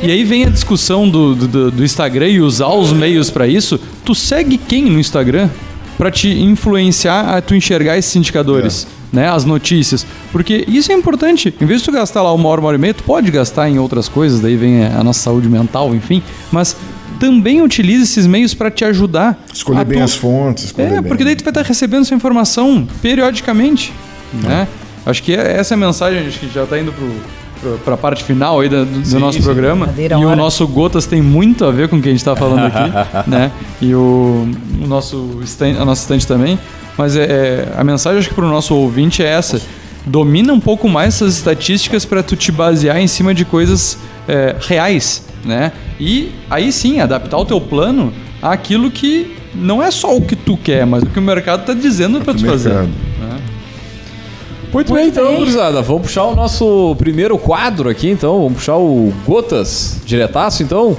E 0.03 0.11
aí 0.11 0.25
vem 0.25 0.43
a 0.43 0.49
discussão 0.49 1.07
do, 1.07 1.33
do, 1.33 1.71
do 1.71 1.83
Instagram 1.83 2.27
e 2.27 2.41
usar 2.41 2.67
os 2.67 2.91
meios 2.91 3.29
para 3.29 3.47
isso. 3.47 3.79
Tu 4.03 4.13
segue 4.13 4.57
quem 4.57 4.83
no 4.83 4.99
Instagram 4.99 5.49
para 5.97 6.11
te 6.11 6.27
influenciar 6.27 7.37
a 7.37 7.41
tu 7.41 7.55
enxergar 7.55 7.97
esses 7.97 8.13
indicadores? 8.13 8.85
É. 8.99 9.03
Né, 9.15 9.29
as 9.29 9.45
notícias. 9.45 10.05
Porque 10.31 10.65
isso 10.67 10.91
é 10.91 10.95
importante. 10.95 11.53
Em 11.61 11.65
vez 11.65 11.79
de 11.79 11.85
tu 11.85 11.91
gastar 11.93 12.21
lá 12.21 12.33
uma 12.33 12.49
hora, 12.49 12.59
uma 12.59 12.67
hora 12.67 12.77
e 12.77 12.81
meia, 12.81 12.93
tu 12.93 13.03
pode 13.03 13.31
gastar 13.31 13.69
em 13.69 13.79
outras 13.79 14.09
coisas, 14.09 14.41
daí 14.41 14.57
vem 14.57 14.83
a 14.83 15.01
nossa 15.03 15.21
saúde 15.21 15.47
mental, 15.47 15.95
enfim. 15.95 16.21
Mas 16.51 16.75
também 17.17 17.61
utilize 17.61 18.03
esses 18.03 18.27
meios 18.27 18.53
para 18.53 18.69
te 18.69 18.83
ajudar. 18.83 19.41
Escolher 19.53 19.85
bem 19.85 19.99
tu... 19.99 20.03
as 20.03 20.15
fontes. 20.15 20.73
É, 20.77 20.99
bem. 20.99 21.03
porque 21.03 21.23
daí 21.23 21.35
tu 21.35 21.45
vai 21.45 21.51
estar 21.51 21.61
recebendo 21.61 22.01
essa 22.01 22.13
informação 22.13 22.85
periodicamente. 23.01 23.93
É. 24.43 24.47
Né? 24.47 24.67
Acho 25.05 25.23
que 25.23 25.33
é, 25.33 25.57
essa 25.57 25.73
é 25.73 25.75
a 25.75 25.77
mensagem, 25.77 26.27
acho 26.27 26.39
que 26.39 26.49
já 26.49 26.63
está 26.63 26.77
indo 26.77 26.91
pro 26.91 27.07
para 27.83 27.93
a 27.95 27.97
parte 27.97 28.23
final 28.23 28.59
aí 28.59 28.69
do, 28.69 28.85
do 28.85 29.05
sim, 29.05 29.17
nosso 29.19 29.37
sim. 29.37 29.43
programa. 29.43 29.89
E 29.97 30.13
hora. 30.13 30.27
o 30.27 30.35
nosso 30.35 30.67
Gotas 30.67 31.05
tem 31.05 31.21
muito 31.21 31.65
a 31.65 31.71
ver 31.71 31.87
com 31.87 31.97
o 31.97 32.01
que 32.01 32.09
a 32.09 32.11
gente 32.11 32.19
está 32.19 32.35
falando 32.35 32.65
aqui, 32.65 32.91
né? 33.29 33.51
E 33.81 33.93
o, 33.93 34.47
o 34.81 34.87
nosso 34.87 35.39
stand, 35.43 35.79
a 35.79 35.85
nossa 35.85 36.01
estante 36.01 36.27
também. 36.27 36.59
Mas 36.97 37.15
é, 37.15 37.23
é, 37.23 37.73
a 37.77 37.83
mensagem 37.83 38.19
acho 38.19 38.29
que 38.29 38.35
para 38.35 38.45
o 38.45 38.49
nosso 38.49 38.75
ouvinte 38.75 39.23
é 39.23 39.27
essa. 39.27 39.61
Domina 40.05 40.51
um 40.51 40.59
pouco 40.59 40.89
mais 40.89 41.15
essas 41.15 41.35
estatísticas 41.35 42.05
para 42.05 42.21
tu 42.21 42.35
te 42.35 42.51
basear 42.51 42.97
em 42.97 43.07
cima 43.07 43.33
de 43.33 43.45
coisas 43.45 43.97
é, 44.27 44.55
reais, 44.59 45.25
né? 45.45 45.71
E 45.99 46.31
aí 46.49 46.71
sim, 46.71 46.99
adaptar 46.99 47.37
o 47.37 47.45
teu 47.45 47.59
plano 47.61 48.11
àquilo 48.41 48.91
que 48.91 49.35
não 49.55 49.81
é 49.81 49.91
só 49.91 50.15
o 50.15 50.21
que 50.21 50.35
tu 50.35 50.57
quer, 50.57 50.85
mas 50.85 51.03
o 51.03 51.05
que 51.05 51.19
o 51.19 51.21
mercado 51.21 51.61
está 51.61 51.73
dizendo 51.73 52.19
para 52.21 52.33
tu 52.33 52.45
fazer. 52.45 52.87
Muito, 54.73 54.91
Muito 54.91 54.93
bem, 54.93 55.07
então, 55.09 55.37
gurizada. 55.37 55.81
Vamos 55.83 56.01
puxar 56.03 56.23
o 56.23 56.35
nosso 56.35 56.95
primeiro 56.97 57.37
quadro 57.37 57.89
aqui, 57.89 58.09
então. 58.09 58.39
Vamos 58.39 58.53
puxar 58.53 58.75
o 58.75 59.13
Gotas 59.23 60.01
diretaço, 60.03 60.63
então. 60.63 60.97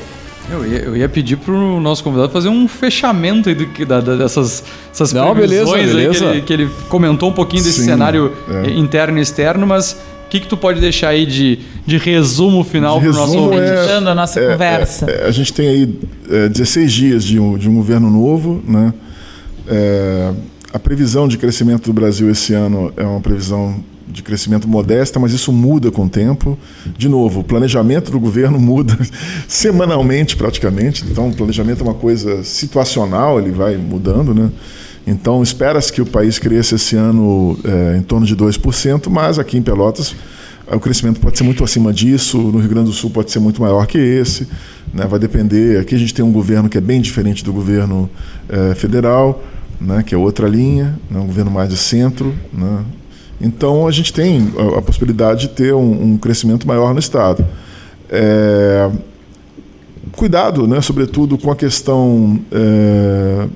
Eu 0.48 0.64
ia, 0.64 0.78
eu 0.78 0.96
ia 0.96 1.08
pedir 1.08 1.36
pro 1.36 1.80
nosso 1.80 2.04
convidado 2.04 2.30
fazer 2.30 2.48
um 2.48 2.68
fechamento 2.68 3.48
aí 3.48 3.54
do, 3.54 3.86
da, 3.86 4.00
da, 4.00 4.14
dessas, 4.14 4.62
essas 4.92 5.12
Não, 5.12 5.34
beleza, 5.34 5.72
beleza. 5.72 6.18
Que, 6.18 6.24
ele, 6.24 6.42
que, 6.42 6.52
ele, 6.52 6.70
comentou 6.88 7.30
um 7.30 7.32
pouquinho 7.32 7.64
desse 7.64 7.80
Sim, 7.80 7.86
cenário 7.86 8.30
é. 8.48 8.70
interno 8.70 9.18
e 9.18 9.22
externo, 9.22 9.66
mas 9.66 9.92
o 9.92 10.28
que, 10.28 10.40
que 10.40 10.46
tu 10.46 10.56
pode 10.56 10.80
deixar 10.80 11.08
aí 11.08 11.26
de, 11.26 11.58
de 11.84 11.96
resumo 11.96 12.62
final 12.62 13.00
para 13.00 13.10
o 13.10 13.12
nosso 13.12 13.38
ouvinte? 13.38 13.62
É, 13.62 13.96
a 13.96 14.14
nossa 14.14 14.38
é, 14.38 14.52
conversa. 14.52 15.10
É, 15.10 15.24
é, 15.24 15.26
a 15.26 15.30
gente 15.30 15.52
tem 15.52 15.66
aí 15.66 15.98
16 16.50 16.92
dias 16.92 17.24
de 17.24 17.40
um, 17.40 17.58
de 17.58 17.68
um 17.68 17.74
governo 17.74 18.08
novo, 18.10 18.62
né? 18.68 18.92
A 20.74 20.78
previsão 20.80 21.28
de 21.28 21.38
crescimento 21.38 21.84
do 21.84 21.92
Brasil 21.92 22.28
esse 22.28 22.52
ano 22.52 22.92
é 22.96 23.04
uma 23.04 23.20
previsão 23.20 23.76
de 24.08 24.24
crescimento 24.24 24.66
modesta, 24.66 25.20
mas 25.20 25.32
isso 25.32 25.52
muda 25.52 25.88
com 25.92 26.06
o 26.06 26.08
tempo. 26.08 26.58
De 26.98 27.08
novo, 27.08 27.40
o 27.40 27.44
planejamento 27.44 28.10
do 28.10 28.18
governo 28.18 28.58
muda 28.60 28.98
semanalmente 29.46 30.36
praticamente, 30.36 31.04
então 31.08 31.28
o 31.28 31.32
planejamento 31.32 31.78
é 31.78 31.84
uma 31.84 31.94
coisa 31.94 32.42
situacional, 32.42 33.38
ele 33.38 33.52
vai 33.52 33.76
mudando, 33.76 34.34
né? 34.34 34.50
Então 35.06 35.44
espera-se 35.44 35.92
que 35.92 36.02
o 36.02 36.06
país 36.06 36.40
cresça 36.40 36.74
esse 36.74 36.96
ano 36.96 37.56
é, 37.62 37.96
em 37.96 38.02
torno 38.02 38.26
de 38.26 38.34
2%, 38.34 39.08
mas 39.08 39.38
aqui 39.38 39.56
em 39.56 39.62
Pelotas 39.62 40.16
o 40.66 40.80
crescimento 40.80 41.20
pode 41.20 41.38
ser 41.38 41.44
muito 41.44 41.62
acima 41.62 41.92
disso, 41.92 42.38
no 42.38 42.58
Rio 42.58 42.70
Grande 42.70 42.90
do 42.90 42.94
Sul 42.94 43.10
pode 43.10 43.30
ser 43.30 43.38
muito 43.38 43.60
maior 43.60 43.86
que 43.86 43.98
esse, 43.98 44.48
né? 44.92 45.06
vai 45.06 45.20
depender. 45.20 45.78
Aqui 45.78 45.94
a 45.94 45.98
gente 45.98 46.14
tem 46.14 46.24
um 46.24 46.32
governo 46.32 46.68
que 46.68 46.78
é 46.78 46.80
bem 46.80 47.00
diferente 47.00 47.44
do 47.44 47.52
governo 47.52 48.10
é, 48.48 48.74
federal, 48.74 49.44
né? 49.80 50.02
que 50.02 50.14
é 50.14 50.18
outra 50.18 50.48
linha, 50.48 50.98
né? 51.10 51.20
um 51.20 51.26
governo 51.26 51.50
mais 51.50 51.68
de 51.68 51.76
centro. 51.76 52.34
Né? 52.52 52.84
Então 53.40 53.86
a 53.86 53.90
gente 53.90 54.12
tem 54.12 54.52
a, 54.58 54.78
a 54.78 54.82
possibilidade 54.82 55.42
de 55.42 55.48
ter 55.48 55.74
um, 55.74 56.12
um, 56.12 56.18
crescimento 56.18 56.66
maior 56.66 56.92
no 56.92 57.00
Estado. 57.00 57.44
É, 58.08 58.90
cuidado, 60.12 60.66
né, 60.66 60.80
sobretudo 60.80 61.36
com 61.36 61.50
a 61.50 61.56
questão 61.56 62.38
é, 62.52 63.48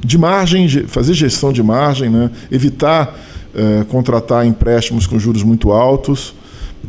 de 0.00 0.18
margem, 0.18 0.68
fazer 0.86 1.14
gestão 1.14 1.52
de 1.52 1.62
margem, 1.62 2.10
né, 2.10 2.30
evitar 2.50 3.18
é, 3.54 3.84
contratar 3.84 4.46
empréstimos 4.46 5.06
com 5.06 5.18
juros 5.18 5.42
muito 5.42 5.72
altos, 5.72 6.34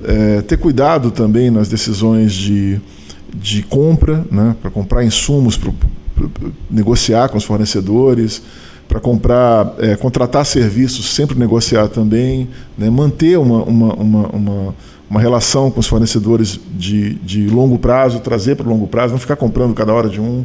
é, 0.03 0.41
ter 0.41 0.57
cuidado 0.57 1.12
também 1.12 1.49
nas 1.49 1.68
decisões 1.68 2.34
de, 2.34 2.80
de 3.34 3.64
compra, 3.64 4.26
né, 4.32 4.55
para 4.62 4.70
comprar 4.70 5.03
insumos, 5.03 5.57
para 5.57 5.72
negociar 6.70 7.30
com 7.30 7.38
os 7.38 7.43
fornecedores 7.43 8.41
para 8.88 8.99
comprar, 8.99 9.76
é, 9.78 9.95
contratar 9.95 10.43
serviços, 10.45 11.13
sempre 11.13 11.38
negociar 11.38 11.88
também, 11.88 12.49
né? 12.76 12.89
manter 12.89 13.38
uma, 13.38 13.63
uma, 13.63 13.93
uma, 13.93 14.28
uma, 14.30 14.76
uma 15.07 15.22
relação 15.22 15.70
com 15.70 15.80
os 15.80 15.86
fornecedores 15.86 16.59
de, 16.76 17.13
de 17.15 17.47
longo 17.47 17.78
prazo, 17.78 18.20
trazer 18.20 18.55
para 18.55 18.65
o 18.65 18.70
longo 18.70 18.88
prazo, 18.88 19.13
não 19.13 19.20
ficar 19.20 19.36
comprando 19.36 19.76
cada 19.76 19.93
hora 19.93 20.09
de 20.09 20.20
um. 20.20 20.43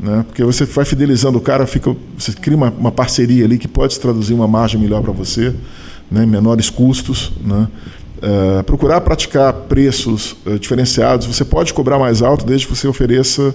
Né? 0.00 0.24
Porque 0.26 0.42
você 0.42 0.64
vai 0.64 0.84
fidelizando 0.84 1.38
o 1.38 1.40
cara, 1.40 1.64
fica, 1.64 1.94
você 2.18 2.32
cria 2.32 2.56
uma, 2.56 2.70
uma 2.70 2.90
parceria 2.90 3.44
ali 3.44 3.56
que 3.56 3.68
pode 3.68 3.94
se 3.94 4.00
traduzir 4.00 4.34
uma 4.34 4.48
margem 4.48 4.80
melhor 4.80 5.00
para 5.00 5.12
você, 5.12 5.54
né? 6.10 6.26
menores 6.26 6.70
custos. 6.70 7.32
Né? 7.40 7.68
É, 8.22 8.62
procurar 8.64 9.00
praticar 9.00 9.50
preços 9.52 10.36
é, 10.46 10.58
diferenciados, 10.58 11.26
você 11.26 11.42
pode 11.42 11.72
cobrar 11.72 11.98
mais 11.98 12.20
alto 12.20 12.44
desde 12.44 12.66
que 12.66 12.76
você 12.76 12.86
ofereça 12.86 13.54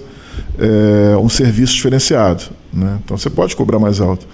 é, 0.58 1.16
um 1.16 1.28
serviço 1.28 1.74
diferenciado. 1.74 2.44
Né? 2.72 2.98
Então 3.04 3.16
você 3.16 3.30
pode 3.30 3.54
cobrar 3.54 3.78
mais 3.78 4.00
alto. 4.00 4.26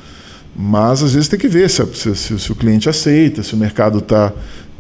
Mas 0.57 1.03
às 1.03 1.12
vezes 1.12 1.28
tem 1.28 1.39
que 1.39 1.49
ver 1.49 1.68
se, 1.68 1.85
se, 1.95 2.39
se 2.39 2.53
o 2.53 2.55
cliente 2.55 2.89
aceita, 2.89 3.43
se 3.43 3.55
o 3.55 3.59
mercado 3.59 3.99
está 3.99 4.33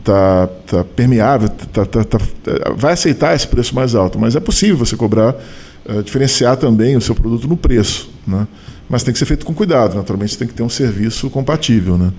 tá, 0.02 0.48
tá 0.66 0.84
permeável, 0.84 1.48
tá, 1.48 1.84
tá, 1.84 2.02
tá, 2.02 2.18
vai 2.74 2.94
aceitar 2.94 3.34
esse 3.34 3.46
preço 3.46 3.74
mais 3.74 3.94
alto. 3.94 4.18
Mas 4.18 4.34
é 4.34 4.40
possível 4.40 4.76
você 4.76 4.96
cobrar, 4.96 5.34
diferenciar 6.04 6.56
também 6.56 6.96
o 6.96 7.00
seu 7.00 7.14
produto 7.14 7.46
no 7.46 7.56
preço. 7.56 8.10
Né? 8.26 8.46
Mas 8.88 9.02
tem 9.02 9.12
que 9.12 9.18
ser 9.18 9.26
feito 9.26 9.46
com 9.46 9.54
cuidado, 9.54 9.96
naturalmente 9.96 10.32
você 10.32 10.38
tem 10.38 10.48
que 10.48 10.54
ter 10.54 10.62
um 10.62 10.68
serviço 10.68 11.30
compatível. 11.30 11.96
Né? 11.96 12.10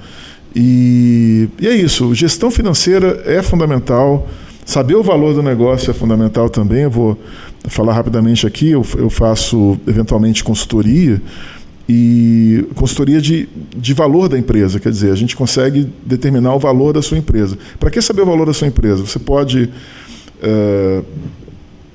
E, 0.55 1.49
e 1.59 1.67
é 1.67 1.75
isso, 1.75 2.13
gestão 2.13 2.51
financeira 2.51 3.23
é 3.25 3.41
fundamental. 3.41 4.27
Saber 4.65 4.95
o 4.95 5.03
valor 5.03 5.33
do 5.33 5.43
negócio 5.43 5.91
é 5.91 5.93
fundamental 5.93 6.49
também. 6.49 6.83
Eu 6.83 6.91
vou 6.91 7.19
falar 7.67 7.93
rapidamente 7.93 8.47
aqui. 8.47 8.69
Eu, 8.71 8.85
eu 8.97 9.09
faço 9.09 9.77
eventualmente 9.85 10.43
consultoria 10.43 11.21
e 11.87 12.65
consultoria 12.75 13.19
de, 13.19 13.49
de 13.75 13.93
valor 13.93 14.29
da 14.29 14.37
empresa. 14.37 14.79
Quer 14.79 14.89
dizer, 14.89 15.11
a 15.11 15.15
gente 15.15 15.35
consegue 15.35 15.89
determinar 16.05 16.55
o 16.55 16.59
valor 16.59 16.93
da 16.93 17.01
sua 17.01 17.17
empresa. 17.17 17.57
Para 17.79 17.89
que 17.89 18.01
saber 18.01 18.21
o 18.21 18.25
valor 18.25 18.45
da 18.45 18.53
sua 18.53 18.67
empresa? 18.67 19.05
Você 19.05 19.19
pode 19.19 19.69
é, 20.41 21.01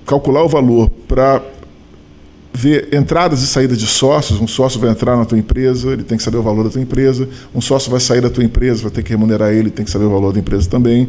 calcular 0.05 0.45
o 0.45 0.49
valor 0.49 0.91
para 1.07 1.43
ver 2.53 2.89
entradas 2.93 3.43
e 3.43 3.47
saídas 3.47 3.79
de 3.79 3.87
sócios. 3.87 4.41
Um 4.41 4.47
sócio 4.47 4.81
vai 4.81 4.91
entrar 4.91 5.17
na 5.17 5.25
tua 5.25 5.39
empresa, 5.39 5.93
ele 5.93 6.03
tem 6.03 6.17
que 6.19 6.25
saber 6.25 6.39
o 6.39 6.43
valor 6.43 6.65
da 6.65 6.71
tua 6.71 6.81
empresa. 6.81 7.29
Um 7.55 7.61
sócio 7.61 7.91
vai 7.91 8.01
sair 8.01 8.21
da 8.21 8.31
tua 8.31 8.45
empresa, 8.45 8.83
vai 8.83 8.91
ter 8.91 9.03
que 9.03 9.11
remunerar 9.11 9.53
ele, 9.53 9.71
tem 9.71 9.85
que 9.85 9.91
saber 9.91 10.05
o 10.05 10.11
valor 10.11 10.33
da 10.33 10.41
empresa 10.41 10.69
também. 10.69 11.09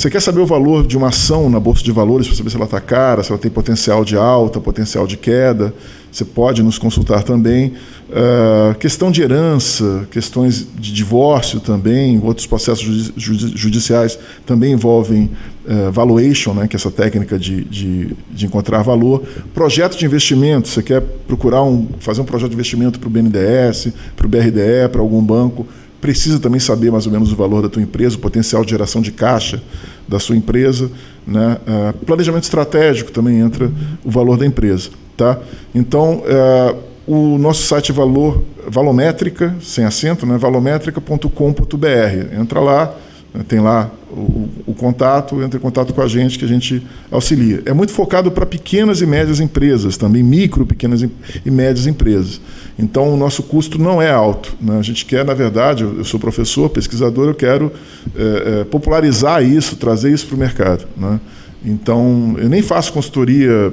Você 0.00 0.08
quer 0.08 0.22
saber 0.22 0.40
o 0.40 0.46
valor 0.46 0.86
de 0.86 0.96
uma 0.96 1.08
ação 1.08 1.50
na 1.50 1.60
bolsa 1.60 1.84
de 1.84 1.92
valores 1.92 2.26
para 2.26 2.34
saber 2.34 2.48
se 2.48 2.56
ela 2.56 2.64
está 2.64 2.80
cara, 2.80 3.22
se 3.22 3.30
ela 3.30 3.38
tem 3.38 3.50
potencial 3.50 4.02
de 4.02 4.16
alta, 4.16 4.58
potencial 4.58 5.06
de 5.06 5.18
queda? 5.18 5.74
Você 6.10 6.24
pode 6.24 6.62
nos 6.62 6.78
consultar 6.78 7.22
também. 7.22 7.74
Uh, 8.08 8.74
questão 8.78 9.10
de 9.10 9.20
herança, 9.20 10.08
questões 10.10 10.66
de 10.74 10.90
divórcio 10.90 11.60
também, 11.60 12.18
outros 12.24 12.46
processos 12.46 13.12
judiciais 13.14 14.18
também 14.46 14.72
envolvem 14.72 15.30
uh, 15.66 15.92
valuation, 15.92 16.54
né, 16.54 16.66
que 16.66 16.74
é 16.74 16.78
essa 16.78 16.90
técnica 16.90 17.38
de, 17.38 17.62
de, 17.64 18.16
de, 18.30 18.46
encontrar 18.46 18.80
valor. 18.80 19.22
Projeto 19.52 19.98
de 19.98 20.06
investimento, 20.06 20.68
você 20.68 20.82
quer 20.82 21.02
procurar 21.02 21.62
um, 21.62 21.86
fazer 21.98 22.22
um 22.22 22.24
projeto 22.24 22.48
de 22.48 22.54
investimento 22.54 22.98
para 22.98 23.06
o 23.06 23.10
BNDES, 23.10 23.92
para 24.16 24.26
o 24.26 24.30
BRDE, 24.30 24.88
para 24.90 25.02
algum 25.02 25.22
banco 25.22 25.66
precisa 26.00 26.38
também 26.38 26.60
saber 26.60 26.90
mais 26.90 27.06
ou 27.06 27.12
menos 27.12 27.32
o 27.32 27.36
valor 27.36 27.62
da 27.62 27.68
tua 27.68 27.82
empresa, 27.82 28.16
o 28.16 28.18
potencial 28.18 28.64
de 28.64 28.70
geração 28.70 29.02
de 29.02 29.12
caixa 29.12 29.62
da 30.08 30.18
sua 30.18 30.36
empresa. 30.36 30.90
Né? 31.26 31.58
Uh, 31.66 32.04
planejamento 32.04 32.44
estratégico 32.44 33.12
também 33.12 33.38
entra 33.38 33.70
o 34.04 34.10
valor 34.10 34.36
da 34.36 34.46
empresa. 34.46 34.90
Tá? 35.16 35.38
Então, 35.74 36.22
uh, 36.24 36.76
o 37.06 37.38
nosso 37.38 37.64
site 37.64 37.90
é 37.90 37.94
Valor, 37.94 38.42
Valométrica, 38.66 39.54
sem 39.60 39.84
acento, 39.84 40.24
né? 40.24 40.38
valométrica.com.br. 40.38 42.40
Entra 42.40 42.60
lá, 42.60 42.94
tem 43.46 43.60
lá 43.60 43.90
o, 44.10 44.48
o, 44.66 44.74
contato, 44.74 45.40
entre 45.42 45.58
em 45.58 45.60
contato 45.62 45.94
com 45.94 46.02
a 46.02 46.08
gente 46.08 46.38
que 46.38 46.44
a 46.44 46.48
gente 46.48 46.82
auxilia. 47.10 47.62
É 47.64 47.72
muito 47.72 47.92
focado 47.92 48.30
para 48.30 48.44
pequenas 48.44 49.00
e 49.00 49.06
médias 49.06 49.38
empresas, 49.38 49.96
também 49.96 50.22
micro, 50.22 50.66
pequenas 50.66 51.02
e 51.02 51.50
médias 51.50 51.86
empresas. 51.86 52.40
Então 52.76 53.12
o 53.14 53.16
nosso 53.16 53.44
custo 53.44 53.80
não 53.80 54.02
é 54.02 54.10
alto. 54.10 54.56
Né? 54.60 54.78
A 54.78 54.82
gente 54.82 55.04
quer, 55.04 55.24
na 55.24 55.34
verdade, 55.34 55.84
eu 55.84 56.04
sou 56.04 56.18
professor, 56.18 56.68
pesquisador, 56.70 57.28
eu 57.28 57.34
quero 57.34 57.72
é, 58.16 58.60
é, 58.60 58.64
popularizar 58.64 59.44
isso, 59.44 59.76
trazer 59.76 60.12
isso 60.12 60.26
para 60.26 60.34
o 60.34 60.38
mercado. 60.38 60.86
Né? 60.96 61.20
Então 61.64 62.34
eu 62.38 62.48
nem 62.48 62.62
faço 62.62 62.92
consultoria 62.92 63.72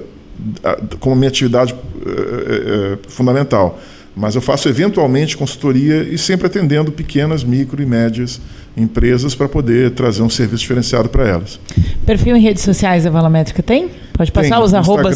como 1.00 1.16
minha 1.16 1.30
atividade 1.30 1.74
é, 2.06 2.12
é, 2.12 2.98
fundamental 3.08 3.80
mas 4.18 4.34
eu 4.34 4.42
faço 4.42 4.68
eventualmente 4.68 5.38
consultoria 5.38 6.02
e 6.02 6.18
sempre 6.18 6.48
atendendo 6.48 6.92
pequenas, 6.92 7.44
micro 7.44 7.82
e 7.82 7.86
médias 7.86 8.42
empresas 8.76 9.36
para 9.36 9.48
poder 9.48 9.92
trazer 9.92 10.24
um 10.24 10.30
serviço 10.30 10.62
diferenciado 10.62 11.08
para 11.08 11.28
elas. 11.28 11.60
Perfil 12.06 12.36
em 12.36 12.42
redes 12.42 12.64
sociais 12.64 13.04
da 13.04 13.12
Valométrica 13.12 13.62
tem? 13.62 13.90
Pode 14.14 14.32
passar 14.32 14.56
tem, 14.56 14.64
os 14.64 14.74
arrobas? 14.74 15.16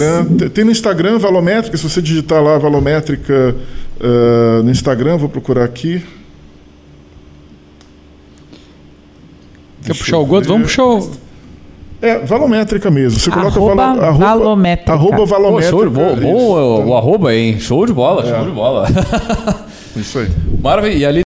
tem 0.54 0.64
no 0.64 0.72
Instagram 0.72 1.18
Valométrica, 1.18 1.76
se 1.76 1.84
você 1.84 2.02
digitar 2.02 2.44
lá 2.44 2.60
Valométrica 2.60 3.56
uh, 4.00 4.64
no 4.64 4.70
Instagram, 4.70 5.18
vou 5.18 5.30
procurar 5.30 5.64
aqui. 5.64 6.04
Quer 9.82 9.88
Deixa 9.88 10.04
puxar 10.04 10.18
o 10.18 10.26
Godo? 10.26 10.48
Vamos 10.48 10.68
puxar 10.68 10.86
o... 10.86 11.12
É, 12.02 12.18
valométrica 12.20 12.90
mesmo. 12.90 13.20
Você 13.20 13.30
coloca 13.30 13.60
arroba 13.60 13.76
valo, 13.76 14.02
arroba, 14.02 14.26
valométrica. 14.26 14.94
Arroba 14.94 15.26
valométrica. 15.26 15.78
Pô, 15.78 15.84
show, 15.84 15.92
bom, 15.92 16.16
bom 16.16 16.34
o, 16.34 16.88
o 16.88 16.98
arroba, 16.98 17.34
hein? 17.34 17.60
Show 17.60 17.86
de 17.86 17.94
bola, 17.94 18.24
é. 18.24 18.34
show 18.34 18.46
de 18.46 18.52
bola. 18.52 18.88
Isso 19.96 20.20
aí. 20.20 20.28
Maravilha. 20.62 20.96
E 20.96 21.06
ali 21.06 21.20